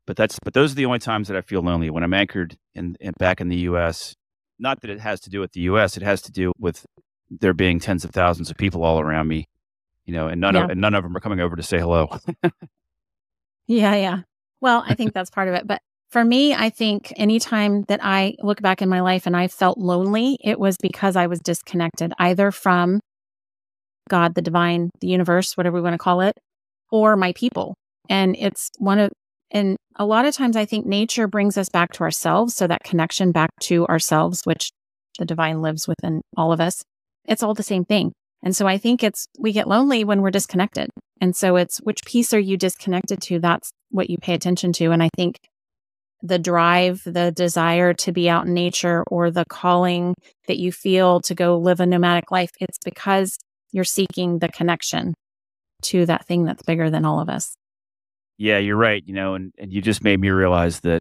But 0.07 0.17
that's 0.17 0.39
but 0.43 0.55
those 0.55 0.73
are 0.73 0.77
the 0.77 0.87
only 0.87 1.01
times 1.01 1.29
that 1.29 1.37
I 1.37 1.41
feel 1.41 1.63
lonely 1.63 1.91
when 1.91 2.03
I'm 2.03 2.15
anchored 2.15 2.57
in, 2.75 2.97
in 3.01 3.13
back 3.19 3.41
in 3.41 3.49
the 3.49 3.57
U.S. 3.57 4.15
Not 4.59 4.81
that 4.83 4.91
it 4.91 5.01
has 5.01 5.21
to 5.21 5.31
do 5.31 5.41
with 5.41 5.53
the 5.53 5.61
U.S. 5.63 5.97
It 5.97 6.03
has 6.03 6.23
to 6.23 6.33
do 6.33 6.53
with 6.59 6.87
there 7.29 7.53
being 7.53 7.81
tens 7.81 8.05
of 8.05 8.13
thousands 8.13 8.51
of 8.51 8.57
people 8.57 8.85
all 8.85 9.01
around 9.01 9.27
me, 9.27 9.49
you 10.05 10.15
know, 10.15 10.29
and 10.29 10.41
none 10.41 10.55
yeah. 10.55 10.65
of 10.65 10.71
and 10.71 10.81
none 10.81 10.95
of 10.95 11.03
them 11.03 11.17
are 11.17 11.21
coming 11.21 11.41
over 11.41 11.57
to 11.57 11.63
say 11.63 11.79
hello. 11.79 12.09
yeah, 13.67 13.97
yeah. 13.97 14.21
Well, 14.61 14.85
I 14.87 14.95
think 14.95 15.13
that's 15.13 15.31
part 15.31 15.49
of 15.49 15.55
it. 15.55 15.67
But 15.67 15.83
for 16.11 16.25
me, 16.25 16.55
I 16.55 16.71
think 16.71 17.13
anytime 17.17 17.83
that 17.89 18.01
I 18.03 18.35
look 18.41 18.63
back 18.63 18.81
in 18.81 18.89
my 18.89 19.01
life 19.01 19.27
and 19.27 19.37
I 19.37 19.49
felt 19.49 19.79
lonely, 19.79 20.39
it 20.43 20.59
was 20.59 20.77
because 20.77 21.17
I 21.17 21.27
was 21.27 21.41
disconnected 21.41 22.13
either 22.19 22.51
from 22.51 23.01
God, 24.09 24.35
the 24.35 24.43
divine, 24.43 24.91
the 25.01 25.09
universe, 25.09 25.57
whatever 25.57 25.77
we 25.77 25.83
want 25.83 25.95
to 25.95 25.99
call 25.99 26.21
it, 26.21 26.37
or 26.91 27.17
my 27.17 27.33
people. 27.33 27.75
And 28.09 28.37
it's 28.39 28.71
one 28.79 28.99
of, 29.01 29.11
and 29.51 29.77
a 29.97 30.07
lot 30.07 30.25
of 30.25 30.35
times 30.35 30.57
I 30.57 30.65
think 30.65 30.87
nature 30.87 31.27
brings 31.27 31.59
us 31.59 31.69
back 31.69 31.93
to 31.95 32.05
ourselves. 32.05 32.55
So 32.55 32.67
that 32.67 32.85
connection 32.85 33.33
back 33.33 33.51
to 33.63 33.87
ourselves, 33.87 34.43
which 34.45 34.71
the 35.19 35.25
divine 35.25 35.61
lives 35.61 35.89
within 35.89 36.23
all 36.37 36.53
of 36.53 36.61
us, 36.61 36.85
it's 37.25 37.43
all 37.43 37.55
the 37.55 37.63
same 37.63 37.85
thing. 37.85 38.13
And 38.43 38.55
so 38.55 38.69
I 38.69 38.79
think 38.79 39.03
it's, 39.03 39.27
we 39.39 39.53
get 39.53 39.67
lonely 39.67 40.05
when 40.05 40.23
we're 40.23 40.31
disconnected. 40.31 40.89
And 41.21 41.35
so 41.35 41.57
it's 41.57 41.79
which 41.79 42.05
piece 42.05 42.33
are 42.33 42.39
you 42.39 42.57
disconnected 42.57 43.21
to? 43.23 43.41
That's 43.41 43.71
what 43.91 44.09
you 44.09 44.19
pay 44.19 44.35
attention 44.35 44.73
to. 44.75 44.93
And 44.93 45.03
I 45.03 45.09
think 45.17 45.39
the 46.23 46.39
drive, 46.39 47.03
the 47.05 47.31
desire 47.31 47.95
to 47.95 48.13
be 48.13 48.29
out 48.29 48.47
in 48.47 48.55
nature, 48.55 49.05
or 49.09 49.31
the 49.31 49.45
calling 49.49 50.15
that 50.49 50.59
you 50.59 50.73
feel 50.73 51.21
to 51.21 51.35
go 51.35 51.59
live 51.59 51.81
a 51.81 51.87
nomadic 51.87 52.31
life, 52.31 52.51
it's 52.61 52.79
because 52.85 53.39
you're 53.73 53.85
seeking 53.85 54.39
the 54.39 54.49
connection 54.49 55.15
to 55.83 56.07
that 56.07 56.27
thing 56.27 56.45
that's 56.45 56.63
bigger 56.63 56.91
than 56.91 57.05
all 57.05 57.21
of 57.21 57.29
us. 57.29 57.55
Yeah, 58.39 58.59
you're 58.59 58.77
right. 58.77 59.03
You 59.07 59.15
know, 59.15 59.35
and, 59.35 59.53
and 59.59 59.73
you 59.73 59.81
just 59.81 60.03
made 60.03 60.21
me 60.21 60.31
realize 60.31 60.81
that 60.81 61.01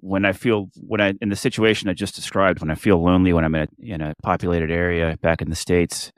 when 0.00 0.24
I 0.24 0.32
feel 0.32 0.70
when 0.76 1.00
I 1.00 1.12
in 1.20 1.28
the 1.28 1.36
situation 1.36 1.88
I 1.88 1.92
just 1.92 2.14
described, 2.14 2.60
when 2.60 2.70
I 2.70 2.74
feel 2.74 3.02
lonely, 3.02 3.32
when 3.32 3.44
I'm 3.44 3.54
in 3.54 3.62
a, 3.62 3.94
in 3.94 4.00
a 4.00 4.14
populated 4.22 4.70
area 4.70 5.16
back 5.20 5.42
in 5.42 5.50
the 5.50 5.56
states, 5.56 6.10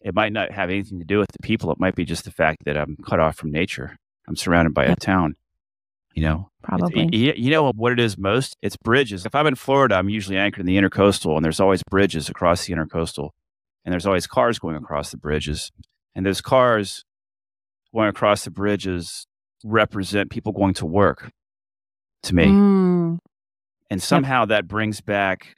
it 0.00 0.14
might 0.14 0.32
not 0.32 0.52
have 0.52 0.68
anything 0.68 0.98
to 0.98 1.04
do 1.04 1.18
with 1.18 1.32
the 1.32 1.42
people. 1.42 1.70
It 1.72 1.80
might 1.80 1.94
be 1.94 2.04
just 2.04 2.24
the 2.24 2.30
fact 2.30 2.64
that 2.66 2.76
I'm 2.76 2.96
cut 3.06 3.20
off 3.20 3.36
from 3.36 3.50
nature. 3.50 3.96
I'm 4.28 4.36
surrounded 4.36 4.74
by 4.74 4.86
yep. 4.86 4.98
a 4.98 5.00
town. 5.00 5.34
You 6.14 6.22
know, 6.22 6.50
probably. 6.62 7.08
It, 7.12 7.36
you 7.36 7.50
know 7.50 7.72
what 7.72 7.92
it 7.92 8.00
is 8.00 8.16
most? 8.16 8.56
It's 8.62 8.76
bridges. 8.76 9.26
If 9.26 9.34
I'm 9.34 9.46
in 9.46 9.56
Florida, 9.56 9.96
I'm 9.96 10.08
usually 10.08 10.36
anchored 10.36 10.60
in 10.60 10.66
the 10.66 10.76
intercoastal, 10.76 11.36
and 11.36 11.44
there's 11.44 11.60
always 11.60 11.82
bridges 11.90 12.28
across 12.28 12.64
the 12.64 12.72
intercoastal, 12.72 13.30
and 13.84 13.92
there's 13.92 14.06
always 14.06 14.26
cars 14.26 14.58
going 14.58 14.76
across 14.76 15.10
the 15.10 15.16
bridges, 15.16 15.72
and 16.14 16.24
those 16.24 16.40
cars 16.40 17.04
going 17.92 18.08
across 18.08 18.44
the 18.44 18.50
bridges 18.50 19.26
represent 19.64 20.30
people 20.30 20.52
going 20.52 20.74
to 20.74 20.86
work 20.86 21.30
to 22.22 22.34
me. 22.34 22.46
Mm. 22.46 23.18
And 23.90 24.02
somehow 24.02 24.42
yep. 24.42 24.48
that 24.48 24.68
brings 24.68 25.00
back 25.00 25.54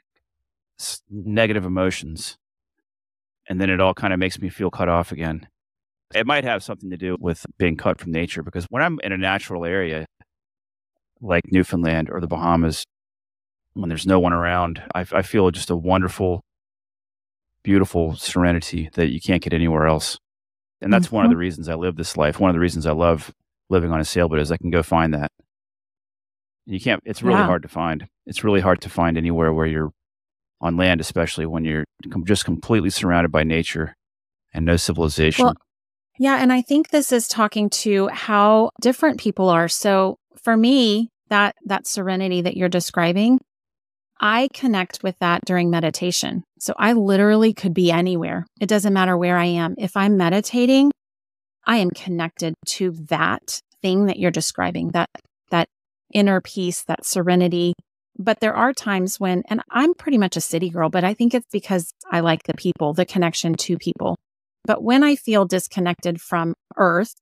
negative 1.10 1.64
emotions. 1.64 2.36
And 3.48 3.60
then 3.60 3.70
it 3.70 3.80
all 3.80 3.94
kind 3.94 4.12
of 4.12 4.18
makes 4.18 4.40
me 4.40 4.48
feel 4.48 4.70
cut 4.70 4.88
off 4.88 5.12
again. 5.12 5.48
It 6.14 6.26
might 6.26 6.44
have 6.44 6.62
something 6.62 6.90
to 6.90 6.96
do 6.96 7.16
with 7.18 7.44
being 7.58 7.76
cut 7.76 8.00
from 8.00 8.12
nature 8.12 8.42
because 8.42 8.66
when 8.70 8.82
I'm 8.82 8.98
in 9.02 9.12
a 9.12 9.18
natural 9.18 9.64
area 9.64 10.06
like 11.20 11.44
Newfoundland 11.50 12.10
or 12.10 12.20
the 12.20 12.26
Bahamas, 12.26 12.84
when 13.74 13.88
there's 13.88 14.06
no 14.06 14.18
one 14.18 14.32
around, 14.32 14.82
I, 14.94 15.04
I 15.12 15.22
feel 15.22 15.50
just 15.50 15.70
a 15.70 15.76
wonderful, 15.76 16.42
beautiful 17.62 18.16
serenity 18.16 18.90
that 18.94 19.08
you 19.08 19.20
can't 19.20 19.42
get 19.42 19.52
anywhere 19.52 19.86
else. 19.86 20.18
And 20.80 20.92
that's 20.92 21.06
mm-hmm. 21.06 21.16
one 21.16 21.24
of 21.24 21.30
the 21.30 21.34
mm-hmm. 21.34 21.40
reasons 21.40 21.68
I 21.68 21.74
live 21.74 21.96
this 21.96 22.16
life. 22.16 22.40
One 22.40 22.50
of 22.50 22.54
the 22.54 22.60
reasons 22.60 22.86
I 22.86 22.92
love 22.92 23.32
living 23.68 23.90
on 23.92 24.00
a 24.00 24.04
sailboat 24.04 24.40
is 24.40 24.52
I 24.52 24.56
can 24.56 24.70
go 24.70 24.82
find 24.82 25.14
that. 25.14 25.30
You 26.66 26.80
can't, 26.80 27.02
it's 27.04 27.22
really 27.22 27.38
yeah. 27.38 27.46
hard 27.46 27.62
to 27.62 27.68
find. 27.68 28.08
It's 28.26 28.44
really 28.44 28.60
hard 28.60 28.80
to 28.82 28.88
find 28.88 29.16
anywhere 29.16 29.52
where 29.52 29.66
you're 29.66 29.92
on 30.60 30.76
land, 30.76 31.00
especially 31.00 31.46
when 31.46 31.64
you're 31.64 31.84
just 32.24 32.44
completely 32.44 32.90
surrounded 32.90 33.30
by 33.30 33.44
nature 33.44 33.94
and 34.52 34.64
no 34.64 34.76
civilization. 34.76 35.44
Well, 35.44 35.54
yeah. 36.18 36.36
And 36.40 36.52
I 36.52 36.62
think 36.62 36.88
this 36.88 37.12
is 37.12 37.28
talking 37.28 37.68
to 37.70 38.08
how 38.08 38.70
different 38.80 39.20
people 39.20 39.48
are. 39.50 39.68
So 39.68 40.18
for 40.42 40.56
me, 40.56 41.10
that, 41.28 41.54
that 41.64 41.86
serenity 41.86 42.42
that 42.42 42.56
you're 42.56 42.68
describing, 42.68 43.38
I 44.20 44.48
connect 44.54 45.02
with 45.02 45.18
that 45.20 45.44
during 45.44 45.70
meditation. 45.70 46.44
So 46.58 46.74
I 46.78 46.92
literally 46.94 47.52
could 47.52 47.74
be 47.74 47.90
anywhere. 47.90 48.46
It 48.60 48.68
doesn't 48.68 48.92
matter 48.92 49.16
where 49.16 49.36
I 49.36 49.46
am. 49.46 49.74
If 49.76 49.96
I'm 49.96 50.16
meditating, 50.16 50.90
I 51.66 51.78
am 51.78 51.90
connected 51.90 52.54
to 52.66 52.92
that 53.08 53.60
thing 53.82 54.06
that 54.06 54.18
you're 54.18 54.30
describing, 54.30 54.90
that 54.92 55.10
that 55.50 55.68
inner 56.14 56.40
peace, 56.40 56.82
that 56.84 57.04
serenity. 57.04 57.74
But 58.18 58.40
there 58.40 58.54
are 58.54 58.72
times 58.72 59.20
when, 59.20 59.42
and 59.48 59.60
I'm 59.70 59.92
pretty 59.92 60.16
much 60.16 60.36
a 60.36 60.40
city 60.40 60.70
girl, 60.70 60.88
but 60.88 61.04
I 61.04 61.12
think 61.12 61.34
it's 61.34 61.46
because 61.52 61.90
I 62.10 62.20
like 62.20 62.44
the 62.44 62.54
people, 62.54 62.94
the 62.94 63.04
connection 63.04 63.54
to 63.54 63.76
people. 63.76 64.16
But 64.64 64.82
when 64.82 65.04
I 65.04 65.16
feel 65.16 65.44
disconnected 65.44 66.20
from 66.20 66.54
earth, 66.76 67.14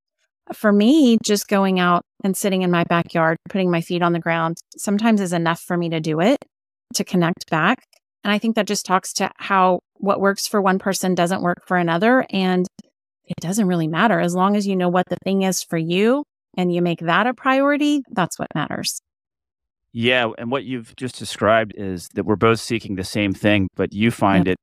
for 0.53 0.73
me, 0.73 1.19
just 1.25 1.49
going 1.49 1.81
out 1.81 2.03
and 2.23 2.37
sitting 2.37 2.63
in 2.63 2.71
my 2.71 2.85
backyard, 2.85 3.39
putting 3.49 3.71
my 3.71 3.81
feet 3.81 4.03
on 4.03 4.13
the 4.13 4.19
ground, 4.19 4.59
sometimes 4.77 5.21
is 5.21 5.33
enough 5.33 5.61
for 5.61 5.77
me 5.77 5.89
to 5.91 6.01
do 6.01 6.21
it, 6.21 6.39
to 6.95 7.05
connect 7.05 7.49
back. 7.51 7.85
And 8.23 8.33
I 8.33 8.39
think 8.39 8.57
that 8.57 8.67
just 8.67 8.87
talks 8.87 9.13
to 9.15 9.31
how 9.37 9.81
what 9.95 10.21
works 10.21 10.47
for 10.47 10.61
one 10.61 10.79
person 10.79 11.15
doesn't 11.15 11.43
work 11.43 11.67
for 11.67 11.77
another. 11.77 12.27
And 12.31 12.67
it 13.27 13.37
doesn't 13.41 13.67
really 13.67 13.89
matter. 13.89 14.21
As 14.21 14.35
long 14.35 14.57
as 14.57 14.67
you 14.67 14.77
know 14.77 14.89
what 14.89 15.07
the 15.09 15.17
thing 15.25 15.43
is 15.43 15.63
for 15.63 15.79
you 15.79 16.25
and 16.57 16.73
you 16.73 16.83
make 16.83 17.01
that 17.01 17.27
a 17.27 17.35
priority, 17.35 18.03
that's 18.11 18.39
what 18.39 18.49
matters. 18.55 19.01
Yeah. 19.93 20.31
And 20.39 20.51
what 20.51 20.65
you've 20.65 20.95
just 20.97 21.19
described 21.19 21.73
is 21.77 22.09
that 22.15 22.25
we're 22.25 22.37
both 22.37 22.61
seeking 22.61 22.97
the 22.97 23.05
same 23.05 23.33
thing, 23.33 23.69
but 23.77 23.93
you 23.93 24.11
find 24.11 24.47
yep. 24.47 24.57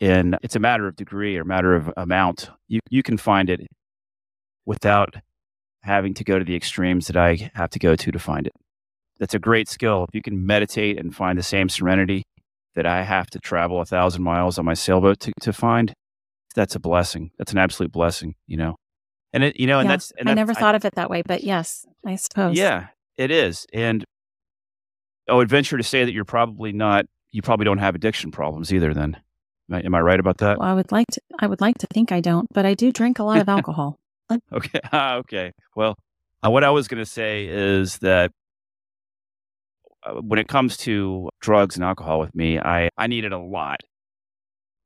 it 0.00 0.06
in, 0.06 0.36
it's 0.42 0.56
a 0.56 0.60
matter 0.60 0.86
of 0.86 0.96
degree 0.96 1.36
or 1.36 1.44
matter 1.44 1.74
of 1.74 1.90
amount. 1.96 2.50
You, 2.66 2.80
you 2.90 3.02
can 3.02 3.16
find 3.16 3.48
it 3.50 3.60
without 4.68 5.14
having 5.80 6.12
to 6.12 6.22
go 6.22 6.38
to 6.38 6.44
the 6.44 6.54
extremes 6.54 7.06
that 7.06 7.16
I 7.16 7.50
have 7.54 7.70
to 7.70 7.78
go 7.78 7.96
to 7.96 8.12
to 8.12 8.18
find 8.18 8.46
it. 8.46 8.52
That's 9.18 9.32
a 9.32 9.38
great 9.38 9.66
skill. 9.66 10.04
If 10.06 10.14
you 10.14 10.20
can 10.20 10.44
meditate 10.44 11.00
and 11.00 11.16
find 11.16 11.38
the 11.38 11.42
same 11.42 11.70
serenity 11.70 12.22
that 12.74 12.84
I 12.84 13.02
have 13.02 13.28
to 13.30 13.38
travel 13.38 13.80
a 13.80 13.86
thousand 13.86 14.22
miles 14.22 14.58
on 14.58 14.66
my 14.66 14.74
sailboat 14.74 15.20
to, 15.20 15.32
to 15.40 15.54
find, 15.54 15.94
that's 16.54 16.74
a 16.74 16.80
blessing. 16.80 17.30
That's 17.38 17.50
an 17.50 17.58
absolute 17.58 17.90
blessing, 17.90 18.34
you 18.46 18.58
know. 18.58 18.76
And 19.32 19.42
it, 19.42 19.58
you 19.58 19.66
know, 19.66 19.78
and 19.78 19.86
yeah, 19.86 19.94
that's. 19.94 20.12
And 20.18 20.28
I 20.28 20.34
never 20.34 20.52
thought 20.52 20.74
of 20.74 20.84
it 20.84 20.94
that 20.96 21.08
way, 21.08 21.22
but 21.22 21.42
yes, 21.42 21.86
I 22.06 22.16
suppose. 22.16 22.56
Yeah, 22.56 22.88
it 23.16 23.30
is. 23.30 23.66
And 23.72 24.04
I 25.28 25.32
would 25.32 25.48
venture 25.48 25.78
to 25.78 25.82
say 25.82 26.04
that 26.04 26.12
you're 26.12 26.26
probably 26.26 26.72
not. 26.72 27.06
You 27.30 27.40
probably 27.40 27.64
don't 27.64 27.78
have 27.78 27.94
addiction 27.94 28.30
problems 28.30 28.72
either. 28.72 28.92
Then, 28.92 29.16
am 29.70 29.76
I, 29.76 29.80
am 29.80 29.94
I 29.94 30.00
right 30.00 30.20
about 30.20 30.38
that? 30.38 30.58
Well, 30.58 30.68
I 30.68 30.74
would 30.74 30.92
like 30.92 31.06
to. 31.12 31.20
I 31.38 31.46
would 31.46 31.60
like 31.62 31.78
to 31.78 31.86
think 31.92 32.12
I 32.12 32.20
don't, 32.20 32.46
but 32.52 32.66
I 32.66 32.74
do 32.74 32.92
drink 32.92 33.18
a 33.18 33.24
lot 33.24 33.40
of 33.40 33.48
alcohol. 33.56 33.98
okay. 34.52 34.80
Ah, 34.92 35.16
okay. 35.16 35.52
Well, 35.76 35.96
uh, 36.44 36.50
what 36.50 36.64
I 36.64 36.70
was 36.70 36.88
going 36.88 37.02
to 37.02 37.10
say 37.10 37.46
is 37.46 37.98
that 37.98 38.30
uh, 40.04 40.14
when 40.14 40.38
it 40.38 40.48
comes 40.48 40.76
to 40.78 41.28
drugs 41.40 41.76
and 41.76 41.84
alcohol 41.84 42.20
with 42.20 42.34
me, 42.34 42.58
I, 42.58 42.90
I 42.96 43.06
needed 43.06 43.32
a 43.32 43.38
lot 43.38 43.80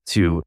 to 0.07 0.43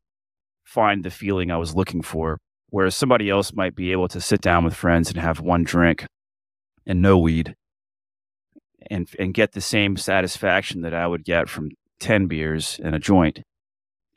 find 0.64 1.04
the 1.04 1.12
feeling 1.12 1.52
I 1.52 1.58
was 1.58 1.76
looking 1.76 2.02
for. 2.02 2.40
Whereas 2.70 2.96
somebody 2.96 3.30
else 3.30 3.54
might 3.54 3.76
be 3.76 3.92
able 3.92 4.08
to 4.10 4.20
sit 4.20 4.42
down 4.42 4.66
with 4.66 4.74
friends 4.74 5.10
and 5.10 5.20
have 5.20 5.40
one 5.40 5.64
drink 5.64 6.06
and 6.86 7.02
no 7.02 7.18
weed 7.18 7.56
and, 8.90 9.08
and 9.20 9.34
get 9.34 9.54
the 9.54 9.62
same 9.62 9.98
satisfaction 9.98 10.82
that 10.82 10.94
I 10.94 11.08
would 11.08 11.24
get 11.24 11.48
from 11.48 11.70
10 12.00 12.28
beers 12.28 12.80
and 12.84 12.96
a 12.96 13.00
joint. 13.00 13.42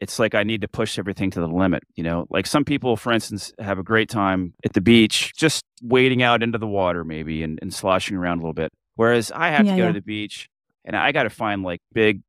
It's 0.00 0.18
like 0.18 0.34
I 0.34 0.44
need 0.44 0.60
to 0.60 0.68
push 0.68 0.98
everything 0.98 1.30
to 1.32 1.40
the 1.40 1.48
limit. 1.48 1.82
You 1.96 2.04
know, 2.04 2.26
like 2.30 2.46
some 2.46 2.64
people, 2.64 2.96
for 2.96 3.12
instance, 3.12 3.52
have 3.58 3.78
a 3.78 3.82
great 3.82 4.08
time 4.08 4.54
at 4.64 4.72
the 4.72 4.80
beach, 4.80 5.32
just 5.36 5.64
wading 5.82 6.22
out 6.22 6.42
into 6.42 6.58
the 6.58 6.66
water 6.66 7.04
maybe 7.04 7.42
and, 7.42 7.58
and 7.60 7.72
sloshing 7.72 8.16
around 8.16 8.38
a 8.38 8.40
little 8.42 8.52
bit. 8.52 8.72
Whereas 8.94 9.32
I 9.32 9.50
have 9.50 9.66
yeah, 9.66 9.72
to 9.72 9.76
go 9.76 9.82
yeah. 9.84 9.92
to 9.92 9.94
the 9.94 10.02
beach 10.02 10.48
and 10.84 10.96
I 10.96 11.12
got 11.12 11.24
to 11.24 11.30
find 11.30 11.62
like 11.62 11.80
big, 11.92 12.22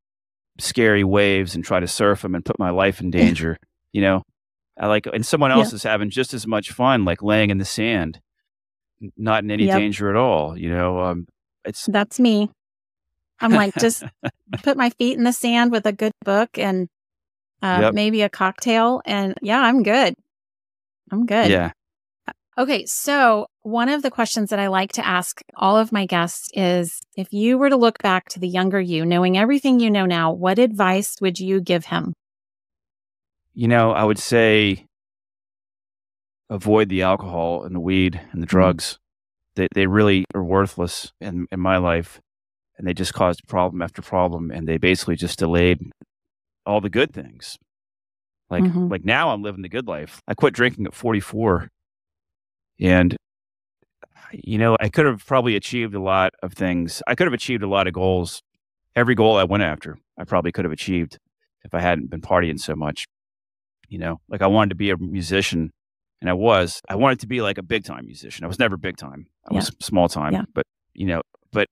scary 0.58 1.04
waves 1.04 1.54
and 1.54 1.64
try 1.64 1.80
to 1.80 1.88
surf 1.88 2.22
them 2.22 2.34
and 2.34 2.44
put 2.44 2.58
my 2.58 2.70
life 2.70 3.00
in 3.00 3.10
danger. 3.10 3.56
you 3.92 4.02
know, 4.02 4.22
I 4.78 4.86
like, 4.86 5.06
and 5.06 5.24
someone 5.24 5.50
else 5.50 5.72
yeah. 5.72 5.76
is 5.76 5.82
having 5.82 6.10
just 6.10 6.32
as 6.34 6.46
much 6.46 6.70
fun, 6.70 7.04
like 7.04 7.22
laying 7.22 7.50
in 7.50 7.58
the 7.58 7.64
sand, 7.64 8.20
not 9.16 9.44
in 9.44 9.50
any 9.50 9.66
yep. 9.66 9.78
danger 9.78 10.10
at 10.10 10.16
all. 10.16 10.56
You 10.56 10.70
know, 10.70 11.00
um, 11.00 11.26
it's 11.64 11.86
that's 11.86 12.18
me. 12.18 12.50
I'm 13.40 13.52
like, 13.52 13.74
just 13.78 14.04
put 14.62 14.76
my 14.76 14.90
feet 14.90 15.16
in 15.16 15.24
the 15.24 15.32
sand 15.32 15.72
with 15.72 15.86
a 15.86 15.92
good 15.92 16.12
book 16.24 16.58
and 16.58 16.88
uh, 17.62 17.78
yep. 17.82 17.94
maybe 17.94 18.22
a 18.22 18.28
cocktail, 18.28 19.02
and 19.04 19.34
yeah, 19.42 19.60
I'm 19.60 19.82
good. 19.82 20.14
I'm 21.10 21.26
good. 21.26 21.50
Yeah. 21.50 21.72
Okay, 22.58 22.84
so 22.84 23.46
one 23.62 23.88
of 23.88 24.02
the 24.02 24.10
questions 24.10 24.50
that 24.50 24.58
I 24.58 24.66
like 24.66 24.92
to 24.92 25.06
ask 25.06 25.40
all 25.56 25.78
of 25.78 25.92
my 25.92 26.04
guests 26.04 26.50
is 26.52 27.00
if 27.16 27.32
you 27.32 27.56
were 27.56 27.70
to 27.70 27.76
look 27.76 27.98
back 28.02 28.28
to 28.30 28.40
the 28.40 28.48
younger 28.48 28.80
you, 28.80 29.06
knowing 29.06 29.38
everything 29.38 29.80
you 29.80 29.90
know 29.90 30.04
now, 30.04 30.32
what 30.32 30.58
advice 30.58 31.16
would 31.20 31.38
you 31.38 31.60
give 31.60 31.86
him? 31.86 32.12
You 33.54 33.68
know, 33.68 33.92
I 33.92 34.04
would 34.04 34.18
say 34.18 34.84
avoid 36.50 36.88
the 36.88 37.02
alcohol 37.02 37.64
and 37.64 37.74
the 37.74 37.80
weed 37.80 38.20
and 38.32 38.42
the 38.42 38.46
mm-hmm. 38.46 38.56
drugs 38.56 38.98
they, 39.56 39.68
they 39.74 39.86
really 39.86 40.24
are 40.34 40.42
worthless 40.42 41.12
in, 41.20 41.46
in 41.50 41.60
my 41.60 41.76
life. 41.76 42.20
And 42.78 42.86
they 42.86 42.94
just 42.94 43.12
caused 43.12 43.46
problem 43.46 43.82
after 43.82 44.00
problem. 44.00 44.50
And 44.50 44.66
they 44.66 44.78
basically 44.78 45.16
just 45.16 45.38
delayed 45.38 45.80
all 46.70 46.80
the 46.80 46.90
good 46.90 47.12
things. 47.12 47.58
Like, 48.48 48.64
mm-hmm. 48.64 48.88
like 48.88 49.04
now 49.04 49.30
I'm 49.30 49.42
living 49.42 49.62
the 49.62 49.68
good 49.68 49.86
life. 49.86 50.20
I 50.26 50.34
quit 50.34 50.54
drinking 50.54 50.86
at 50.86 50.94
44. 50.94 51.68
And, 52.80 53.16
you 54.32 54.58
know, 54.58 54.76
I 54.80 54.88
could 54.88 55.06
have 55.06 55.24
probably 55.26 55.56
achieved 55.56 55.94
a 55.94 56.00
lot 56.00 56.32
of 56.42 56.54
things. 56.54 57.02
I 57.06 57.14
could 57.14 57.26
have 57.26 57.34
achieved 57.34 57.62
a 57.62 57.68
lot 57.68 57.86
of 57.86 57.92
goals. 57.92 58.40
Every 58.96 59.14
goal 59.14 59.36
I 59.36 59.44
went 59.44 59.62
after, 59.62 59.98
I 60.18 60.24
probably 60.24 60.50
could 60.52 60.64
have 60.64 60.72
achieved 60.72 61.18
if 61.64 61.74
I 61.74 61.80
hadn't 61.80 62.10
been 62.10 62.20
partying 62.20 62.58
so 62.58 62.74
much. 62.74 63.06
You 63.88 63.98
know, 63.98 64.20
like 64.28 64.42
I 64.42 64.46
wanted 64.46 64.70
to 64.70 64.76
be 64.76 64.90
a 64.90 64.96
musician 64.96 65.70
and 66.20 66.28
I 66.28 66.34
was. 66.34 66.80
I 66.88 66.96
wanted 66.96 67.20
to 67.20 67.26
be 67.26 67.40
like 67.40 67.58
a 67.58 67.62
big 67.62 67.84
time 67.84 68.06
musician. 68.06 68.44
I 68.44 68.48
was 68.48 68.58
never 68.58 68.76
big 68.76 68.96
time. 68.96 69.26
I 69.48 69.54
yeah. 69.54 69.58
was 69.58 69.72
small 69.80 70.08
time. 70.08 70.32
Yeah. 70.32 70.44
But 70.54 70.64
you 70.94 71.06
know, 71.06 71.22
but 71.52 71.68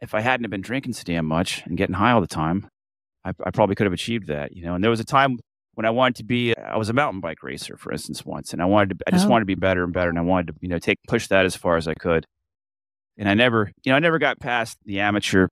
if 0.00 0.14
I 0.14 0.20
hadn't 0.20 0.48
been 0.50 0.60
drinking 0.60 0.94
so 0.94 1.02
damn 1.04 1.26
much 1.26 1.62
and 1.66 1.76
getting 1.76 1.94
high 1.94 2.12
all 2.12 2.20
the 2.20 2.26
time, 2.26 2.68
I, 3.24 3.30
I, 3.44 3.50
probably 3.50 3.74
could 3.74 3.86
have 3.86 3.92
achieved 3.92 4.28
that. 4.28 4.56
You 4.56 4.64
know, 4.64 4.74
and 4.74 4.82
there 4.82 4.90
was 4.90 5.00
a 5.00 5.04
time 5.04 5.38
when 5.74 5.86
I 5.86 5.90
wanted 5.90 6.16
to 6.16 6.24
be. 6.24 6.56
I 6.56 6.76
was 6.76 6.88
a 6.88 6.92
mountain 6.92 7.20
bike 7.20 7.42
racer, 7.42 7.76
for 7.76 7.92
instance, 7.92 8.24
once, 8.24 8.52
and 8.52 8.62
I 8.62 8.64
wanted 8.64 8.98
to. 8.98 9.04
I 9.06 9.10
just 9.10 9.26
oh. 9.26 9.30
wanted 9.30 9.42
to 9.42 9.46
be 9.46 9.54
better 9.54 9.84
and 9.84 9.92
better, 9.92 10.08
and 10.08 10.18
I 10.18 10.22
wanted 10.22 10.48
to, 10.48 10.54
you 10.60 10.68
know, 10.68 10.78
take 10.78 10.98
push 11.08 11.28
that 11.28 11.44
as 11.44 11.56
far 11.56 11.76
as 11.76 11.86
I 11.86 11.94
could. 11.94 12.24
And 13.18 13.28
I 13.28 13.34
never, 13.34 13.70
you 13.84 13.92
know, 13.92 13.96
I 13.96 13.98
never 13.98 14.18
got 14.18 14.40
past 14.40 14.78
the 14.84 15.00
amateur 15.00 15.48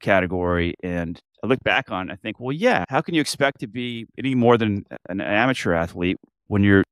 category, 0.00 0.74
and 0.82 1.20
I 1.42 1.46
look 1.46 1.62
back 1.62 1.90
on, 1.90 2.10
I 2.10 2.16
think, 2.16 2.40
well, 2.40 2.52
yeah, 2.52 2.84
how 2.88 3.00
can 3.00 3.14
you 3.14 3.20
expect 3.20 3.60
to 3.60 3.66
be 3.66 4.06
any 4.18 4.34
more 4.34 4.58
than 4.58 4.84
an 5.08 5.20
amateur 5.20 5.72
athlete 5.72 6.16
when 6.48 6.64
you're 6.64 6.84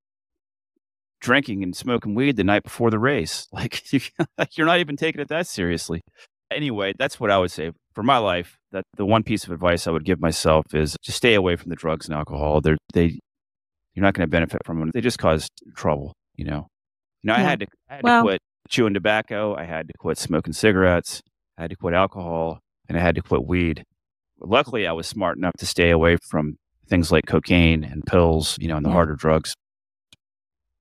drinking 1.21 1.63
and 1.65 1.75
smoking 1.75 2.15
weed 2.15 2.37
the 2.37 2.45
night 2.45 2.63
before 2.63 2.91
the 2.91 2.99
race? 2.99 3.49
Like, 3.53 3.93
you, 3.93 4.01
you're 4.53 4.67
not 4.67 4.79
even 4.79 4.97
taking 4.97 5.21
it 5.21 5.29
that 5.29 5.47
seriously. 5.47 6.03
Anyway, 6.51 6.93
that's 6.97 7.19
what 7.19 7.31
I 7.31 7.39
would 7.39 7.51
say 7.51 7.73
for 7.97 8.05
my 8.05 8.19
life. 8.19 8.57
That 8.71 8.85
the 8.97 9.05
one 9.05 9.25
piece 9.25 9.43
of 9.43 9.51
advice 9.51 9.89
I 9.89 9.91
would 9.91 10.05
give 10.05 10.21
myself 10.21 10.67
is 10.73 10.97
just 11.03 11.17
stay 11.17 11.35
away 11.35 11.57
from 11.57 11.71
the 11.71 11.77
drugs 11.77 12.07
and 12.07 12.15
alcohol. 12.15 12.61
They're, 12.61 12.77
they, 12.93 13.19
you're 13.95 14.05
not 14.05 14.15
going 14.15 14.27
to 14.27 14.31
benefit 14.31 14.63
from 14.65 14.79
them. 14.79 14.93
They 14.95 15.01
just 15.01 15.19
cause 15.19 15.49
trouble. 15.75 16.13
You 16.37 16.45
know. 16.45 16.69
You 17.25 17.29
know, 17.29 17.35
yeah. 17.35 17.41
I 17.41 17.43
had 17.43 17.61
to, 17.61 17.67
I 17.91 17.95
had 17.97 18.05
well, 18.05 18.23
to 18.23 18.27
quit 18.29 18.41
chewing 18.69 18.95
tobacco. 18.95 19.57
I 19.57 19.65
had 19.65 19.89
to 19.89 19.95
quit 19.99 20.19
smoking 20.19 20.53
cigarettes. 20.53 21.21
I 21.59 21.63
had 21.63 21.71
to 21.71 21.77
quit 21.77 21.95
alcohol, 21.95 22.61
and 22.89 22.97
I 22.97 23.01
had 23.01 23.17
to 23.17 23.23
quit 23.23 23.45
weed 23.45 23.83
luckily, 24.41 24.87
I 24.87 24.93
was 24.93 25.07
smart 25.07 25.37
enough 25.37 25.55
to 25.59 25.67
stay 25.67 25.91
away 25.91 26.17
from 26.29 26.57
things 26.89 27.11
like 27.11 27.27
cocaine 27.27 27.85
and 27.85 28.05
pills, 28.05 28.57
you 28.61 28.69
know, 28.69 28.77
and 28.77 28.85
the 28.85 28.91
yeah. 28.91 28.95
harder 28.95 29.15
drugs. 29.15 29.55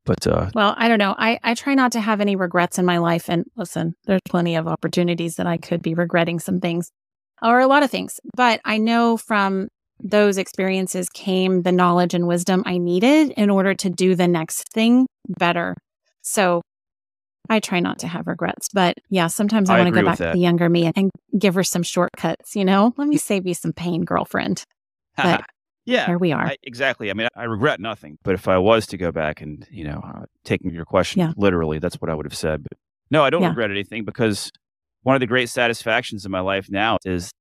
But 0.06 0.28
uh, 0.28 0.52
well, 0.54 0.76
I 0.78 0.88
don't 0.88 1.00
know. 1.00 1.16
I, 1.18 1.40
I 1.44 1.56
try 1.56 1.74
not 1.74 1.92
to 1.94 2.00
have 2.00 2.22
any 2.22 2.36
regrets 2.36 2.78
in 2.78 2.86
my 2.86 3.00
life. 3.00 3.28
And 3.28 3.46
listen, 3.56 3.96
there's 4.06 4.22
plenty 4.30 4.56
of 4.56 4.68
opportunities 4.68 5.36
that 5.36 5.48
I 5.48 5.58
could 5.58 5.82
be 5.82 5.96
regretting 5.96 6.40
some 6.40 6.60
things 6.60 6.92
or 7.46 7.60
a 7.60 7.68
lot 7.68 7.84
of 7.84 7.92
things. 7.92 8.20
But 8.36 8.60
I 8.66 8.78
know 8.78 9.18
from 9.18 9.70
those 10.04 10.38
experiences 10.38 11.10
came 11.10 11.62
the 11.62 11.72
knowledge 11.72 12.14
and 12.14 12.28
wisdom 12.28 12.64
I 12.66 12.78
needed 12.78 13.32
in 13.38 13.50
order 13.50 13.74
to 13.76 13.90
do 13.90 14.16
the 14.16 14.28
next 14.28 14.72
thing 14.74 15.08
better. 15.40 15.76
So 16.22 16.62
I 17.50 17.60
try 17.60 17.80
not 17.80 18.00
to 18.00 18.08
have 18.08 18.28
regrets, 18.28 18.70
but 18.74 18.98
yeah, 19.10 19.28
sometimes 19.28 19.70
I, 19.70 19.76
I 19.76 19.78
want 19.82 19.94
to 19.94 20.02
go 20.02 20.06
back 20.06 20.18
that. 20.18 20.32
to 20.32 20.38
the 20.38 20.42
younger 20.42 20.68
me 20.70 20.92
and 20.96 21.12
give 21.38 21.56
her 21.56 21.64
some 21.64 21.84
shortcuts, 21.84 22.56
you 22.56 22.66
know? 22.66 22.94
Let 22.98 23.08
me 23.08 23.18
save 23.18 23.46
you 23.46 23.54
some 23.54 23.72
pain, 23.72 24.04
girlfriend. 24.04 24.64
But 25.16 25.44
yeah, 25.86 26.08
here 26.08 26.18
we 26.18 26.32
are. 26.32 26.48
I, 26.48 26.58
exactly. 26.64 27.10
I 27.10 27.14
mean, 27.14 27.28
I 27.36 27.44
regret 27.44 27.80
nothing, 27.80 28.18
but 28.24 28.34
if 28.34 28.48
I 28.48 28.58
was 28.58 28.88
to 28.88 28.98
go 28.98 29.12
back 29.12 29.42
and, 29.42 29.66
you 29.70 29.86
know, 29.86 30.02
uh, 30.04 30.26
taking 30.44 30.72
your 30.72 30.86
question 30.86 31.20
yeah. 31.20 31.34
literally, 31.38 31.80
that's 31.80 32.02
what 32.02 32.10
I 32.10 32.16
would 32.16 32.26
have 32.26 32.36
said. 32.36 32.64
But 32.64 32.78
no, 33.12 33.24
I 33.24 33.30
don't 33.30 33.44
yeah. 33.44 33.50
regret 33.50 33.72
anything 33.72 34.04
because 34.04 34.52
one 35.06 35.16
of 35.16 35.20
the 35.22 35.28
great 35.28 35.50
satisfactions 35.50 36.26
in 36.26 36.32
my 36.32 36.42
life 36.42 36.68
now 36.70 36.98
is 37.06 37.32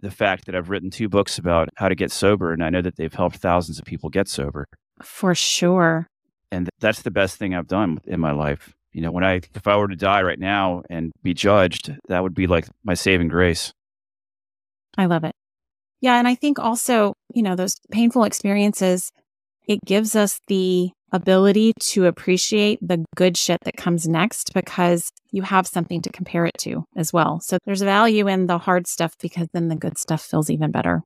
the 0.00 0.10
fact 0.10 0.46
that 0.46 0.54
I've 0.54 0.70
written 0.70 0.90
two 0.90 1.08
books 1.08 1.38
about 1.38 1.68
how 1.76 1.88
to 1.88 1.94
get 1.94 2.10
sober, 2.10 2.52
and 2.52 2.64
I 2.64 2.70
know 2.70 2.82
that 2.82 2.96
they've 2.96 3.12
helped 3.12 3.36
thousands 3.36 3.78
of 3.78 3.84
people 3.84 4.10
get 4.10 4.28
sober. 4.28 4.66
For 5.02 5.34
sure. 5.34 6.06
And 6.50 6.68
that's 6.80 7.02
the 7.02 7.10
best 7.10 7.36
thing 7.36 7.54
I've 7.54 7.66
done 7.66 7.98
in 8.06 8.20
my 8.20 8.32
life 8.32 8.74
you 8.92 9.02
know, 9.02 9.12
when 9.12 9.24
I, 9.24 9.34
if 9.54 9.66
I 9.66 9.76
were 9.76 9.88
to 9.88 9.96
die 9.96 10.22
right 10.22 10.38
now 10.38 10.82
and 10.90 11.12
be 11.22 11.34
judged, 11.34 11.94
that 12.08 12.22
would 12.22 12.34
be 12.34 12.46
like 12.46 12.66
my 12.82 12.94
saving 12.94 13.28
grace. 13.28 13.72
I 14.96 15.06
love 15.06 15.24
it. 15.24 15.34
Yeah. 16.00 16.18
And 16.18 16.26
I 16.26 16.34
think 16.34 16.58
also, 16.58 17.14
you 17.34 17.42
know, 17.42 17.54
those 17.54 17.76
painful 17.92 18.24
experiences, 18.24 19.12
it 19.66 19.78
gives 19.84 20.16
us 20.16 20.40
the 20.48 20.90
ability 21.12 21.72
to 21.80 22.06
appreciate 22.06 22.78
the 22.86 23.04
good 23.16 23.36
shit 23.36 23.58
that 23.64 23.76
comes 23.76 24.06
next 24.06 24.52
because 24.54 25.10
you 25.30 25.42
have 25.42 25.66
something 25.66 26.02
to 26.02 26.10
compare 26.10 26.44
it 26.44 26.56
to 26.58 26.84
as 26.96 27.12
well. 27.12 27.40
So 27.40 27.58
there's 27.64 27.82
value 27.82 28.28
in 28.28 28.46
the 28.46 28.58
hard 28.58 28.86
stuff 28.86 29.14
because 29.20 29.48
then 29.52 29.68
the 29.68 29.76
good 29.76 29.98
stuff 29.98 30.22
feels 30.22 30.50
even 30.50 30.70
better. 30.70 31.02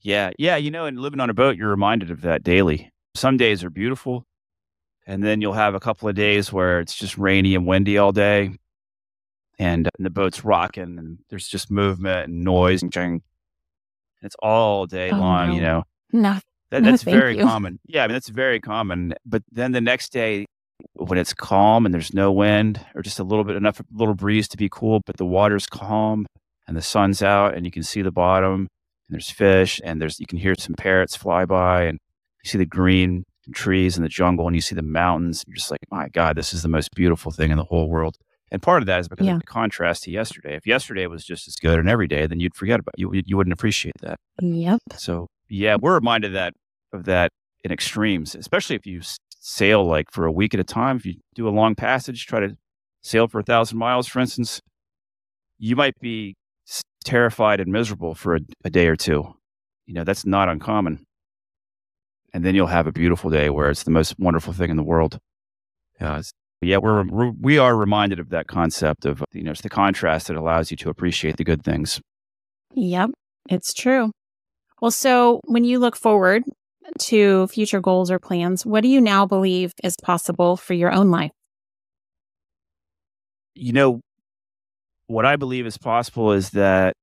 Yeah. 0.00 0.30
Yeah. 0.38 0.56
You 0.56 0.70
know, 0.70 0.86
and 0.86 0.98
living 0.98 1.20
on 1.20 1.30
a 1.30 1.34
boat, 1.34 1.56
you're 1.56 1.70
reminded 1.70 2.10
of 2.10 2.22
that 2.22 2.42
daily. 2.42 2.90
Some 3.14 3.36
days 3.36 3.64
are 3.64 3.70
beautiful 3.70 4.26
and 5.06 5.22
then 5.22 5.40
you'll 5.40 5.52
have 5.52 5.74
a 5.74 5.80
couple 5.80 6.08
of 6.08 6.14
days 6.14 6.52
where 6.52 6.80
it's 6.80 6.94
just 6.94 7.16
rainy 7.16 7.54
and 7.54 7.66
windy 7.66 7.98
all 7.98 8.12
day 8.12 8.50
and, 9.58 9.86
uh, 9.86 9.90
and 9.98 10.06
the 10.06 10.10
boat's 10.10 10.44
rocking 10.44 10.98
and 10.98 11.18
there's 11.30 11.48
just 11.48 11.70
movement 11.70 12.28
and 12.28 12.42
noise 12.42 12.82
and 12.82 12.92
ching. 12.92 13.22
It's 14.22 14.36
all 14.42 14.86
day 14.86 15.10
oh, 15.10 15.18
long, 15.18 15.48
no. 15.48 15.54
you 15.54 15.60
know. 15.60 15.82
No. 16.12 16.38
That, 16.74 16.82
no, 16.82 16.90
that's 16.90 17.02
very 17.20 17.36
you. 17.36 17.44
common. 17.44 17.78
Yeah, 17.86 18.02
I 18.02 18.08
mean 18.08 18.14
that's 18.14 18.28
very 18.28 18.58
common. 18.58 19.14
But 19.24 19.42
then 19.52 19.70
the 19.72 19.80
next 19.80 20.12
day 20.12 20.46
when 20.94 21.18
it's 21.18 21.32
calm 21.32 21.86
and 21.86 21.94
there's 21.94 22.12
no 22.12 22.32
wind 22.32 22.84
or 22.96 23.02
just 23.02 23.20
a 23.20 23.24
little 23.24 23.44
bit 23.44 23.54
enough 23.54 23.80
little 23.92 24.14
breeze 24.14 24.48
to 24.48 24.56
be 24.56 24.68
cool, 24.68 25.00
but 25.06 25.16
the 25.16 25.24
water's 25.24 25.66
calm 25.66 26.26
and 26.66 26.76
the 26.76 26.82
sun's 26.82 27.22
out 27.22 27.54
and 27.54 27.64
you 27.64 27.70
can 27.70 27.84
see 27.84 28.02
the 28.02 28.10
bottom 28.10 28.62
and 28.62 28.68
there's 29.10 29.30
fish 29.30 29.80
and 29.84 30.02
there's 30.02 30.18
you 30.18 30.26
can 30.26 30.38
hear 30.38 30.54
some 30.58 30.74
parrots 30.74 31.14
fly 31.14 31.44
by 31.44 31.84
and 31.84 31.98
you 32.42 32.50
see 32.50 32.58
the 32.58 32.66
green 32.66 33.22
trees 33.54 33.96
and 33.96 34.04
the 34.04 34.08
jungle 34.08 34.48
and 34.48 34.56
you 34.56 34.62
see 34.62 34.74
the 34.74 34.82
mountains. 34.82 35.44
You're 35.46 35.54
just 35.54 35.70
like, 35.70 35.80
my 35.92 36.08
God, 36.08 36.36
this 36.36 36.52
is 36.52 36.62
the 36.62 36.68
most 36.68 36.90
beautiful 36.96 37.30
thing 37.30 37.52
in 37.52 37.56
the 37.56 37.64
whole 37.64 37.88
world. 37.88 38.16
And 38.50 38.60
part 38.60 38.82
of 38.82 38.86
that 38.86 38.98
is 38.98 39.08
because 39.08 39.26
yeah. 39.26 39.34
of 39.34 39.40
the 39.40 39.46
contrast 39.46 40.04
to 40.04 40.10
yesterday. 40.10 40.56
If 40.56 40.66
yesterday 40.66 41.06
was 41.06 41.24
just 41.24 41.46
as 41.46 41.54
good 41.54 41.78
and 41.78 41.88
every 41.88 42.08
day, 42.08 42.26
then 42.26 42.40
you'd 42.40 42.54
forget 42.56 42.80
about 42.80 42.94
you. 42.96 43.12
You 43.12 43.36
wouldn't 43.36 43.52
appreciate 43.52 43.94
that. 44.02 44.18
Yep. 44.40 44.80
So 44.96 45.28
yeah, 45.48 45.76
we're 45.80 45.94
reminded 45.94 46.34
that 46.34 46.54
of 46.94 47.04
that 47.04 47.30
in 47.64 47.72
extremes, 47.72 48.34
especially 48.34 48.76
if 48.76 48.86
you 48.86 49.00
sail 49.38 49.84
like 49.84 50.06
for 50.12 50.26
a 50.26 50.32
week 50.32 50.54
at 50.54 50.60
a 50.60 50.64
time. 50.64 50.96
If 50.96 51.06
you 51.06 51.14
do 51.34 51.48
a 51.48 51.50
long 51.50 51.74
passage, 51.74 52.26
try 52.26 52.40
to 52.40 52.56
sail 53.02 53.28
for 53.28 53.40
a 53.40 53.42
thousand 53.42 53.78
miles, 53.78 54.08
for 54.08 54.20
instance, 54.20 54.60
you 55.58 55.76
might 55.76 55.98
be 56.00 56.34
terrified 57.04 57.60
and 57.60 57.70
miserable 57.70 58.14
for 58.14 58.36
a, 58.36 58.40
a 58.64 58.70
day 58.70 58.86
or 58.86 58.96
two. 58.96 59.34
You 59.86 59.94
know, 59.94 60.04
that's 60.04 60.24
not 60.24 60.48
uncommon 60.48 61.04
and 62.34 62.44
then 62.44 62.54
you'll 62.54 62.66
have 62.66 62.88
a 62.88 62.92
beautiful 62.92 63.30
day 63.30 63.48
where 63.48 63.70
it's 63.70 63.84
the 63.84 63.92
most 63.92 64.18
wonderful 64.18 64.52
thing 64.52 64.68
in 64.68 64.76
the 64.76 64.82
world. 64.82 65.18
Uh, 66.00 66.20
yeah, 66.60 66.78
we're, 66.78 67.04
we're 67.04 67.30
we 67.30 67.58
are 67.58 67.76
reminded 67.76 68.18
of 68.18 68.30
that 68.30 68.48
concept 68.48 69.06
of 69.06 69.22
you 69.32 69.44
know 69.44 69.52
it's 69.52 69.60
the 69.60 69.70
contrast 69.70 70.26
that 70.26 70.36
allows 70.36 70.70
you 70.70 70.76
to 70.78 70.90
appreciate 70.90 71.36
the 71.36 71.44
good 71.44 71.62
things. 71.62 72.00
Yep, 72.74 73.10
it's 73.48 73.72
true. 73.72 74.10
Well, 74.82 74.90
so 74.90 75.40
when 75.44 75.64
you 75.64 75.78
look 75.78 75.94
forward 75.96 76.42
to 76.98 77.46
future 77.48 77.80
goals 77.80 78.10
or 78.10 78.18
plans, 78.18 78.64
what 78.64 78.82
do 78.82 78.88
you 78.88 79.00
now 79.00 79.26
believe 79.26 79.72
is 79.82 79.96
possible 80.02 80.56
for 80.56 80.74
your 80.74 80.92
own 80.92 81.10
life? 81.10 81.32
You 83.54 83.72
know, 83.72 84.00
what 85.06 85.26
I 85.26 85.36
believe 85.36 85.66
is 85.66 85.78
possible 85.78 86.32
is 86.32 86.50
that 86.50 86.94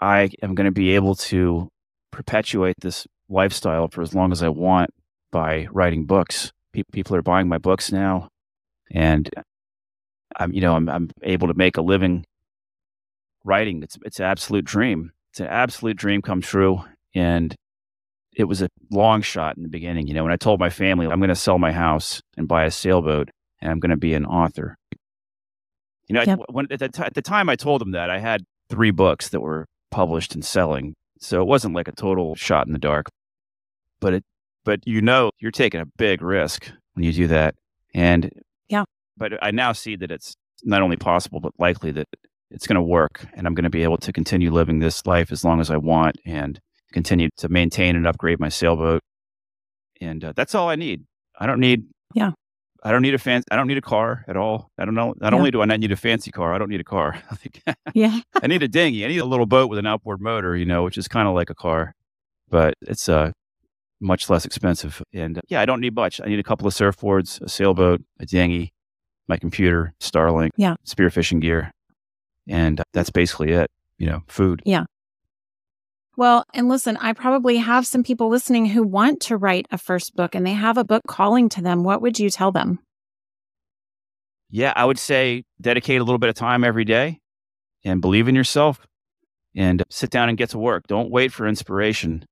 I 0.00 0.30
am 0.42 0.54
going 0.54 0.66
to 0.66 0.72
be 0.72 0.94
able 0.94 1.14
to 1.16 1.68
perpetuate 2.10 2.76
this 2.80 3.06
lifestyle 3.28 3.88
for 3.88 4.02
as 4.02 4.14
long 4.14 4.32
as 4.32 4.42
I 4.42 4.48
want 4.48 4.90
by 5.30 5.66
writing 5.70 6.04
books. 6.04 6.52
Pe- 6.72 6.82
people 6.92 7.16
are 7.16 7.22
buying 7.22 7.48
my 7.48 7.58
books 7.58 7.92
now, 7.92 8.28
and 8.90 9.28
I'm 10.36 10.52
you 10.52 10.60
know 10.60 10.74
I'm 10.74 10.88
I'm 10.88 11.10
able 11.22 11.48
to 11.48 11.54
make 11.54 11.76
a 11.76 11.82
living 11.82 12.24
writing. 13.44 13.82
It's 13.82 13.98
it's 14.04 14.20
an 14.20 14.26
absolute 14.26 14.64
dream. 14.64 15.12
It's 15.32 15.40
an 15.40 15.46
absolute 15.46 15.96
dream 15.96 16.22
come 16.22 16.40
true, 16.40 16.84
and 17.14 17.54
it 18.38 18.44
was 18.44 18.62
a 18.62 18.68
long 18.90 19.20
shot 19.20 19.56
in 19.56 19.62
the 19.62 19.68
beginning. 19.68 20.06
You 20.06 20.14
know, 20.14 20.22
when 20.22 20.32
I 20.32 20.36
told 20.36 20.58
my 20.60 20.70
family 20.70 21.06
I'm 21.06 21.18
going 21.18 21.28
to 21.28 21.34
sell 21.34 21.58
my 21.58 21.72
house 21.72 22.22
and 22.36 22.48
buy 22.48 22.64
a 22.64 22.70
sailboat, 22.70 23.28
and 23.60 23.70
I'm 23.70 23.80
going 23.80 23.90
to 23.90 23.96
be 23.96 24.14
an 24.14 24.24
author. 24.24 24.76
You 26.08 26.14
know, 26.14 26.22
yep. 26.22 26.38
I, 26.40 26.52
when, 26.52 26.66
at, 26.70 26.78
the 26.78 26.88
t- 26.88 27.02
at 27.02 27.14
the 27.14 27.22
time 27.22 27.50
I 27.50 27.56
told 27.56 27.82
them 27.82 27.90
that 27.90 28.08
I 28.08 28.18
had 28.18 28.44
three 28.70 28.90
books 28.90 29.28
that 29.28 29.40
were 29.40 29.66
published 29.90 30.34
and 30.34 30.42
selling, 30.42 30.94
so 31.20 31.42
it 31.42 31.46
wasn't 31.46 31.74
like 31.74 31.88
a 31.88 31.92
total 31.92 32.34
shot 32.34 32.66
in 32.66 32.72
the 32.72 32.78
dark 32.78 33.08
but 34.00 34.14
it 34.14 34.24
but 34.64 34.80
you 34.86 35.00
know 35.00 35.30
you're 35.38 35.50
taking 35.50 35.80
a 35.80 35.86
big 35.96 36.22
risk 36.22 36.70
when 36.94 37.04
you 37.04 37.12
do 37.12 37.26
that 37.26 37.54
and 37.94 38.30
yeah 38.68 38.84
but 39.16 39.32
i 39.42 39.50
now 39.50 39.72
see 39.72 39.96
that 39.96 40.10
it's 40.10 40.34
not 40.64 40.82
only 40.82 40.96
possible 40.96 41.40
but 41.40 41.52
likely 41.58 41.90
that 41.90 42.06
it's 42.50 42.66
going 42.66 42.76
to 42.76 42.82
work 42.82 43.26
and 43.34 43.46
i'm 43.46 43.54
going 43.54 43.64
to 43.64 43.70
be 43.70 43.82
able 43.82 43.96
to 43.96 44.12
continue 44.12 44.50
living 44.50 44.78
this 44.78 45.06
life 45.06 45.32
as 45.32 45.44
long 45.44 45.60
as 45.60 45.70
i 45.70 45.76
want 45.76 46.16
and 46.24 46.60
continue 46.92 47.28
to 47.36 47.48
maintain 47.48 47.96
and 47.96 48.06
upgrade 48.06 48.40
my 48.40 48.48
sailboat 48.48 49.00
and 50.00 50.24
uh, 50.24 50.32
that's 50.36 50.54
all 50.54 50.68
i 50.68 50.76
need 50.76 51.04
i 51.38 51.46
don't 51.46 51.60
need 51.60 51.84
yeah 52.14 52.32
I 52.84 52.92
don't 52.92 53.02
need 53.02 53.12
a 53.14 53.18
fancy. 53.18 53.44
I 53.50 53.56
don't 53.56 53.66
need 53.66 53.76
a 53.76 53.82
car 53.82 54.24
at 54.28 54.36
all. 54.36 54.70
I 54.78 54.84
don't 54.84 54.94
know. 54.94 55.12
Not 55.20 55.32
Yeah. 55.32 55.38
only 55.38 55.50
do 55.50 55.60
I 55.60 55.64
not 55.64 55.80
need 55.80 55.90
a 55.90 55.96
fancy 55.96 56.30
car, 56.30 56.54
I 56.54 56.58
don't 56.58 56.68
need 56.70 56.80
a 56.80 56.84
car. 56.84 57.20
Yeah. 57.92 58.20
I 58.40 58.46
need 58.46 58.62
a 58.62 58.68
dinghy. 58.68 59.04
I 59.04 59.08
need 59.08 59.18
a 59.18 59.24
little 59.24 59.46
boat 59.46 59.68
with 59.68 59.80
an 59.80 59.86
outboard 59.86 60.20
motor, 60.20 60.54
you 60.56 60.64
know, 60.64 60.84
which 60.84 60.96
is 60.96 61.08
kind 61.08 61.26
of 61.26 61.34
like 61.34 61.50
a 61.50 61.56
car, 61.56 61.92
but 62.48 62.74
it's 62.82 63.08
uh, 63.08 63.32
much 64.00 64.30
less 64.30 64.44
expensive. 64.44 65.02
And 65.12 65.38
uh, 65.38 65.40
yeah, 65.48 65.60
I 65.60 65.66
don't 65.66 65.80
need 65.80 65.96
much. 65.96 66.20
I 66.24 66.28
need 66.28 66.38
a 66.38 66.44
couple 66.44 66.68
of 66.68 66.72
surfboards, 66.72 67.40
a 67.42 67.48
sailboat, 67.48 68.00
a 68.20 68.26
dinghy, 68.26 68.72
my 69.26 69.36
computer, 69.38 69.92
Starlink, 70.00 70.50
Yeah. 70.56 70.76
spearfishing 70.86 71.40
gear, 71.40 71.72
and 72.46 72.78
uh, 72.78 72.84
that's 72.92 73.10
basically 73.10 73.50
it. 73.50 73.72
You 73.98 74.06
know, 74.06 74.22
food. 74.28 74.62
Well, 76.18 76.44
and 76.52 76.68
listen, 76.68 76.96
I 76.96 77.12
probably 77.12 77.58
have 77.58 77.86
some 77.86 78.02
people 78.02 78.28
listening 78.28 78.66
who 78.66 78.82
want 78.82 79.20
to 79.20 79.36
write 79.36 79.66
a 79.70 79.78
first 79.78 80.16
book 80.16 80.34
and 80.34 80.44
they 80.44 80.52
have 80.52 80.76
a 80.76 80.82
book 80.82 81.02
calling 81.06 81.48
to 81.50 81.62
them. 81.62 81.84
What 81.84 82.02
would 82.02 82.18
you 82.18 82.28
tell 82.28 82.50
them? 82.50 82.80
Yeah, 84.50 84.72
I 84.74 84.84
would 84.84 84.98
say 84.98 85.44
dedicate 85.60 86.00
a 86.00 86.04
little 86.04 86.18
bit 86.18 86.28
of 86.28 86.34
time 86.34 86.64
every 86.64 86.84
day 86.84 87.20
and 87.84 88.00
believe 88.00 88.26
in 88.26 88.34
yourself 88.34 88.84
and 89.54 89.84
sit 89.90 90.10
down 90.10 90.28
and 90.28 90.36
get 90.36 90.50
to 90.50 90.58
work. 90.58 90.88
Don't 90.88 91.08
wait 91.08 91.32
for 91.32 91.46
inspiration. 91.46 92.24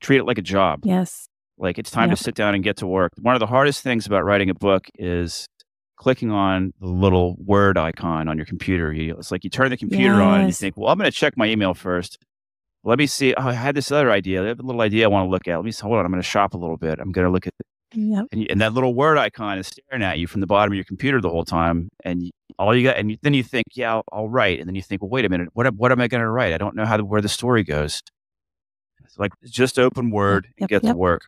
Treat 0.00 0.18
it 0.18 0.24
like 0.24 0.38
a 0.38 0.42
job. 0.42 0.80
Yes. 0.82 1.28
Like 1.56 1.78
it's 1.78 1.92
time 1.92 2.08
Yep. 2.08 2.18
to 2.18 2.24
sit 2.24 2.34
down 2.34 2.56
and 2.56 2.64
get 2.64 2.78
to 2.78 2.86
work. 2.88 3.12
One 3.22 3.36
of 3.36 3.40
the 3.40 3.46
hardest 3.46 3.84
things 3.84 4.06
about 4.06 4.24
writing 4.24 4.50
a 4.50 4.54
book 4.54 4.88
is 4.98 5.46
clicking 5.98 6.32
on 6.32 6.72
the 6.80 6.88
little 6.88 7.36
word 7.38 7.78
icon 7.78 8.26
on 8.26 8.36
your 8.38 8.46
computer. 8.46 8.92
You, 8.92 9.14
it's 9.18 9.30
like 9.30 9.44
you 9.44 9.50
turn 9.50 9.70
the 9.70 9.76
computer 9.76 10.14
on 10.20 10.40
and 10.40 10.48
you 10.48 10.52
think, 10.52 10.76
well, 10.76 10.88
I'm 10.88 10.98
going 10.98 11.08
to 11.08 11.16
check 11.16 11.36
my 11.36 11.46
email 11.46 11.74
first. 11.74 12.18
Let 12.84 12.98
me 12.98 13.06
see. 13.06 13.34
Oh, 13.34 13.48
I 13.48 13.52
had 13.52 13.74
this 13.74 13.90
other 13.90 14.10
idea. 14.10 14.42
I 14.42 14.46
have 14.48 14.60
a 14.60 14.62
little 14.62 14.80
idea 14.80 15.04
I 15.04 15.08
want 15.08 15.26
to 15.26 15.30
look 15.30 15.48
at. 15.48 15.56
Let 15.56 15.64
me 15.64 15.72
see. 15.72 15.82
Hold 15.82 15.96
on. 15.98 16.06
I'm 16.06 16.12
going 16.12 16.22
to 16.22 16.28
shop 16.28 16.54
a 16.54 16.58
little 16.58 16.76
bit. 16.76 16.98
I'm 16.98 17.12
going 17.12 17.26
to 17.26 17.30
look 17.30 17.46
at 17.46 17.52
Yep. 17.94 18.26
and, 18.32 18.46
and 18.50 18.60
that 18.60 18.74
little 18.74 18.92
word 18.94 19.16
icon 19.16 19.56
is 19.58 19.68
staring 19.68 20.02
at 20.04 20.18
you 20.18 20.26
from 20.26 20.42
the 20.42 20.46
bottom 20.46 20.72
of 20.72 20.76
your 20.76 20.84
computer 20.84 21.22
the 21.22 21.30
whole 21.30 21.44
time. 21.46 21.88
And 22.04 22.30
all 22.58 22.76
you 22.76 22.84
got, 22.84 22.98
and 22.98 23.12
you, 23.12 23.16
then 23.22 23.32
you 23.32 23.42
think, 23.42 23.64
yeah, 23.74 23.94
I'll, 23.94 24.04
I'll 24.12 24.28
write. 24.28 24.58
And 24.60 24.68
then 24.68 24.74
you 24.74 24.82
think, 24.82 25.00
well, 25.00 25.08
wait 25.08 25.24
a 25.24 25.28
minute, 25.30 25.48
what, 25.54 25.66
am- 25.66 25.76
what 25.76 25.90
am 25.90 26.00
I 26.00 26.06
going 26.06 26.20
to 26.20 26.28
write? 26.28 26.52
I 26.52 26.58
don't 26.58 26.76
know 26.76 26.84
how 26.84 26.98
the, 26.98 27.04
where 27.04 27.22
the 27.22 27.30
story 27.30 27.64
goes. 27.64 28.02
It's 29.04 29.18
like 29.18 29.32
just 29.46 29.78
open 29.78 30.10
Word 30.10 30.48
and 30.58 30.62
Yep, 30.62 30.68
get 30.68 30.84
yep. 30.84 30.92
to 30.92 30.98
work. 30.98 31.22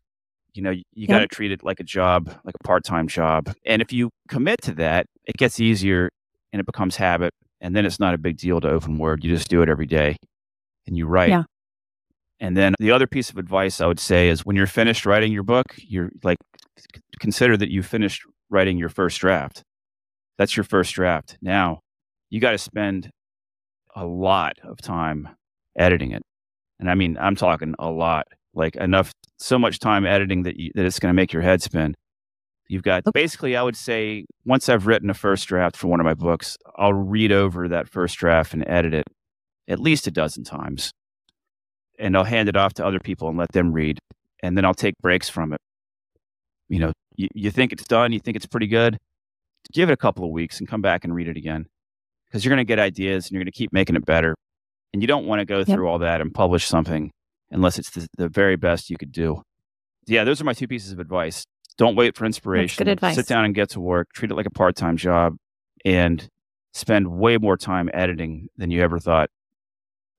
You 0.52 0.62
know, 0.62 0.70
you, 0.70 0.82
you 0.92 1.06
got 1.06 1.20
to 1.20 1.28
treat 1.28 1.50
it 1.50 1.62
like 1.64 1.80
a 1.80 1.84
job, 1.84 2.26
like 2.44 2.54
a 2.60 2.64
part 2.66 2.84
time 2.84 3.08
job. 3.08 3.54
And 3.64 3.80
if 3.80 3.90
you 3.92 4.10
commit 4.28 4.60
to 4.62 4.72
that, 4.74 5.06
it 5.24 5.36
gets 5.38 5.60
easier 5.60 6.10
and 6.52 6.60
it 6.60 6.66
becomes 6.66 6.96
habit. 6.96 7.32
And 7.62 7.74
then 7.74 7.86
it's 7.86 7.98
not 8.00 8.12
a 8.14 8.18
big 8.18 8.36
deal 8.36 8.60
to 8.60 8.68
open 8.68 8.98
Word. 8.98 9.24
You 9.24 9.34
just 9.34 9.48
do 9.48 9.62
it 9.62 9.68
every 9.70 9.86
day 9.86 10.16
and 10.90 10.98
you 10.98 11.06
write. 11.06 11.30
Yeah. 11.30 11.44
And 12.40 12.56
then 12.56 12.74
the 12.78 12.90
other 12.90 13.06
piece 13.06 13.30
of 13.30 13.38
advice 13.38 13.80
I 13.80 13.86
would 13.86 14.00
say 14.00 14.28
is 14.28 14.44
when 14.44 14.56
you're 14.56 14.66
finished 14.66 15.06
writing 15.06 15.32
your 15.32 15.42
book, 15.42 15.66
you're 15.78 16.10
like, 16.22 16.38
consider 17.18 17.56
that 17.56 17.70
you 17.70 17.82
finished 17.82 18.22
writing 18.50 18.76
your 18.76 18.88
first 18.88 19.20
draft. 19.20 19.62
That's 20.36 20.56
your 20.56 20.64
first 20.64 20.94
draft. 20.94 21.38
Now 21.40 21.80
you 22.30 22.40
got 22.40 22.52
to 22.52 22.58
spend 22.58 23.10
a 23.94 24.04
lot 24.04 24.54
of 24.62 24.80
time 24.80 25.28
editing 25.76 26.12
it. 26.12 26.22
And 26.78 26.90
I 26.90 26.94
mean, 26.94 27.18
I'm 27.20 27.36
talking 27.36 27.74
a 27.78 27.90
lot, 27.90 28.26
like 28.54 28.76
enough, 28.76 29.12
so 29.38 29.58
much 29.58 29.78
time 29.78 30.06
editing 30.06 30.44
that, 30.44 30.56
you, 30.56 30.70
that 30.74 30.86
it's 30.86 30.98
going 30.98 31.10
to 31.10 31.16
make 31.16 31.32
your 31.32 31.42
head 31.42 31.62
spin. 31.62 31.94
You've 32.68 32.82
got 32.84 33.02
Okay. 33.06 33.10
basically, 33.12 33.56
I 33.56 33.62
would 33.62 33.76
say, 33.76 34.24
once 34.46 34.68
I've 34.68 34.86
written 34.86 35.10
a 35.10 35.14
first 35.14 35.46
draft 35.48 35.76
for 35.76 35.88
one 35.88 36.00
of 36.00 36.04
my 36.04 36.14
books, 36.14 36.56
I'll 36.76 36.94
read 36.94 37.32
over 37.32 37.68
that 37.68 37.88
first 37.88 38.16
draft 38.16 38.54
and 38.54 38.66
edit 38.66 38.94
it 38.94 39.06
at 39.70 39.78
least 39.78 40.06
a 40.06 40.10
dozen 40.10 40.44
times. 40.44 40.92
And 41.98 42.16
I'll 42.16 42.24
hand 42.24 42.48
it 42.48 42.56
off 42.56 42.74
to 42.74 42.84
other 42.84 42.98
people 42.98 43.28
and 43.28 43.38
let 43.38 43.52
them 43.52 43.72
read. 43.72 43.98
And 44.42 44.56
then 44.56 44.64
I'll 44.64 44.74
take 44.74 44.94
breaks 45.00 45.28
from 45.28 45.52
it. 45.52 45.60
You 46.68 46.80
know, 46.80 46.92
you, 47.16 47.28
you 47.34 47.50
think 47.50 47.72
it's 47.72 47.84
done, 47.84 48.12
you 48.12 48.20
think 48.20 48.36
it's 48.36 48.46
pretty 48.46 48.66
good, 48.66 48.98
give 49.72 49.88
it 49.90 49.92
a 49.92 49.96
couple 49.96 50.24
of 50.24 50.30
weeks 50.30 50.58
and 50.58 50.68
come 50.68 50.82
back 50.82 51.04
and 51.04 51.14
read 51.14 51.28
it 51.28 51.36
again 51.36 51.66
because 52.26 52.44
you're 52.44 52.50
going 52.50 52.64
to 52.64 52.68
get 52.68 52.78
ideas 52.78 53.26
and 53.26 53.32
you're 53.32 53.40
going 53.40 53.52
to 53.52 53.56
keep 53.56 53.72
making 53.72 53.96
it 53.96 54.04
better. 54.04 54.34
And 54.92 55.02
you 55.02 55.08
don't 55.08 55.26
want 55.26 55.40
to 55.40 55.44
go 55.44 55.64
through 55.64 55.88
all 55.88 55.98
that 56.00 56.20
and 56.20 56.32
publish 56.32 56.66
something 56.66 57.10
unless 57.50 57.78
it's 57.78 57.90
the, 57.90 58.08
the 58.16 58.28
very 58.28 58.56
best 58.56 58.90
you 58.90 58.96
could 58.96 59.12
do. 59.12 59.42
Yeah, 60.06 60.24
those 60.24 60.40
are 60.40 60.44
my 60.44 60.52
two 60.52 60.66
pieces 60.66 60.92
of 60.92 60.98
advice. 60.98 61.44
Don't 61.76 61.96
wait 61.96 62.16
for 62.16 62.24
inspiration. 62.24 62.88
advice. 62.88 63.14
Sit 63.14 63.26
down 63.26 63.44
and 63.44 63.54
get 63.54 63.70
to 63.70 63.80
work. 63.80 64.08
Treat 64.14 64.30
it 64.30 64.34
like 64.34 64.46
a 64.46 64.50
part 64.50 64.74
time 64.74 64.96
job 64.96 65.36
and 65.84 66.26
spend 66.72 67.08
way 67.08 67.36
more 67.36 67.56
time 67.56 67.90
editing 67.92 68.48
than 68.56 68.70
you 68.70 68.82
ever 68.82 68.98
thought 68.98 69.30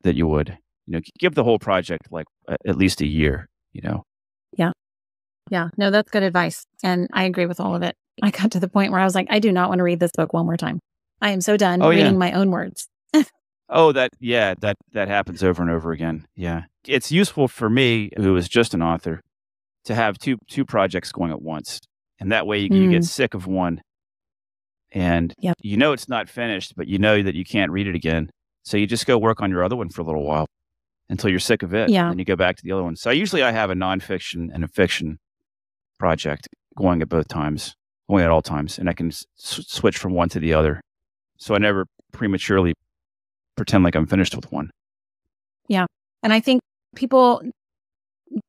that 0.04 0.16
you 0.16 0.28
would. 0.28 0.58
You 0.88 0.94
know, 0.98 1.02
give 1.20 1.36
the 1.36 1.44
whole 1.44 1.60
project 1.60 2.08
like 2.12 2.26
at 2.66 2.78
least 2.78 3.02
a 3.02 3.08
year, 3.08 3.48
you 3.72 3.82
know. 3.84 4.04
Yeah. 4.58 4.72
Yeah. 5.50 5.70
No, 5.78 5.92
that's 5.92 6.10
good 6.12 6.24
advice. 6.24 6.66
And 6.84 7.08
I 7.14 7.24
agree 7.26 7.46
with 7.46 7.60
all 7.60 7.76
of 7.76 7.84
it. 7.84 7.96
I 8.24 8.32
got 8.32 8.52
to 8.52 8.60
the 8.60 8.68
point 8.68 8.92
where 8.92 9.00
I 9.00 9.06
was 9.06 9.16
like, 9.16 9.28
I 9.30 9.40
do 9.40 9.52
not 9.52 9.70
want 9.70 9.80
to 9.80 9.84
read 9.84 10.00
this 10.00 10.12
book 10.16 10.34
one 10.34 10.46
more 10.46 10.58
time. 10.58 10.80
I 11.22 11.32
am 11.32 11.42
so 11.42 11.56
done 11.56 11.82
Oh, 11.82 11.90
yeah. 11.92 12.04
reading 12.04 12.18
my 12.18 12.32
own 12.34 12.52
words. 12.52 12.88
Oh, 13.74 13.94
that 13.94 14.10
yeah, 14.20 14.54
that 14.60 14.76
that 14.92 15.08
happens 15.08 15.44
over 15.44 15.62
and 15.62 15.72
over 15.72 15.92
again. 15.94 16.26
Yeah. 16.36 16.64
It's 16.86 17.10
useful 17.12 17.48
for 17.48 17.70
me 17.70 18.10
who 18.18 18.36
is 18.36 18.50
just 18.50 18.74
an 18.74 18.82
author 18.82 19.22
to 19.86 19.96
have 19.96 20.18
two 20.18 20.38
two 20.50 20.66
projects 20.66 21.12
going 21.14 21.32
at 21.32 21.42
once. 21.42 21.80
And 22.20 22.32
that 22.34 22.46
way 22.46 22.60
you, 22.60 22.70
you 22.76 22.90
get 22.90 23.04
Mm. 23.04 23.08
sick 23.08 23.34
of 23.34 23.48
one 23.48 23.82
and 24.92 25.34
Yep. 25.40 25.58
you 25.62 25.78
know 25.78 25.94
it's 25.94 26.10
not 26.10 26.28
finished, 26.28 26.74
but 26.76 26.88
you 26.88 26.98
know 27.00 27.22
that 27.24 27.34
you 27.36 27.46
can't 27.46 27.72
read 27.72 27.88
it 27.88 27.96
again. 27.96 28.30
So 28.64 28.78
you 28.78 28.88
just 28.88 29.06
go 29.06 29.18
work 29.18 29.42
on 29.42 29.50
your 29.50 29.64
other 29.64 29.76
one 29.76 29.90
for 29.90 30.02
a 30.02 30.04
little 30.04 30.24
while 30.24 30.46
until 31.10 31.30
you're 31.30 31.40
sick 31.40 31.64
of 31.64 31.74
it. 31.74 31.90
Yeah. 31.90 32.10
And 32.10 32.20
you 32.20 32.26
go 32.26 32.36
back 32.36 32.58
to 32.58 32.64
the 32.64 32.72
other 32.72 32.84
one. 32.84 32.96
So 32.96 33.10
usually 33.10 33.44
I 33.44 33.52
have 33.52 33.70
a 33.70 33.74
nonfiction 33.74 34.50
and 34.54 34.64
a 34.64 34.68
fiction 34.68 35.18
project 36.00 36.48
going 36.78 37.02
at 37.02 37.10
both 37.10 37.28
times, 37.28 37.76
going 38.10 38.24
at 38.24 38.30
all 38.30 38.42
times, 38.42 38.80
and 38.80 38.90
I 38.90 38.94
can 38.94 39.08
s- 39.08 39.26
switch 39.38 39.98
from 39.98 40.14
one 40.14 40.30
to 40.30 40.40
the 40.40 40.54
other. 40.54 40.82
So 41.38 41.56
I 41.56 41.58
never 41.58 41.86
prematurely 42.12 42.74
pretend 43.56 43.84
like 43.84 43.96
I'm 43.96 44.08
finished 44.08 44.36
with 44.36 44.52
one. 44.52 44.70
Yeah. 45.68 45.86
And 46.24 46.32
I 46.32 46.40
think 46.40 46.62
people 46.96 47.42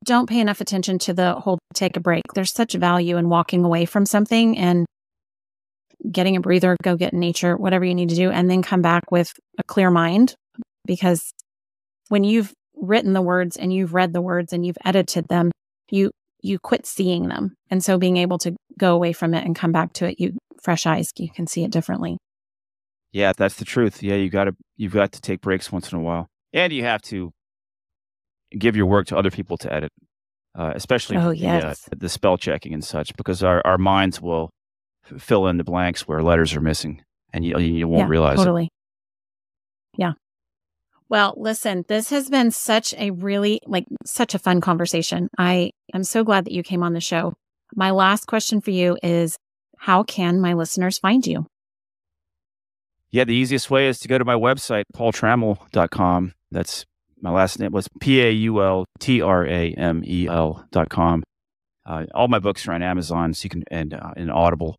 don't 0.05 0.29
pay 0.29 0.41
enough 0.41 0.61
attention 0.61 0.99
to 1.01 1.13
the 1.13 1.35
whole 1.35 1.59
take 1.75 1.97
a 1.97 2.01
break. 2.01 2.23
There's 2.35 2.53
such 2.53 2.75
value 2.75 3.17
in 3.17 3.29
walking 3.29 3.65
away 3.65 3.85
from 3.85 4.07
something 4.07 4.57
and 4.57 4.87
getting 6.11 6.37
a 6.37 6.41
breather, 6.41 6.77
go 6.83 6.97
get 6.97 7.13
in 7.13 7.21
nature, 7.21 7.57
whatever 7.57 7.85
you 7.85 7.95
need 7.95 8.09
to 8.09 8.17
do, 8.17 8.31
and 8.31 8.51
then 8.51 8.63
come 8.63 8.83
back 8.83 9.11
with 9.11 9.33
a 9.59 9.63
clear 9.63 9.91
mind. 9.91 10.35
Because 10.85 11.33
when 12.09 12.25
you've 12.25 12.53
written 12.75 13.13
the 13.13 13.23
words 13.23 13.57
and 13.57 13.73
you've 13.73 13.95
read 13.95 14.13
the 14.13 14.21
words 14.21 14.53
and 14.53 14.67
you've 14.67 14.79
edited 14.85 15.29
them, 15.29 15.51
you 15.91 16.11
you 16.41 16.59
quit 16.59 16.87
seeing 16.87 17.29
them. 17.29 17.55
And 17.71 17.85
so 17.85 17.99
being 17.99 18.17
able 18.17 18.39
to 18.39 18.57
go 18.79 18.95
away 18.95 19.13
from 19.13 19.33
it 19.33 19.45
and 19.45 19.55
come 19.55 19.71
back 19.71 19.93
to 19.95 20.09
it, 20.09 20.19
you 20.19 20.37
fresh 20.63 20.87
eyes, 20.87 21.11
you 21.17 21.31
can 21.31 21.47
see 21.47 21.63
it 21.63 21.71
differently. 21.71 22.19
Yeah, 23.13 23.33
that's 23.37 23.57
the 23.57 23.65
truth. 23.65 24.03
Yeah, 24.03 24.15
you 24.17 24.31
got 24.31 24.45
to 24.45 24.57
you've 24.77 24.95
got 24.95 25.13
to 25.13 25.21
take 25.21 25.41
breaks 25.41 25.71
once 25.71 25.93
in 25.93 25.99
a 25.99 26.03
while, 26.03 26.27
and 26.53 26.73
you 26.73 26.83
have 26.85 27.03
to 27.03 27.31
give 28.59 28.75
your 28.77 28.87
work 28.87 29.07
to 29.07 29.17
other 29.17 29.31
people 29.31 29.57
to 29.59 29.73
edit, 29.73 29.91
uh, 30.59 30.73
especially 30.75 31.17
Oh, 31.17 31.31
the, 31.31 31.37
yes. 31.37 31.89
uh, 31.91 31.95
the 31.97 32.09
spell 32.09 32.37
checking 32.37 32.75
and 32.75 32.85
such, 32.85 33.15
because 33.17 33.43
our, 33.43 33.63
our 33.65 33.79
minds 33.79 34.21
will 34.21 34.51
fill 35.19 35.47
in 35.47 35.57
the 35.57 35.65
blanks 35.65 36.07
where 36.07 36.23
letters 36.23 36.55
are 36.55 36.61
missing, 36.61 37.03
and 37.33 37.45
you 37.45 37.59
you 37.59 37.89
won't 37.89 38.03
yeah, 38.03 38.09
realize 38.09 38.35
it. 38.35 38.45
totally. 38.45 38.69
Yeah. 39.97 40.13
Well, 41.09 41.35
listen, 41.37 41.85
this 41.89 42.09
has 42.11 42.31
been 42.31 42.51
such 42.51 42.95
a 42.95 43.11
really 43.11 43.61
like 43.67 43.85
such 44.07 44.35
a 44.35 44.39
fun 44.39 44.61
conversation. 44.61 45.29
I 45.39 45.71
am 45.95 46.05
so 46.05 46.25
glad 46.25 46.47
that 46.47 46.53
you 46.53 46.63
came 46.63 46.83
on 46.83 46.95
the 46.95 47.01
show. 47.01 47.35
My 47.75 47.91
last 47.91 48.27
question 48.27 48.61
for 48.61 48.71
you 48.71 48.97
is 49.03 49.37
how 49.79 50.05
can 50.05 50.41
my 50.41 50.55
listeners 50.55 50.99
find 50.99 51.27
you? 51.27 51.47
Yeah, 53.11 53.25
the 53.25 53.35
easiest 53.35 53.71
way 53.71 53.89
is 53.89 53.99
to 54.01 54.09
go 54.09 54.17
to 54.17 54.25
my 54.25 54.35
website, 54.37 54.85
paultrammell.com. 54.95 56.33
That's 56.51 56.87
my 57.21 57.31
last 57.31 57.59
name 57.59 57.73
was 57.73 57.89
P 58.01 58.23
A 58.23 58.31
U 58.31 58.63
L 58.63 58.87
T 58.99 59.21
R 59.21 59.47
A 59.47 59.73
M 59.75 60.03
E 60.07 60.29
L 60.29 60.65
dot 60.73 60.89
com. 60.89 61.23
Uh, 61.85 62.07
all 62.15 62.29
my 62.29 62.39
books 62.39 62.67
are 62.67 62.73
on 62.73 62.83
Amazon, 62.83 63.35
so 63.35 63.45
you 63.45 63.51
can 63.51 63.65
and 63.71 63.93
uh, 63.93 64.13
and 64.17 64.31
Audible, 64.31 64.77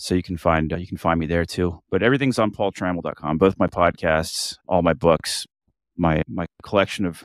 so 0.00 0.14
you 0.14 0.22
can 0.22 0.36
find 0.36 0.72
uh, 0.72 0.76
you 0.76 0.86
can 0.86 0.96
find 0.96 1.20
me 1.20 1.26
there 1.26 1.44
too. 1.44 1.80
But 1.90 2.02
everything's 2.02 2.38
on 2.38 2.50
paultrammell.com. 2.50 3.38
Both 3.38 3.58
my 3.58 3.66
podcasts, 3.66 4.56
all 4.68 4.82
my 4.82 4.94
books, 4.94 5.46
my 5.96 6.22
my 6.28 6.46
collection 6.62 7.04
of 7.06 7.24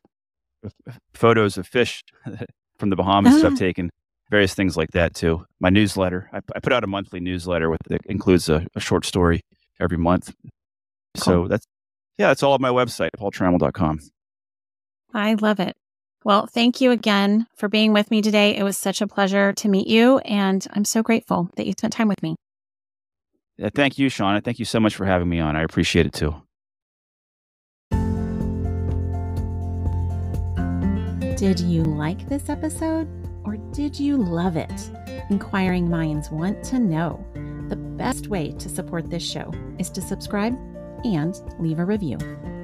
of 0.64 0.74
photos 1.14 1.58
of 1.58 1.68
fish 1.68 2.04
from 2.80 2.90
the 2.90 2.96
Bahamas 2.96 3.42
that 3.42 3.52
I've 3.52 3.58
taken, 3.68 3.90
various 4.30 4.54
things 4.54 4.76
like 4.76 4.92
that 4.92 5.14
too. 5.14 5.46
My 5.60 5.70
newsletter, 5.70 6.30
I, 6.34 6.40
I 6.56 6.60
put 6.60 6.74
out 6.74 6.84
a 6.84 6.88
monthly 6.88 7.20
newsletter 7.20 7.70
with 7.70 7.82
that 7.88 8.02
includes 8.06 8.50
a, 8.50 8.66
a 8.76 8.80
short 8.80 9.06
story 9.06 9.42
every 9.80 9.98
month. 9.98 10.34
So 11.16 11.48
that's 11.48 11.66
yeah, 12.18 12.28
that's 12.28 12.44
all 12.44 12.54
on 12.54 12.62
my 12.62 12.70
website, 12.70 13.10
paultrammell.com. 13.18 14.00
I 15.14 15.34
love 15.36 15.60
it. 15.60 15.76
Well, 16.24 16.48
thank 16.48 16.82
you 16.82 16.92
again 16.92 17.46
for 17.56 17.70
being 17.70 17.94
with 17.94 18.10
me 18.10 18.22
today. 18.22 18.56
It 18.56 18.64
was 18.64 18.78
such 18.78 19.00
a 19.00 19.08
pleasure 19.08 19.54
to 19.54 19.70
meet 19.70 19.88
you, 19.88 20.18
and 20.20 20.66
I'm 20.74 20.84
so 20.86 21.04
grateful 21.04 21.50
that 21.56 21.68
you 21.68 21.74
spent 21.74 21.94
time 21.94 22.08
with 22.08 22.24
me. 22.24 22.36
Thank 23.74 23.98
you, 23.98 24.10
Shauna. 24.10 24.44
Thank 24.44 24.60
you 24.60 24.66
so 24.66 24.80
much 24.80 24.96
for 24.96 25.06
having 25.06 25.30
me 25.30 25.40
on. 25.40 25.56
I 25.56 25.64
appreciate 25.64 26.06
it 26.06 26.14
too. 26.14 26.36
Did 31.38 31.60
you 31.60 31.84
like 31.84 32.28
this 32.30 32.50
episode? 32.50 33.08
or 33.46 33.58
did 33.72 33.98
you 33.98 34.18
love 34.18 34.58
it? 34.58 34.92
Inquiring 35.30 35.90
minds 35.90 36.30
want 36.30 36.64
to 36.66 36.80
know. 36.80 37.24
The 37.70 37.76
best 37.76 38.28
way 38.28 38.52
to 38.54 38.70
support 38.70 39.10
this 39.10 39.24
show 39.24 39.54
is 39.80 39.90
to 39.92 40.02
subscribe 40.02 40.54
and 41.06 41.40
leave 41.60 41.80
a 41.80 41.86
review. 41.86 42.18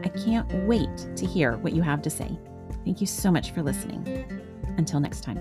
I 0.03 0.09
can't 0.09 0.51
wait 0.67 1.15
to 1.15 1.25
hear 1.25 1.57
what 1.57 1.73
you 1.73 1.81
have 1.83 2.01
to 2.01 2.09
say. 2.09 2.37
Thank 2.83 2.99
you 2.99 3.07
so 3.07 3.31
much 3.31 3.51
for 3.51 3.61
listening. 3.61 4.25
Until 4.77 4.99
next 4.99 5.21
time. 5.21 5.37